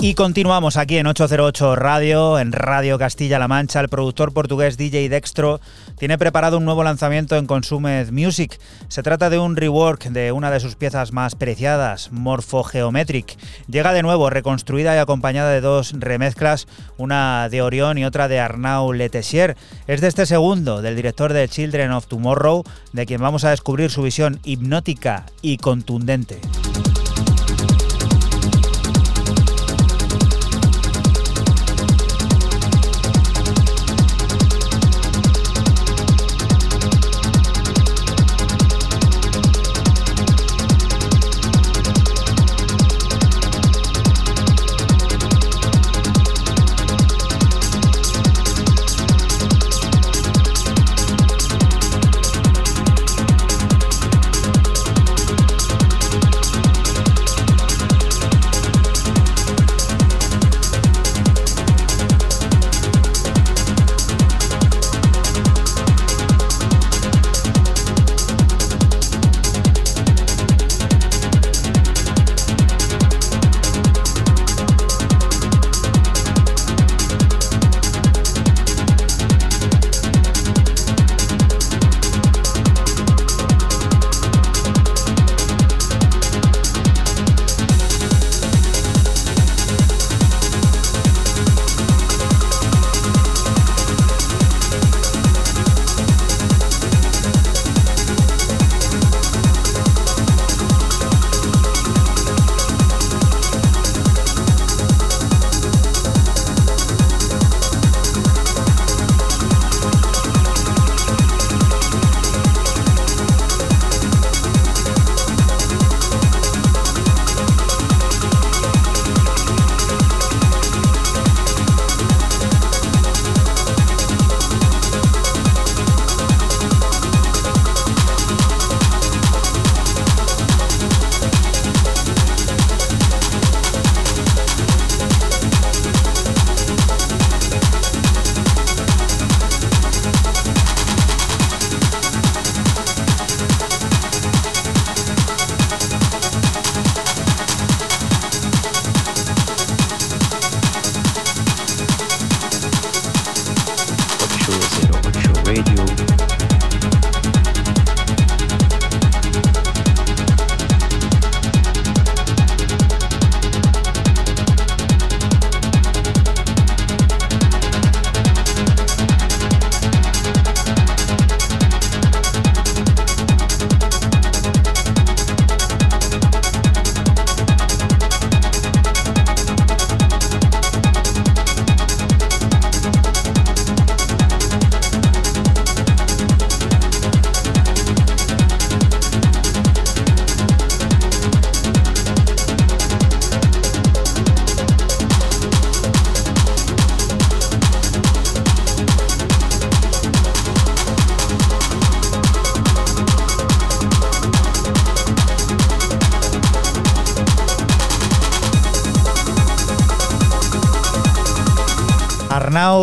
Y 0.00 0.14
continuamos 0.14 0.76
aquí 0.76 0.96
en 0.98 1.08
808 1.08 1.74
Radio, 1.74 2.38
en 2.38 2.52
Radio 2.52 2.98
Castilla-La 2.98 3.48
Mancha. 3.48 3.80
El 3.80 3.88
productor 3.88 4.32
portugués 4.32 4.76
DJ 4.76 5.08
Dextro 5.08 5.60
tiene 5.98 6.16
preparado 6.16 6.58
un 6.58 6.64
nuevo 6.64 6.84
lanzamiento 6.84 7.34
en 7.34 7.46
Consumed 7.46 8.12
Music. 8.12 8.60
Se 8.86 9.02
trata 9.02 9.28
de 9.28 9.40
un 9.40 9.56
rework 9.56 10.04
de 10.04 10.30
una 10.30 10.52
de 10.52 10.60
sus 10.60 10.76
piezas 10.76 11.10
más 11.12 11.34
preciadas, 11.34 12.12
Morphogeometric. 12.12 13.36
Llega 13.66 13.92
de 13.92 14.04
nuevo 14.04 14.30
reconstruida 14.30 14.94
y 14.94 14.98
acompañada 14.98 15.50
de 15.50 15.60
dos 15.60 15.92
remezclas, 15.98 16.68
una 16.96 17.48
de 17.48 17.60
Orión 17.60 17.98
y 17.98 18.04
otra 18.04 18.28
de 18.28 18.38
Arnau 18.38 18.92
Letessier. 18.92 19.56
Es 19.88 20.00
de 20.00 20.06
este 20.06 20.26
segundo, 20.26 20.80
del 20.80 20.94
director 20.94 21.32
de 21.32 21.48
Children 21.48 21.90
of 21.90 22.06
Tomorrow, 22.06 22.62
de 22.92 23.04
quien 23.04 23.20
vamos 23.20 23.42
a 23.42 23.50
descubrir 23.50 23.90
su 23.90 24.02
visión 24.02 24.38
hipnótica 24.44 25.26
y 25.42 25.56
contundente. 25.56 26.38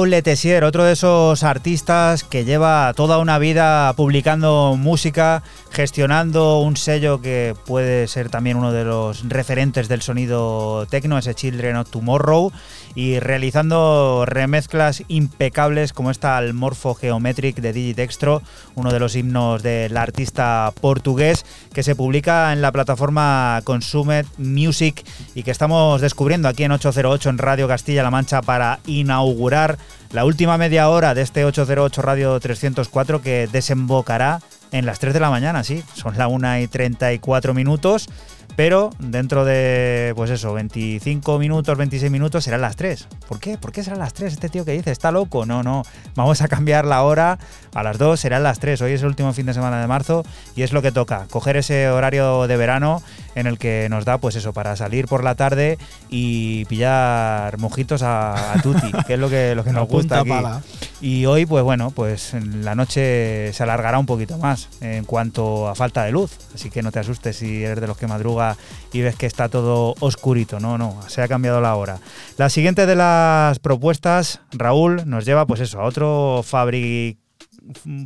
Letessier, 0.09 0.63
otro 0.63 0.83
de 0.83 0.93
esos 0.93 1.43
artistas 1.43 2.23
que 2.23 2.45
lleva 2.45 2.93
toda 2.95 3.17
una 3.17 3.39
vida 3.39 3.93
publicando 3.93 4.75
música, 4.77 5.43
gestionando 5.75 6.61
un 6.61 6.77
sello 6.77 7.19
que 7.19 7.53
puede 7.65 8.07
ser 8.07 8.29
también 8.29 8.55
uno 8.55 8.71
de 8.71 8.85
los 8.85 9.27
referentes 9.27 9.89
del 9.89 10.01
sonido 10.01 10.87
techno, 10.89 11.17
ese 11.17 11.35
Children 11.35 11.75
of 11.75 11.89
Tomorrow, 11.89 12.53
y 12.95 13.19
realizando 13.19 14.23
remezclas 14.25 15.03
impecables 15.09 15.91
como 15.91 16.11
esta 16.11 16.37
al 16.37 16.53
Morpho 16.53 16.95
Geometric 16.95 17.57
de 17.57 17.73
Digitextro, 17.73 18.41
uno 18.75 18.93
de 18.93 18.99
los 19.01 19.17
himnos 19.17 19.63
del 19.63 19.97
artista 19.97 20.71
portugués 20.79 21.45
que 21.73 21.83
se 21.83 21.93
publica 21.93 22.53
en 22.53 22.61
la 22.61 22.71
plataforma 22.71 23.59
Consumer 23.65 24.25
Music 24.37 25.05
y 25.35 25.43
que 25.43 25.51
estamos 25.51 25.99
descubriendo 25.99 26.47
aquí 26.47 26.63
en 26.63 26.71
808 26.71 27.31
en 27.31 27.37
Radio 27.37 27.67
Castilla-La 27.67 28.11
Mancha 28.11 28.41
para 28.41 28.79
inaugurar 28.85 29.77
la 30.13 30.23
última 30.23 30.57
media 30.57 30.87
hora 30.87 31.13
de 31.13 31.21
este 31.21 31.43
808 31.43 32.01
Radio 32.01 32.39
304 32.39 33.21
que 33.21 33.49
desembocará 33.51 34.39
en 34.71 34.85
las 34.85 34.99
3 34.99 35.13
de 35.13 35.19
la 35.19 35.29
mañana, 35.29 35.63
sí, 35.63 35.83
son 35.93 36.17
la 36.17 36.27
1 36.27 36.59
y 36.59 36.67
34 36.67 37.53
minutos, 37.53 38.09
pero 38.55 38.91
dentro 38.99 39.43
de, 39.43 40.13
pues 40.15 40.31
eso, 40.31 40.53
25 40.53 41.39
minutos, 41.39 41.77
26 41.77 42.11
minutos 42.11 42.43
serán 42.43 42.61
las 42.61 42.75
3. 42.75 43.07
¿Por 43.27 43.39
qué? 43.39 43.57
¿Por 43.57 43.71
qué 43.71 43.83
serán 43.83 43.99
las 43.99 44.13
3? 44.13 44.33
Este 44.33 44.49
tío 44.49 44.63
que 44.63 44.71
dice, 44.71 44.91
¿está 44.91 45.11
loco? 45.11 45.45
No, 45.45 45.61
no, 45.61 45.83
vamos 46.15 46.41
a 46.41 46.47
cambiar 46.47 46.85
la 46.85 47.03
hora 47.03 47.37
a 47.73 47.83
las 47.83 47.97
2, 47.97 48.19
serán 48.19 48.43
las 48.43 48.59
3. 48.59 48.81
Hoy 48.81 48.93
es 48.93 49.01
el 49.01 49.07
último 49.07 49.33
fin 49.33 49.45
de 49.45 49.53
semana 49.53 49.81
de 49.81 49.87
marzo 49.87 50.23
y 50.55 50.63
es 50.63 50.71
lo 50.71 50.81
que 50.81 50.91
toca, 50.91 51.27
coger 51.29 51.57
ese 51.57 51.89
horario 51.89 52.47
de 52.47 52.57
verano 52.57 53.01
en 53.35 53.47
el 53.47 53.57
que 53.59 53.87
nos 53.89 54.05
da, 54.05 54.17
pues 54.17 54.35
eso, 54.35 54.53
para 54.53 54.75
salir 54.75 55.05
por 55.07 55.23
la 55.23 55.35
tarde 55.35 55.77
y 56.09 56.65
pillar 56.65 57.57
mojitos 57.59 58.01
a, 58.01 58.53
a 58.53 58.61
tutti, 58.61 58.91
que 59.05 59.13
es 59.13 59.19
lo 59.19 59.29
que, 59.29 59.53
lo 59.55 59.63
que 59.63 59.71
nos 59.71 59.87
gusta 59.87 60.21
aquí. 60.21 60.29
pala. 60.29 60.61
Y 61.01 61.25
hoy, 61.25 61.45
pues 61.45 61.63
bueno, 61.63 61.91
pues 61.91 62.33
la 62.33 62.73
noche 62.73 63.51
se 63.53 63.61
alargará 63.63 63.99
un 63.99 64.05
poquito 64.05 64.37
más 64.37 64.69
en 64.81 65.03
cuanto 65.03 65.67
a 65.67 65.75
falta 65.75 66.03
de 66.05 66.11
luz. 66.11 66.31
Así 66.55 66.69
que 66.69 66.81
no 66.81 66.91
te 66.91 66.99
asustes 66.99 67.35
si 67.35 67.63
eres 67.63 67.81
de 67.81 67.87
los 67.87 67.97
que 67.97 68.07
madruga 68.07 68.55
y 68.93 69.01
ves 69.01 69.15
que 69.15 69.25
está 69.25 69.49
todo 69.49 69.93
oscurito. 69.99 70.59
No, 70.59 70.77
no, 70.77 70.99
se 71.07 71.21
ha 71.21 71.27
cambiado 71.27 71.59
la 71.61 71.75
hora. 71.75 71.99
La 72.37 72.49
siguiente 72.49 72.85
de 72.85 72.95
las 72.95 73.59
propuestas, 73.59 74.39
Raúl, 74.53 75.03
nos 75.05 75.25
lleva, 75.25 75.45
pues 75.45 75.59
eso, 75.59 75.81
a 75.81 75.83
otro 75.83 76.43
fabri- 76.49 77.17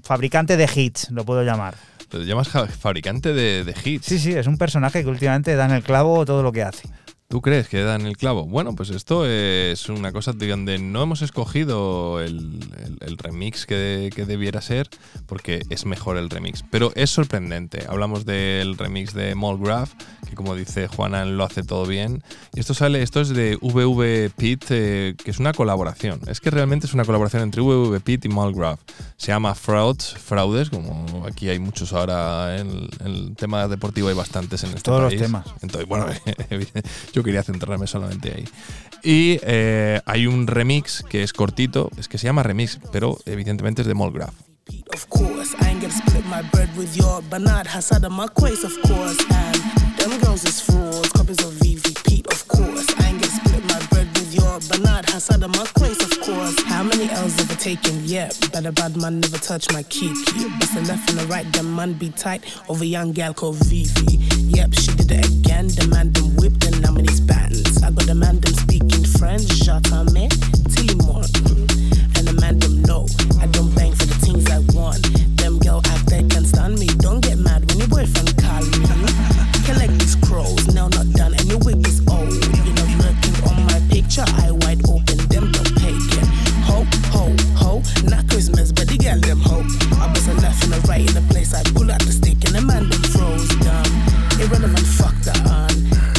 fabricante 0.04 0.58
de 0.58 0.70
hits, 0.74 1.12
lo 1.12 1.24
puedo 1.26 1.44
llamar. 1.44 1.76
Te 2.10 2.18
llamas 2.26 2.50
fabricante 2.50 3.34
de, 3.34 3.64
de 3.64 3.76
hits. 3.84 4.06
Sí, 4.08 4.18
sí, 4.18 4.34
es 4.34 4.48
un 4.48 4.58
personaje 4.58 5.04
que 5.04 5.10
últimamente 5.10 5.56
da 5.56 5.66
en 5.66 5.72
el 5.72 5.84
clavo 5.84 6.26
todo 6.26 6.42
lo 6.42 6.52
que 6.52 6.64
hace. 6.64 6.90
¿Tú 7.32 7.42
crees 7.42 7.68
que 7.70 7.84
dan 7.84 8.08
el 8.08 8.18
clavo? 8.18 8.48
Bueno, 8.48 8.74
pues 8.74 8.90
esto 8.90 9.24
es 9.28 9.88
una 9.88 10.12
cosa 10.12 10.34
de 10.34 10.48
donde 10.48 10.80
no 10.80 11.04
hemos 11.04 11.22
escogido 11.22 12.20
el, 12.22 12.60
el- 12.84 12.98
el 13.02 13.18
remix 13.20 13.68
que, 13.68 14.10
que 14.16 14.26
debiera 14.26 14.62
ser, 14.62 14.90
porque 15.28 15.62
es 15.70 15.86
mejor 15.86 16.18
el 16.18 16.32
remix. 16.32 16.64
Pero 16.72 16.92
es 16.96 17.12
sorprendente. 17.12 17.86
Hablamos 17.88 18.26
del 18.26 18.78
remix 18.80 19.14
de 19.14 19.36
Molgraph, 19.36 19.92
que 20.28 20.34
como 20.36 20.56
dice 20.56 20.88
Juanan 20.88 21.38
lo 21.38 21.44
hace 21.44 21.62
todo 21.62 21.86
bien. 21.86 22.24
Y 22.56 22.62
esto 22.62 22.74
sale, 22.74 23.04
esto 23.04 23.22
es 23.22 23.30
de 23.30 23.58
VV 23.62 24.32
Pit, 24.36 24.66
eh, 24.72 25.14
que 25.24 25.30
es 25.30 25.38
una 25.38 25.54
colaboración. 25.54 26.20
Es 26.26 26.42
que 26.42 26.50
realmente 26.50 26.88
es 26.88 26.96
una 26.96 27.06
colaboración 27.06 27.44
entre 27.44 27.62
VV 27.62 28.00
Pit 28.02 28.26
y 28.26 28.30
Molgraph. 28.30 28.80
Se 29.18 29.28
llama 29.28 29.54
Frauds, 29.54 30.16
fraudes, 30.16 30.72
como 30.72 31.26
aquí 31.28 31.48
hay 31.50 31.60
muchos 31.60 31.94
ahora 31.94 32.58
en 32.58 32.70
el, 32.72 32.90
en 33.02 33.06
el 33.08 33.36
tema 33.36 33.68
deportivo, 33.68 34.08
hay 34.08 34.16
bastantes 34.16 34.64
en 34.64 34.70
este 34.72 34.82
Todos 34.82 35.02
los 35.04 35.12
país. 35.12 35.22
temas. 35.22 35.46
Entonces, 35.62 35.88
bueno, 35.88 36.08
yo 37.14 37.19
quería 37.24 37.44
centrarme 37.44 37.88
solamente 37.88 38.34
ahí. 38.36 38.46
Y 39.04 39.40
eh, 39.44 40.02
hay 40.06 40.28
un 40.28 40.48
remix 40.48 41.04
que 41.10 41.24
es 41.24 41.34
cortito, 41.34 41.90
es 41.98 42.08
que 42.08 42.18
se 42.18 42.26
llama 42.26 42.44
remix, 42.44 42.80
pero 42.92 43.18
evidentemente 43.26 43.82
es 43.82 43.88
de 43.88 43.94
Molgraph. 43.94 44.34
Of 44.94 45.08
course, 45.10 45.56
I 45.62 45.74
split 45.90 46.26
my 46.26 46.42
bread 46.52 46.70
with 46.78 46.96
your 46.96 47.24
of 48.64 48.82
course. 48.84 49.18
And 49.32 49.56
them 49.98 50.20
girls 50.22 50.44
is 50.44 50.70
your 54.34 54.60
Bernard 54.70 55.06
Hassad 55.06 55.44
and 55.44 55.56
quays, 55.74 56.02
of 56.02 56.22
course. 56.22 56.62
How 56.64 56.84
many 56.84 57.10
L's 57.10 57.36
have 57.40 57.60
taken? 57.60 58.02
Yeah, 58.04 58.30
but 58.52 58.66
a 58.66 58.72
bad 58.72 58.98
man 58.98 59.20
never 59.20 59.38
touch 59.38 59.72
my 59.72 59.84
key. 59.84 60.10
Bust 60.60 60.76
the 60.76 60.82
left 60.88 61.10
and 61.10 61.20
the 61.20 61.28
right, 61.28 61.52
them 61.54 61.76
man 61.76 61.94
be 61.94 62.10
tight 62.10 62.44
over 62.70 62.84
young 62.84 63.12
gal 63.12 63.34
called 63.34 63.58
Vivi. 63.66 64.18
Yep, 64.56 64.74
she 64.74 64.92
did 64.96 65.12
it 65.12 65.26
again. 65.26 65.68
The 65.68 65.88
man 65.88 66.12
them 66.12 66.36
whipped 66.36 66.66
and 66.66 66.82
now 66.82 66.96
in 66.96 67.08
his 67.08 67.22
bands. 67.22 67.82
I 67.84 67.92
got 67.92 68.06
the 68.06 68.16
man 68.16 68.40
them 68.40 68.54
speaking 68.54 69.06
French, 69.18 69.48
Jatame, 69.66 70.30
Tilimon. 70.74 71.26
And 72.18 72.28
the 72.28 72.34
man 72.42 72.60
them 72.60 72.82
know 72.84 73.08
I 73.40 73.48
don't 73.48 73.74
bang 73.76 73.94
for 73.94 74.06
the 74.06 74.16
things 74.16 74.50
I 74.50 74.60
want. 74.76 75.02
Them 75.38 75.60
girl 75.60 75.82
act 75.86 76.10
they 76.10 76.24
can 76.24 76.46
stand 76.46 76.80
me. 76.80 76.88
Don't 77.00 77.22
get 77.22 77.38
mad 77.38 77.66
when 77.70 77.80
your 77.80 77.88
boyfriend 77.88 78.36
call 78.38 78.62
me. 78.62 78.86
Collect 79.66 79.94
these 80.00 80.16
crows, 80.16 80.68
now 80.74 80.90
my 84.20 84.26
picture, 84.26 84.42
eye 84.42 84.52
wide 84.52 84.82
open. 84.90 85.18
Them 85.30 85.52
don't 85.52 85.76
pay. 85.78 85.96
Ho 86.68 86.86
ho 87.12 87.36
ho, 87.56 87.82
not 88.06 88.28
Christmas, 88.30 88.72
but 88.72 88.88
the 88.88 88.98
girl 88.98 89.20
them 89.20 89.40
ho. 89.40 89.64
I 90.02 90.08
bust 90.14 90.28
a 90.28 90.34
left 90.42 90.64
and 90.64 90.74
a 90.74 90.80
right 90.88 91.02
in 91.02 91.14
the 91.14 91.26
place. 91.32 91.54
I 91.54 91.64
pull 91.74 91.92
out 91.92 92.02
the 92.02 92.12
stick 92.12 92.44
and 92.46 92.56
the 92.56 92.62
man 92.62 92.90
them 92.90 93.04
froze 93.14 93.50
down. 93.64 93.86
Irrelevant, 94.40 94.88
fuck 95.00 95.16
that 95.24 95.40
on. 95.48 95.72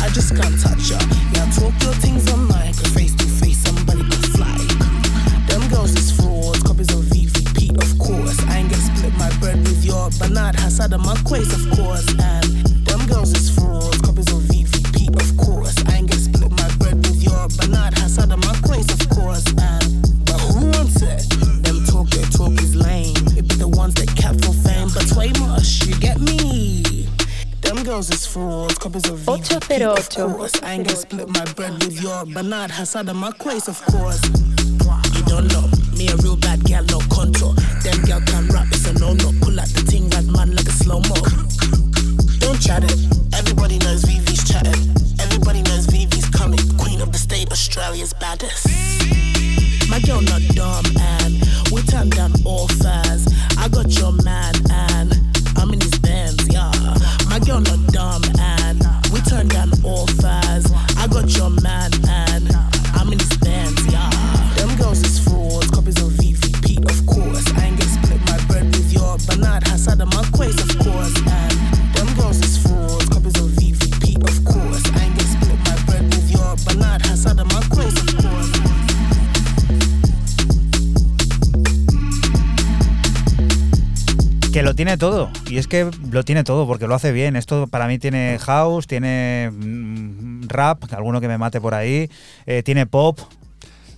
I 0.02 0.08
just 0.12 0.34
can't 0.36 0.56
touch 0.60 0.90
her. 0.90 1.02
Yeah, 1.34 1.46
talk 1.52 1.74
your 1.82 1.94
things 2.00 2.30
online, 2.32 2.72
cause 2.74 2.92
face 2.94 3.14
to 3.16 3.26
face 3.40 3.58
somebody 3.58 4.02
can 4.02 4.24
fly. 4.36 4.58
Them 5.48 5.68
girls 5.68 5.92
is 5.96 6.12
frauds, 6.12 6.62
copies 6.62 6.90
of 6.92 7.04
VVP, 7.12 7.76
of 7.76 7.90
course. 7.98 8.38
I 8.48 8.58
ain't 8.60 8.70
gonna 8.70 8.82
split 8.82 9.14
my 9.18 9.30
bread 9.40 9.58
with 9.60 9.84
your 9.84 10.10
Bernard 10.18 10.56
Hassad 10.56 10.92
and 10.92 11.02
my 11.02 11.16
quays, 11.24 11.52
of 11.52 11.64
course. 11.76 12.08
And 12.18 12.44
them 12.86 13.06
girls 13.06 13.32
is 13.34 13.50
frauds, 13.50 14.00
copies 14.00 14.30
of 14.32 14.40
VVP, 14.48 15.12
of 15.20 15.28
course. 15.36 15.76
I 15.88 15.96
ain't 15.96 16.09
your 17.50 17.66
Bernard 17.66 17.94
Hassad 17.94 18.32
and 18.32 18.44
my 18.44 18.52
of 18.52 19.08
course. 19.10 19.44
But 20.24 20.40
who 20.52 20.66
wants 20.70 21.02
it? 21.02 21.28
Them 21.62 21.84
talk, 21.86 22.08
their 22.10 22.24
talk 22.26 22.52
is 22.60 22.74
lame. 22.74 23.16
It 23.36 23.48
be 23.48 23.54
the 23.56 23.68
ones 23.68 23.94
that 23.94 24.08
cap 24.16 24.34
for 24.44 24.52
fame, 24.52 24.88
but 24.94 25.10
way 25.16 25.32
much, 25.40 25.86
you 25.86 25.98
get 25.98 26.20
me. 26.20 27.08
Them 27.62 27.82
girls 27.82 28.10
is 28.10 28.26
frauds, 28.26 28.78
copies 28.78 29.08
of 29.08 29.20
VVP, 29.20 29.82
of 29.82 30.36
course. 30.36 30.62
I 30.62 30.74
ain't 30.74 30.86
gonna 30.86 30.96
split 30.96 31.28
my 31.28 31.44
bread 31.54 31.72
with 31.84 32.00
your 32.02 32.26
Bernard 32.26 32.70
Hassad 32.70 33.08
and 33.08 33.18
my 33.18 33.32
quays, 33.32 33.68
of 33.68 33.80
course. 33.86 34.22
You 35.14 35.22
don't 35.26 35.48
know 35.48 35.68
me 35.96 36.08
a 36.08 36.16
real 36.16 36.36
bad 36.36 36.64
gal, 36.64 36.84
no 36.84 36.98
contour. 37.10 37.54
Them 37.82 38.02
gal 38.04 38.20
can 38.22 38.48
rap, 38.48 38.68
it's 38.72 38.86
a 38.86 38.92
no 38.94 39.12
no. 39.14 39.32
Pull 39.40 39.58
out 39.60 39.68
the 39.68 39.84
ting 39.88 40.08
right 40.10 40.24
man 40.26 40.54
like 40.54 40.66
a 40.66 40.72
slow 40.72 41.00
mo. 41.00 41.16
Don't 42.38 42.60
chat 42.60 42.84
it. 42.84 42.96
Everybody 43.34 43.78
knows 43.78 44.04
Vivi's 44.04 44.44
chatting. 44.48 44.90
Everybody 45.20 45.62
knows 45.62 45.89
Queen 47.00 47.08
of 47.08 47.12
the 47.12 47.18
state, 47.18 47.50
Australia's 47.50 48.12
baddest. 48.12 48.68
My 49.88 50.00
girl 50.00 50.20
not 50.20 50.42
dumb 50.54 50.84
and 51.00 51.40
we 51.72 51.80
turn 51.82 52.10
down 52.10 52.32
fast. 52.82 53.32
I 53.56 53.68
got 53.68 53.88
your 53.98 54.12
man 54.22 54.52
and 54.70 55.16
I'm 55.56 55.72
in 55.72 55.80
his 55.80 55.98
Benz, 56.00 56.46
yeah. 56.52 56.70
My 57.30 57.38
girl 57.38 57.60
not 57.60 57.80
dumb 57.88 58.22
and 58.38 58.84
we 59.12 59.20
turn 59.22 59.48
down 59.48 59.70
all 59.82 60.06
tiene 84.80 84.96
todo. 84.96 85.30
Y 85.50 85.58
es 85.58 85.66
que 85.66 85.90
lo 86.10 86.24
tiene 86.24 86.42
todo 86.42 86.66
porque 86.66 86.86
lo 86.86 86.94
hace 86.94 87.12
bien. 87.12 87.36
Esto 87.36 87.66
para 87.66 87.86
mí 87.86 87.98
tiene 87.98 88.38
house, 88.40 88.86
tiene 88.86 89.50
mm, 89.52 90.48
rap, 90.48 90.84
alguno 90.94 91.20
que 91.20 91.28
me 91.28 91.36
mate 91.36 91.60
por 91.60 91.74
ahí, 91.74 92.08
eh, 92.46 92.62
tiene 92.62 92.86
pop. 92.86 93.20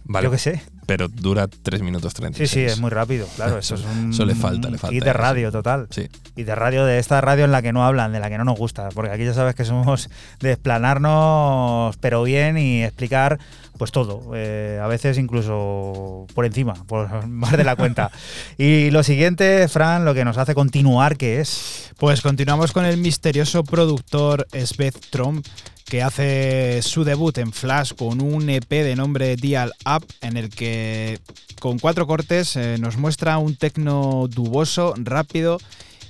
Vale. 0.02 0.24
Yo 0.24 0.32
qué 0.32 0.38
sé. 0.38 0.60
Pero 0.86 1.06
dura 1.06 1.46
3 1.46 1.82
minutos 1.82 2.14
36. 2.14 2.50
Sí, 2.50 2.54
sí, 2.56 2.64
es 2.64 2.80
muy 2.80 2.90
rápido, 2.90 3.28
claro. 3.36 3.58
Eso 3.58 3.76
es 3.76 3.84
un 3.96 4.10
Eso 4.10 4.26
le 4.26 4.34
falta, 4.34 4.70
le 4.70 4.78
falta. 4.78 4.92
hit 4.92 5.04
de 5.04 5.10
eso. 5.10 5.18
radio 5.20 5.52
total. 5.52 5.86
Sí. 5.90 6.08
Y 6.34 6.42
de 6.42 6.54
radio, 6.56 6.84
de 6.84 6.98
esta 6.98 7.20
radio 7.20 7.44
en 7.44 7.52
la 7.52 7.62
que 7.62 7.72
no 7.72 7.84
hablan, 7.86 8.10
de 8.10 8.18
la 8.18 8.28
que 8.28 8.36
no 8.36 8.42
nos 8.42 8.58
gusta. 8.58 8.88
Porque 8.92 9.12
aquí 9.12 9.24
ya 9.24 9.34
sabes 9.34 9.54
que 9.54 9.64
somos 9.64 10.10
de 10.40 10.50
explanarnos, 10.50 11.96
pero 11.98 12.24
bien, 12.24 12.58
y 12.58 12.82
explicar 12.82 13.38
pues 13.82 13.90
todo. 13.90 14.30
eh, 14.36 14.78
a 14.80 14.86
veces 14.86 15.18
incluso 15.18 16.28
por 16.36 16.46
encima, 16.46 16.74
por 16.86 17.26
más 17.26 17.56
de 17.56 17.64
la 17.64 17.74
cuenta. 17.74 18.12
y 18.56 18.92
lo 18.92 19.02
siguiente, 19.02 19.66
Fran, 19.66 20.04
lo 20.04 20.14
que 20.14 20.24
nos 20.24 20.38
hace 20.38 20.54
continuar, 20.54 21.16
¿qué 21.16 21.40
es? 21.40 21.90
Pues 21.98 22.20
continuamos 22.20 22.70
con 22.70 22.84
el 22.84 22.96
misterioso 22.96 23.64
productor 23.64 24.46
Sveth 24.52 25.10
Trump, 25.10 25.44
que 25.84 26.00
hace 26.00 26.80
su 26.82 27.02
debut 27.02 27.36
en 27.38 27.52
Flash 27.52 27.94
con 27.94 28.22
un 28.22 28.48
EP 28.50 28.70
de 28.70 28.94
nombre 28.94 29.34
Dial 29.34 29.72
Up, 29.84 30.06
en 30.20 30.36
el 30.36 30.48
que 30.48 31.18
con 31.58 31.80
cuatro 31.80 32.06
cortes 32.06 32.54
eh, 32.54 32.76
nos 32.78 32.96
muestra 32.96 33.38
un 33.38 33.56
tecno 33.56 34.28
duboso, 34.28 34.94
rápido 34.96 35.58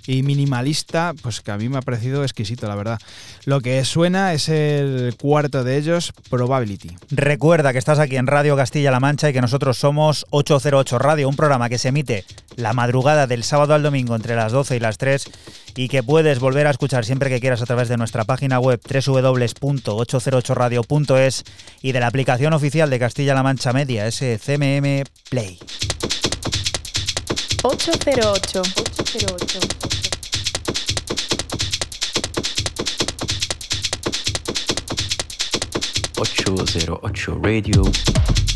y 0.06 0.22
minimalista, 0.22 1.14
pues 1.22 1.40
que 1.40 1.50
a 1.50 1.56
mí 1.56 1.68
me 1.68 1.78
ha 1.78 1.82
parecido 1.82 2.22
exquisito, 2.22 2.68
la 2.68 2.74
verdad. 2.74 2.98
Lo 3.44 3.60
que 3.60 3.84
suena 3.84 4.32
es 4.32 4.48
el 4.48 5.14
cuarto 5.20 5.64
de 5.64 5.76
ellos, 5.76 6.12
Probability. 6.30 6.90
Recuerda 7.10 7.72
que 7.72 7.78
estás 7.78 7.98
aquí 7.98 8.16
en 8.16 8.26
Radio 8.26 8.56
Castilla-La 8.56 9.00
Mancha 9.00 9.30
y 9.30 9.32
que 9.32 9.40
nosotros 9.40 9.78
somos 9.78 10.26
808 10.30 10.98
Radio, 10.98 11.28
un 11.28 11.36
programa 11.36 11.68
que 11.68 11.78
se 11.78 11.88
emite 11.88 12.24
la 12.56 12.72
madrugada 12.72 13.26
del 13.26 13.44
sábado 13.44 13.74
al 13.74 13.82
domingo 13.82 14.16
entre 14.16 14.36
las 14.36 14.52
12 14.52 14.76
y 14.76 14.80
las 14.80 14.96
3 14.98 15.26
y 15.76 15.88
que 15.88 16.02
puedes 16.02 16.38
volver 16.38 16.66
a 16.66 16.70
escuchar 16.70 17.02
siempre 17.04 17.28
que 17.30 17.40
quieras 17.40 17.62
a 17.62 17.66
través 17.66 17.88
de 17.88 17.96
nuestra 17.96 18.24
página 18.24 18.60
web 18.60 18.78
www.808radio.es 18.82 21.44
y 21.80 21.92
de 21.92 22.00
la 22.00 22.08
aplicación 22.08 22.52
oficial 22.52 22.90
de 22.90 22.98
Castilla-La 22.98 23.42
Mancha 23.42 23.72
Media, 23.72 24.06
ese 24.06 24.38
CMM 24.38 25.04
Play. 25.30 25.58
808. 27.64 28.60
808. 28.60 29.60
808 36.16 37.38
Radio. 37.40 38.51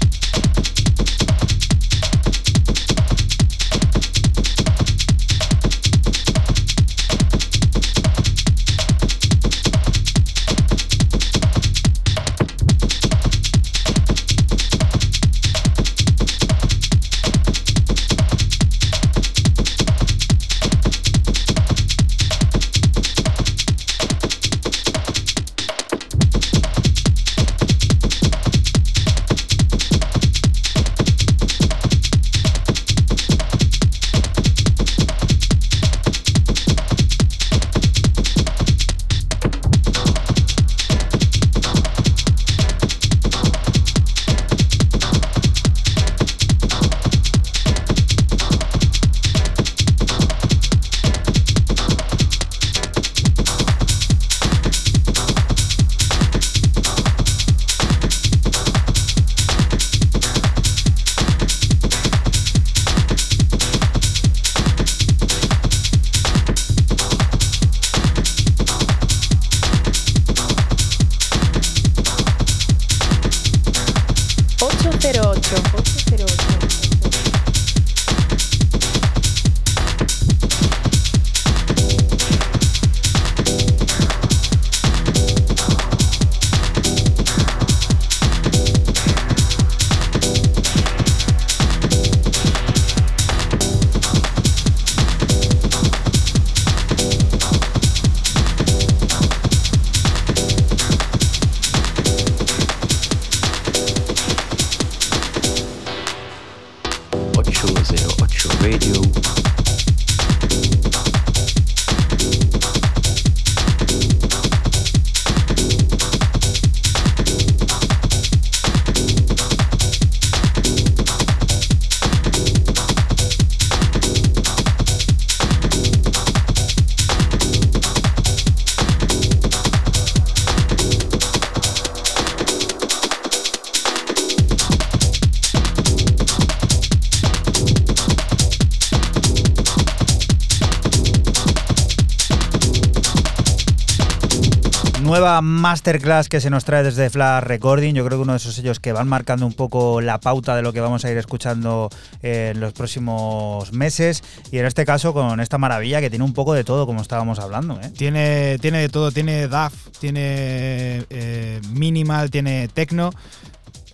Masterclass 145.43 146.29
que 146.29 146.41
se 146.41 146.51
nos 146.51 146.65
trae 146.65 146.83
desde 146.83 147.11
Flash 147.11 147.45
Recording. 147.45 147.95
Yo 147.95 148.05
creo 148.05 148.19
que 148.19 148.23
uno 148.23 148.33
de 148.33 148.39
esos 148.39 148.55
sellos 148.55 148.81
que 148.81 148.93
van 148.93 149.09
marcando 149.09 149.47
un 149.47 149.53
poco 149.53 150.01
la 150.01 150.19
pauta 150.19 150.55
de 150.57 150.63
lo 150.63 150.73
que 150.73 150.81
vamos 150.81 151.05
a 151.05 151.11
ir 151.11 151.19
escuchando 151.19 151.91
en 152.23 152.61
los 152.61 152.73
próximos 152.73 153.73
meses. 153.73 154.23
Y 154.51 154.59
en 154.59 154.67
este 154.67 154.85
caso 154.85 155.13
con 155.13 155.41
esta 155.41 155.59
maravilla 155.59 156.01
que 156.01 156.11
tiene 156.11 156.25
un 156.25 156.33
poco 156.33 156.55
de 156.55 156.65
todo, 156.65 156.87
como 156.87 157.03
estábamos 157.03 157.39
hablando. 157.39 157.81
¿eh? 157.81 157.91
Tiene, 157.97 158.59
tiene 158.61 158.79
de 158.79 158.89
todo, 158.89 159.13
tiene 159.13 159.49
DAF, 159.49 159.75
tiene 159.99 161.05
eh, 161.11 161.61
minimal, 161.71 162.31
tiene 162.31 162.69
techno. 162.69 163.11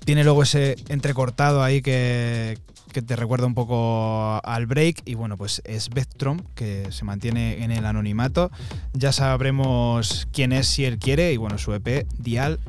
Tiene 0.04 0.24
luego 0.24 0.42
ese 0.42 0.76
entrecortado 0.88 1.62
ahí 1.62 1.80
que, 1.80 2.58
que 2.92 3.02
te 3.02 3.16
recuerda 3.16 3.46
un 3.46 3.54
poco 3.54 4.40
al 4.44 4.66
break. 4.66 5.02
Y 5.04 5.14
bueno, 5.14 5.36
pues 5.36 5.62
es 5.64 5.90
Vectrom, 5.90 6.40
que 6.54 6.86
se 6.90 7.04
mantiene 7.04 7.64
en 7.64 7.70
el 7.70 7.84
anonimato. 7.84 8.50
Ya 8.92 9.12
sabremos 9.12 10.28
quién 10.32 10.52
es 10.52 10.66
si 10.66 10.84
él 10.84 10.98
quiere. 10.98 11.32
Y 11.32 11.36
bueno, 11.36 11.58
su 11.58 11.72
EP, 11.74 12.06
Dial 12.18 12.60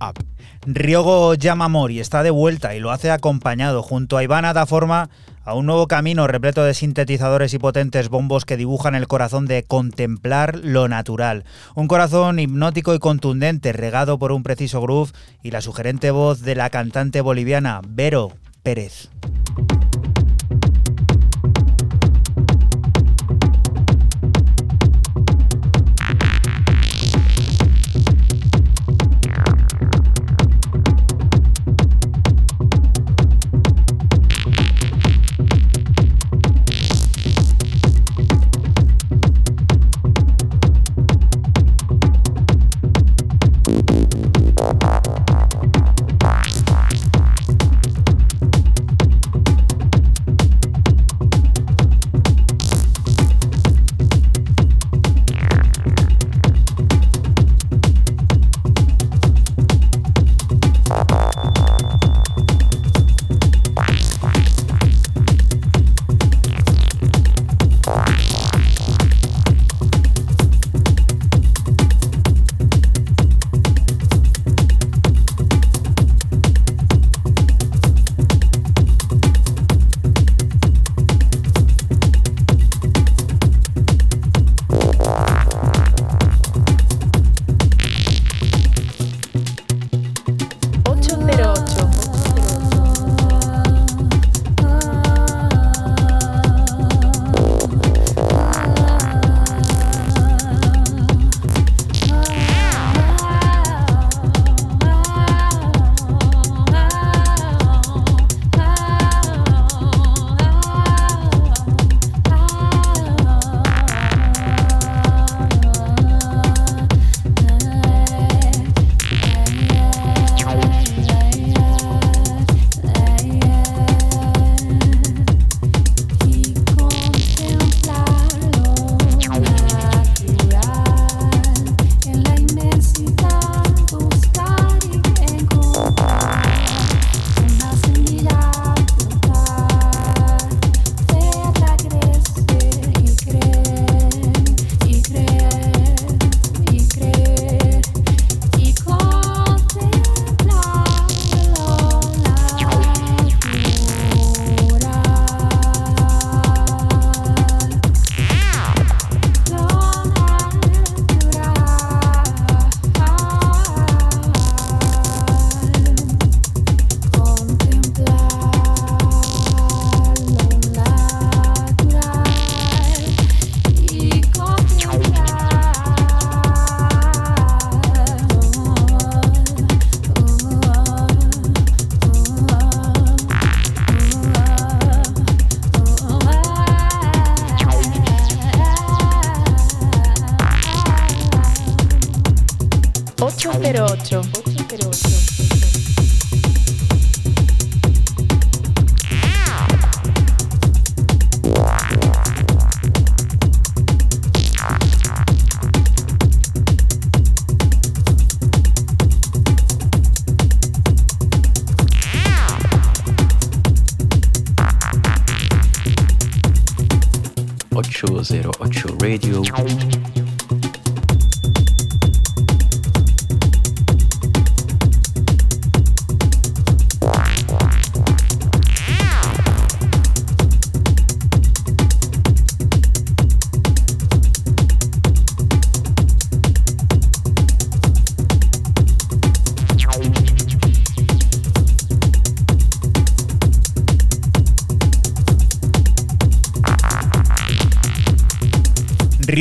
Up. 0.00 0.24
Ryogo 0.64 1.34
Yamamori 1.34 1.98
está 1.98 2.22
de 2.22 2.30
vuelta 2.30 2.74
y 2.76 2.80
lo 2.80 2.92
hace 2.92 3.10
acompañado 3.10 3.82
junto 3.82 4.16
a 4.16 4.22
Ivana 4.22 4.52
da 4.52 4.64
forma 4.64 5.10
a 5.44 5.54
un 5.54 5.66
nuevo 5.66 5.88
camino 5.88 6.26
repleto 6.26 6.64
de 6.64 6.74
sintetizadores 6.74 7.52
y 7.54 7.58
potentes 7.58 8.08
bombos 8.08 8.44
que 8.44 8.56
dibujan 8.56 8.94
el 8.94 9.08
corazón 9.08 9.46
de 9.46 9.64
contemplar 9.64 10.60
lo 10.62 10.88
natural. 10.88 11.44
Un 11.74 11.88
corazón 11.88 12.38
hipnótico 12.38 12.94
y 12.94 13.00
contundente, 13.00 13.72
regado 13.72 14.18
por 14.18 14.30
un 14.32 14.42
preciso 14.42 14.80
groove 14.80 15.12
y 15.42 15.50
la 15.50 15.60
sugerente 15.60 16.10
voz 16.10 16.42
de 16.42 16.54
la 16.54 16.70
cantante 16.70 17.20
boliviana 17.20 17.80
Vero 17.84 18.32
Pérez. 18.62 19.10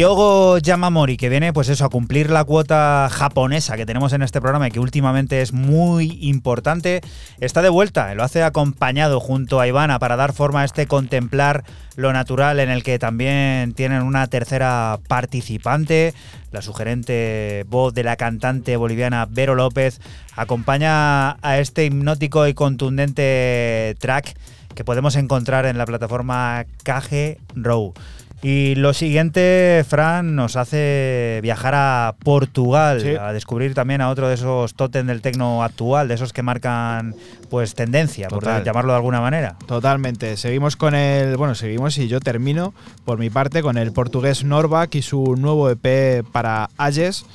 Ryogo 0.02 0.57
Yamamori, 0.57 1.15
que 1.15 1.30
viene 1.30 1.53
pues 1.53 1.69
eso, 1.69 1.86
a 1.86 1.90
cumplir 1.90 2.32
la 2.32 2.44
cuota 2.44 3.07
japonesa 3.11 3.78
que 3.78 3.86
tenemos 3.86 4.14
en 4.14 4.23
este 4.23 4.41
programa 4.41 4.68
y 4.68 4.72
que 4.72 4.80
últimamente 4.80 5.44
es 5.44 5.53
muy 5.53 6.18
importante, 6.22 7.02
está 7.40 7.61
de 7.61 7.69
vuelta. 7.69 8.15
Lo 8.15 8.23
hace 8.23 8.41
acompañado 8.41 9.19
junto 9.19 9.60
a 9.60 9.68
Ivana 9.68 9.99
para 9.99 10.15
dar 10.15 10.34
forma 10.34 10.61
a 10.61 10.65
este 10.65 10.88
contemplar 10.88 11.65
lo 11.98 12.14
natural 12.14 12.60
en 12.60 12.72
el 12.72 12.82
que 12.82 12.98
también 12.98 13.73
tienen 13.73 14.02
una 14.02 14.26
tercera 14.26 14.98
participante. 15.07 16.15
La 16.52 16.64
sugerente 16.64 17.64
voz 17.69 17.94
de 17.94 18.03
la 18.03 18.15
cantante 18.15 18.78
boliviana 18.78 19.28
Vero 19.30 19.53
López 19.53 20.02
acompaña 20.36 21.34
a 21.44 21.60
este 21.60 21.86
hipnótico 21.86 22.48
y 22.48 22.56
contundente 22.56 23.95
track 23.99 24.36
que 24.73 24.84
podemos 24.84 25.15
encontrar 25.15 25.68
en 25.68 25.78
la 25.78 25.86
plataforma 25.86 26.65
KG 26.84 27.38
Row. 27.53 27.94
Y 28.43 28.73
lo 28.73 28.93
siguiente, 28.95 29.85
Fran, 29.88 30.35
nos 30.35 30.55
hace 30.55 31.39
viajar 31.43 31.76
a 31.76 32.15
Portugal, 32.23 32.99
Sí. 32.99 33.09
a 33.09 33.34
descubrir 33.34 33.76
también 33.76 34.01
a 34.01 34.09
otro 34.09 34.27
de 34.27 34.34
esos 34.34 34.73
tótem 34.73 35.05
del 35.05 35.22
tecno 35.22 35.63
actual, 35.63 36.07
de 36.07 36.15
esos 36.15 36.34
que 36.34 36.41
marcan 36.41 37.13
pues 37.51 37.76
tendencia, 37.76 38.30
por 38.30 38.43
llamarlo 38.63 38.93
de 38.93 38.97
alguna 38.97 39.22
manera. 39.22 39.57
Totalmente. 39.68 40.38
Seguimos 40.38 40.76
con 40.76 40.95
el. 40.95 41.38
Bueno, 41.38 41.53
seguimos 41.53 41.97
y 41.99 42.07
yo 42.07 42.19
termino 42.19 42.73
por 43.05 43.19
mi 43.19 43.30
parte 43.30 43.61
con 43.61 43.77
el 43.77 43.91
portugués 43.91 44.43
Norvac 44.43 44.95
y 44.95 45.03
su 45.03 45.35
nuevo 45.38 45.69
EP 45.69 46.23
para 46.31 46.69
Ages, 46.77 47.26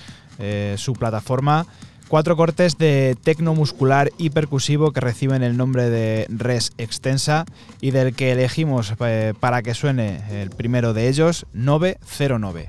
eh, 0.41 0.75
su 0.77 0.95
plataforma. 0.95 1.67
Cuatro 2.09 2.37
cortes 2.37 2.79
de 2.79 3.17
tecno 3.21 3.55
muscular 3.55 4.13
y 4.17 4.31
percusivo 4.31 4.93
que 4.93 5.01
reciben 5.01 5.43
el 5.43 5.57
nombre 5.57 5.91
de 5.91 6.27
Res 6.29 6.73
Extensa 6.79 7.47
y 7.81 7.91
del 7.91 8.15
que 8.15 8.31
elegimos 8.31 8.95
eh, 9.01 9.35
para 9.41 9.63
que 9.63 9.75
suene 9.75 10.23
el 10.31 10.51
primero 10.51 10.95
de 10.95 11.09
ellos, 11.09 11.47
909. 11.53 12.69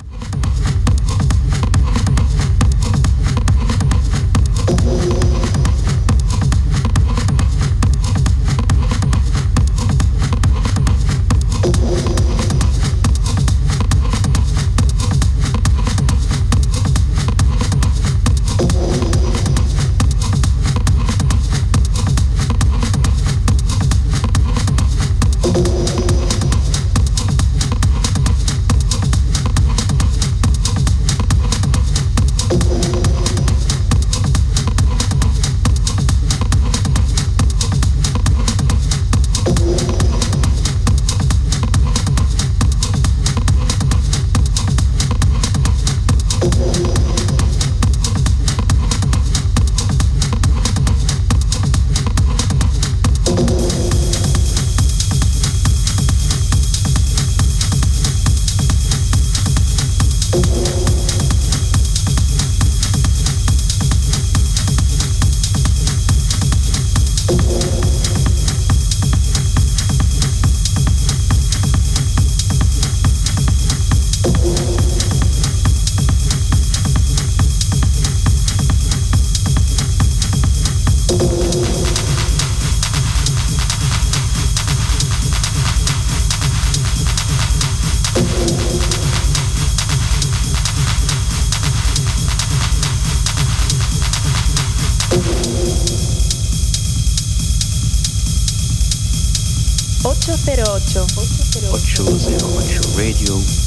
Ocho 101.99 102.19
zero 102.19 102.47
ocho 102.55 102.79
Radio. 102.95 103.66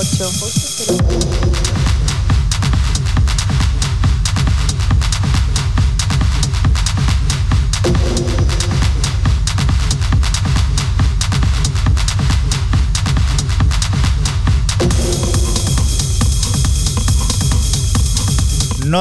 8. 0.00 0.57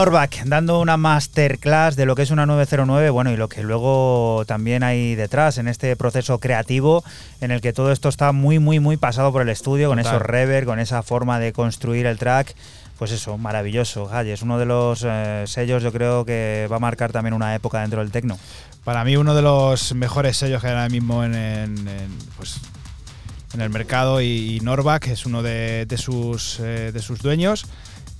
Norback 0.01 0.43
dando 0.45 0.79
una 0.79 0.95
masterclass 0.95 1.95
de 1.95 2.05
lo 2.05 2.15
que 2.15 2.21
es 2.21 2.29
una 2.29 2.45
909, 2.45 3.09
bueno, 3.09 3.31
y 3.31 3.35
lo 3.35 3.49
que 3.49 3.63
luego 3.63 4.43
también 4.45 4.83
hay 4.83 5.15
detrás 5.15 5.57
en 5.57 5.67
este 5.67 5.95
proceso 5.95 6.37
creativo 6.39 7.03
en 7.41 7.49
el 7.49 7.61
que 7.61 7.73
todo 7.73 7.91
esto 7.91 8.07
está 8.07 8.31
muy, 8.31 8.59
muy, 8.59 8.79
muy 8.79 8.97
pasado 8.97 9.31
por 9.31 9.41
el 9.41 9.49
estudio, 9.49 9.89
con 9.89 9.97
esos 9.97 10.21
reverb, 10.21 10.67
con 10.67 10.77
esa 10.79 11.01
forma 11.01 11.39
de 11.39 11.51
construir 11.51 12.05
el 12.05 12.19
track. 12.19 12.53
Pues 12.99 13.09
eso, 13.11 13.39
maravilloso. 13.39 14.05
Galle, 14.05 14.33
es 14.33 14.43
uno 14.43 14.59
de 14.59 14.65
los 14.67 15.03
eh, 15.03 15.45
sellos, 15.47 15.81
yo 15.81 15.91
creo 15.91 16.25
que 16.25 16.67
va 16.71 16.75
a 16.75 16.79
marcar 16.79 17.11
también 17.11 17.33
una 17.33 17.55
época 17.55 17.81
dentro 17.81 17.99
del 18.01 18.11
techno. 18.11 18.37
Para 18.83 19.03
mí 19.03 19.17
uno 19.17 19.33
de 19.33 19.41
los 19.41 19.95
mejores 19.95 20.37
sellos 20.37 20.61
que 20.61 20.67
hay 20.67 20.73
ahora 20.73 20.89
mismo 20.89 21.23
en, 21.23 21.33
en- 21.33 21.87
en, 21.87 22.17
pues, 22.37 22.59
en 23.55 23.61
el 23.61 23.71
mercado 23.71 24.21
y, 24.21 24.57
y 24.57 24.59
Norback 24.59 25.07
es 25.07 25.25
uno 25.25 25.41
de, 25.41 25.87
de 25.87 25.97
sus, 25.97 26.59
eh, 26.59 26.91
de 26.93 27.01
sus 27.01 27.19
dueños. 27.19 27.65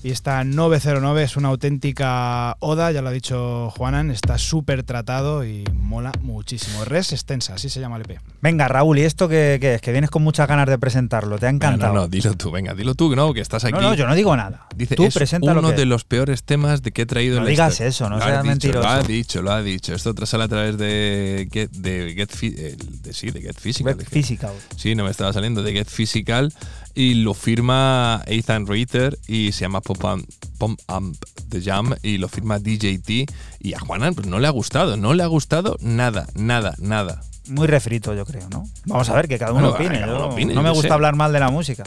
Y 0.04 0.12
esta 0.12 0.44
909 0.44 1.24
es 1.24 1.36
una 1.38 1.50
auténtica 1.50 2.56
oda, 2.60 2.92
ya 2.92 3.02
lo 3.02 3.10
ha 3.10 3.12
dicho 3.12 3.72
Juanan, 3.72 4.12
está 4.12 4.38
súper 4.38 4.84
tratado 4.84 5.44
y 5.44 5.64
mola 5.74 6.12
muchísimo. 6.22 6.86
Res 6.86 7.12
extensa, 7.14 7.56
así 7.56 7.68
se 7.70 7.80
llama 7.80 7.98
el 7.98 8.04
EP. 8.04 8.20
Venga, 8.42 8.68
Raúl, 8.68 9.00
¿y 9.00 9.02
esto 9.02 9.28
qué, 9.28 9.58
qué 9.60 9.74
es? 9.76 9.82
Que 9.82 9.92
vienes 9.92 10.12
con 10.12 10.22
muchas 10.24 10.48
ganas 10.48 10.68
de 10.68 10.78
presentarlo, 10.78 11.40
te 11.40 11.48
ha 11.48 11.50
encantado. 11.50 11.94
No, 11.94 12.02
no, 12.02 12.08
dilo 12.08 12.36
tú, 12.36 12.52
venga, 12.52 12.74
dilo 12.76 12.94
tú, 12.94 13.16
¿no? 13.16 13.34
Que 13.34 13.42
estás 13.42 13.66
aquí. 13.66 13.74
No, 13.74 13.82
no, 13.82 13.96
yo 13.96 14.06
no 14.08 14.14
digo 14.14 14.36
nada. 14.38 14.68
Dice, 14.76 14.96
Tú 14.96 15.04
es 15.06 15.14
presenta 15.16 15.52
lo 15.54 15.60
uno 15.60 15.70
que 15.70 15.76
de 15.78 15.82
es". 15.82 15.88
los 15.88 16.04
peores 16.04 16.44
temas 16.44 16.84
de 16.84 16.92
que 16.92 17.02
he 17.02 17.06
traído 17.08 17.36
No 17.36 17.40
en 17.42 17.46
la 17.46 17.50
digas 17.50 17.74
historia. 17.74 17.90
eso, 17.90 18.10
no 18.10 18.18
Lo 18.18 18.22
seas 18.22 18.38
has 18.38 18.44
dicho, 18.44 18.50
mentiroso. 18.52 18.88
Lo 18.88 18.94
ha 18.94 19.02
dicho, 19.02 19.42
lo 19.42 19.52
ha 19.52 19.62
dicho. 19.64 19.94
Esto 19.96 20.14
sale 20.28 20.44
a 20.44 20.48
través 20.48 20.78
de 20.78 21.50
Get, 21.52 21.72
de 21.72 22.14
Get, 22.16 22.32
Fi- 22.32 22.56
eh, 22.58 22.78
de- 23.02 23.14
sí, 23.14 23.32
de 23.32 23.42
Get 23.42 23.60
Physical. 23.60 23.98
Get 23.98 24.08
Physical. 24.10 24.52
Sí, 24.76 24.94
no 24.94 25.04
me 25.06 25.10
estaba 25.12 25.34
saliendo 25.34 25.64
de 25.64 25.74
Get 25.74 25.88
Physical 25.90 26.54
y 26.98 27.14
lo 27.14 27.36
firma 27.36 28.24
Ethan 28.26 28.66
Reiter 28.66 29.20
y 29.28 29.52
se 29.52 29.62
llama 29.62 29.82
Pop 29.82 30.04
Amp, 30.04 30.28
Pump 30.58 30.80
The 31.50 31.62
Jam 31.62 31.94
y 32.02 32.18
lo 32.18 32.28
firma 32.28 32.58
DJT 32.58 33.10
y 33.60 33.74
a 33.76 33.80
Juanan 33.80 34.16
pues 34.16 34.26
no 34.26 34.40
le 34.40 34.48
ha 34.48 34.50
gustado, 34.50 34.98
no 34.98 35.14
le 35.14 35.22
ha 35.22 35.28
gustado 35.28 35.78
nada, 35.80 36.26
nada, 36.34 36.74
nada. 36.80 37.22
Muy 37.50 37.68
refrito, 37.68 38.16
yo 38.16 38.26
creo, 38.26 38.50
¿no? 38.50 38.64
Vamos 38.88 39.08
a 39.10 39.14
ver, 39.14 39.28
que 39.28 39.38
cada 39.38 39.54
uno 39.54 39.70
Bueno, 39.70 39.76
opine. 39.76 40.00
cada 40.00 40.08
yo- 40.12 40.16
uno 40.26 40.34
opine, 40.34 40.54
no 40.56 40.64
me 40.64 40.72
gusta 40.72 40.88
sé. 40.88 40.94
hablar 40.96 41.16
mal 41.16 41.32
de 41.32 41.40
la 41.40 41.52
música. 41.52 41.84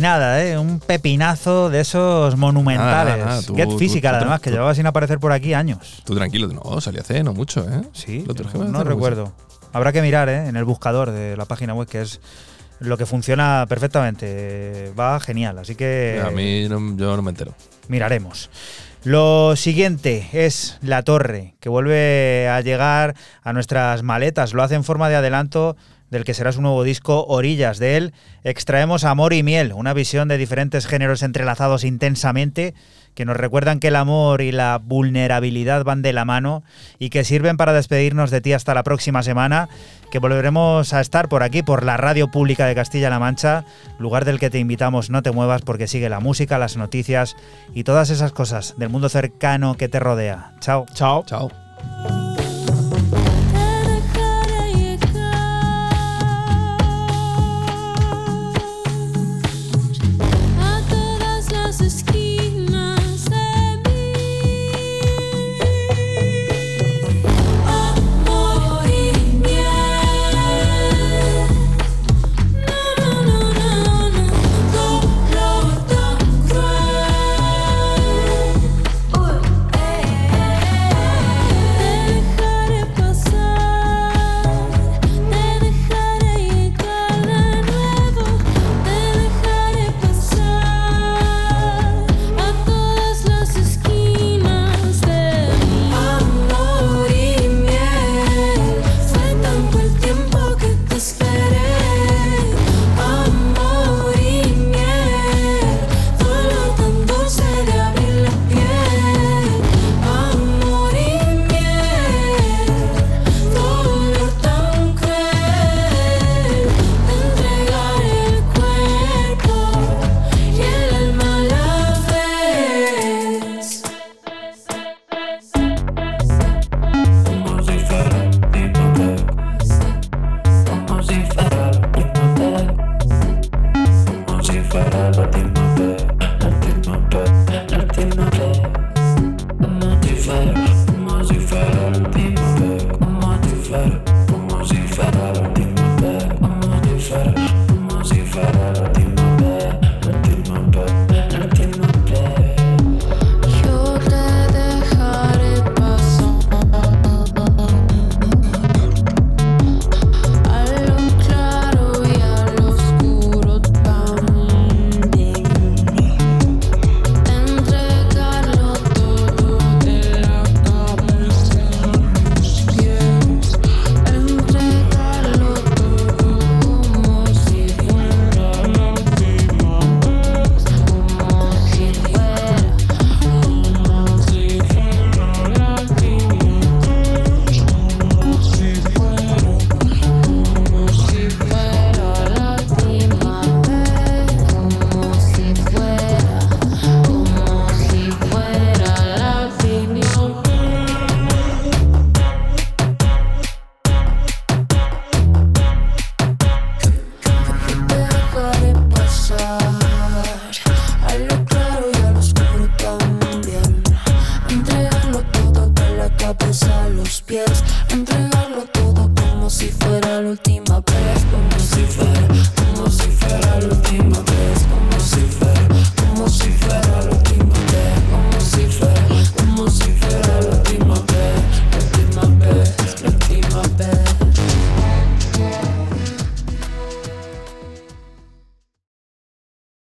Nada, 0.00 0.42
¿eh? 0.44 0.58
Un 0.58 0.80
pepinazo 0.80 1.70
de 1.70 1.80
esos 1.80 2.36
monumentales. 2.36 3.18
Nada, 3.18 3.30
nada, 3.30 3.42
tú- 3.42 3.54
Get 3.54 3.70
Physical, 3.78 4.12
tú- 4.14 4.16
además, 4.22 4.40
que 4.40 4.50
llevaba 4.50 4.74
sin 4.74 4.86
aparecer 4.86 5.18
por 5.18 5.32
aquí 5.32 5.54
años. 5.54 6.02
Tú 6.04 6.14
tranquilo, 6.14 6.48
no, 6.48 6.80
salió 6.80 7.00
hace 7.00 7.22
no 7.22 7.32
mucho, 7.34 7.60
¿eh? 7.68 7.82
Sí, 7.92 8.24
Lo 8.26 8.34
no 8.34 8.70
mucho. 8.72 8.84
recuerdo. 8.84 9.32
Habrá 9.72 9.92
que 9.92 10.02
mirar 10.02 10.28
¿eh? 10.28 10.48
en 10.48 10.56
el 10.56 10.64
buscador 10.64 11.10
de 11.12 11.36
la 11.36 11.44
página 11.44 11.74
web, 11.74 11.86
que 11.88 12.00
es 12.02 12.20
lo 12.80 12.96
que 12.96 13.06
funciona 13.06 13.66
perfectamente. 13.68 14.92
Va 14.98 15.20
genial, 15.20 15.58
así 15.58 15.74
que 15.74 16.20
A 16.24 16.30
mí 16.30 16.68
no- 16.68 16.96
yo 16.96 17.14
no 17.16 17.22
me 17.22 17.30
entero. 17.30 17.54
miraremos. 17.88 18.50
Lo 19.04 19.56
siguiente 19.56 20.28
es 20.32 20.78
La 20.82 21.02
Torre, 21.02 21.54
que 21.60 21.68
vuelve 21.70 22.48
a 22.50 22.60
llegar 22.60 23.14
a 23.42 23.52
nuestras 23.54 24.02
maletas. 24.02 24.52
Lo 24.52 24.62
hace 24.62 24.74
en 24.74 24.84
forma 24.84 25.08
de 25.08 25.16
adelanto 25.16 25.76
del 26.10 26.24
que 26.24 26.34
será 26.34 26.52
su 26.52 26.62
nuevo 26.62 26.82
disco 26.82 27.24
Orillas. 27.26 27.78
De 27.78 27.96
él 27.96 28.12
extraemos 28.44 29.04
Amor 29.04 29.32
y 29.32 29.42
Miel, 29.42 29.72
una 29.72 29.94
visión 29.94 30.28
de 30.28 30.38
diferentes 30.38 30.86
géneros 30.86 31.22
entrelazados 31.22 31.84
intensamente 31.84 32.74
que 33.14 33.24
nos 33.24 33.36
recuerdan 33.36 33.80
que 33.80 33.88
el 33.88 33.96
amor 33.96 34.40
y 34.40 34.52
la 34.52 34.80
vulnerabilidad 34.82 35.84
van 35.84 36.02
de 36.02 36.12
la 36.12 36.24
mano 36.24 36.62
y 36.98 37.10
que 37.10 37.24
sirven 37.24 37.56
para 37.56 37.72
despedirnos 37.72 38.30
de 38.30 38.40
ti 38.40 38.52
hasta 38.52 38.74
la 38.74 38.82
próxima 38.82 39.22
semana, 39.22 39.68
que 40.10 40.18
volveremos 40.18 40.92
a 40.92 41.00
estar 41.00 41.28
por 41.28 41.42
aquí, 41.42 41.62
por 41.62 41.84
la 41.84 41.96
radio 41.96 42.30
pública 42.30 42.66
de 42.66 42.74
Castilla-La 42.74 43.18
Mancha, 43.18 43.64
lugar 43.98 44.24
del 44.24 44.38
que 44.38 44.50
te 44.50 44.58
invitamos, 44.58 45.10
no 45.10 45.22
te 45.22 45.32
muevas 45.32 45.62
porque 45.62 45.86
sigue 45.86 46.08
la 46.08 46.20
música, 46.20 46.58
las 46.58 46.76
noticias 46.76 47.36
y 47.74 47.84
todas 47.84 48.10
esas 48.10 48.32
cosas 48.32 48.74
del 48.78 48.88
mundo 48.88 49.08
cercano 49.08 49.74
que 49.74 49.88
te 49.88 50.00
rodea. 50.00 50.52
Chao. 50.60 50.86
Chao. 50.94 51.24
Chao. 51.26 51.50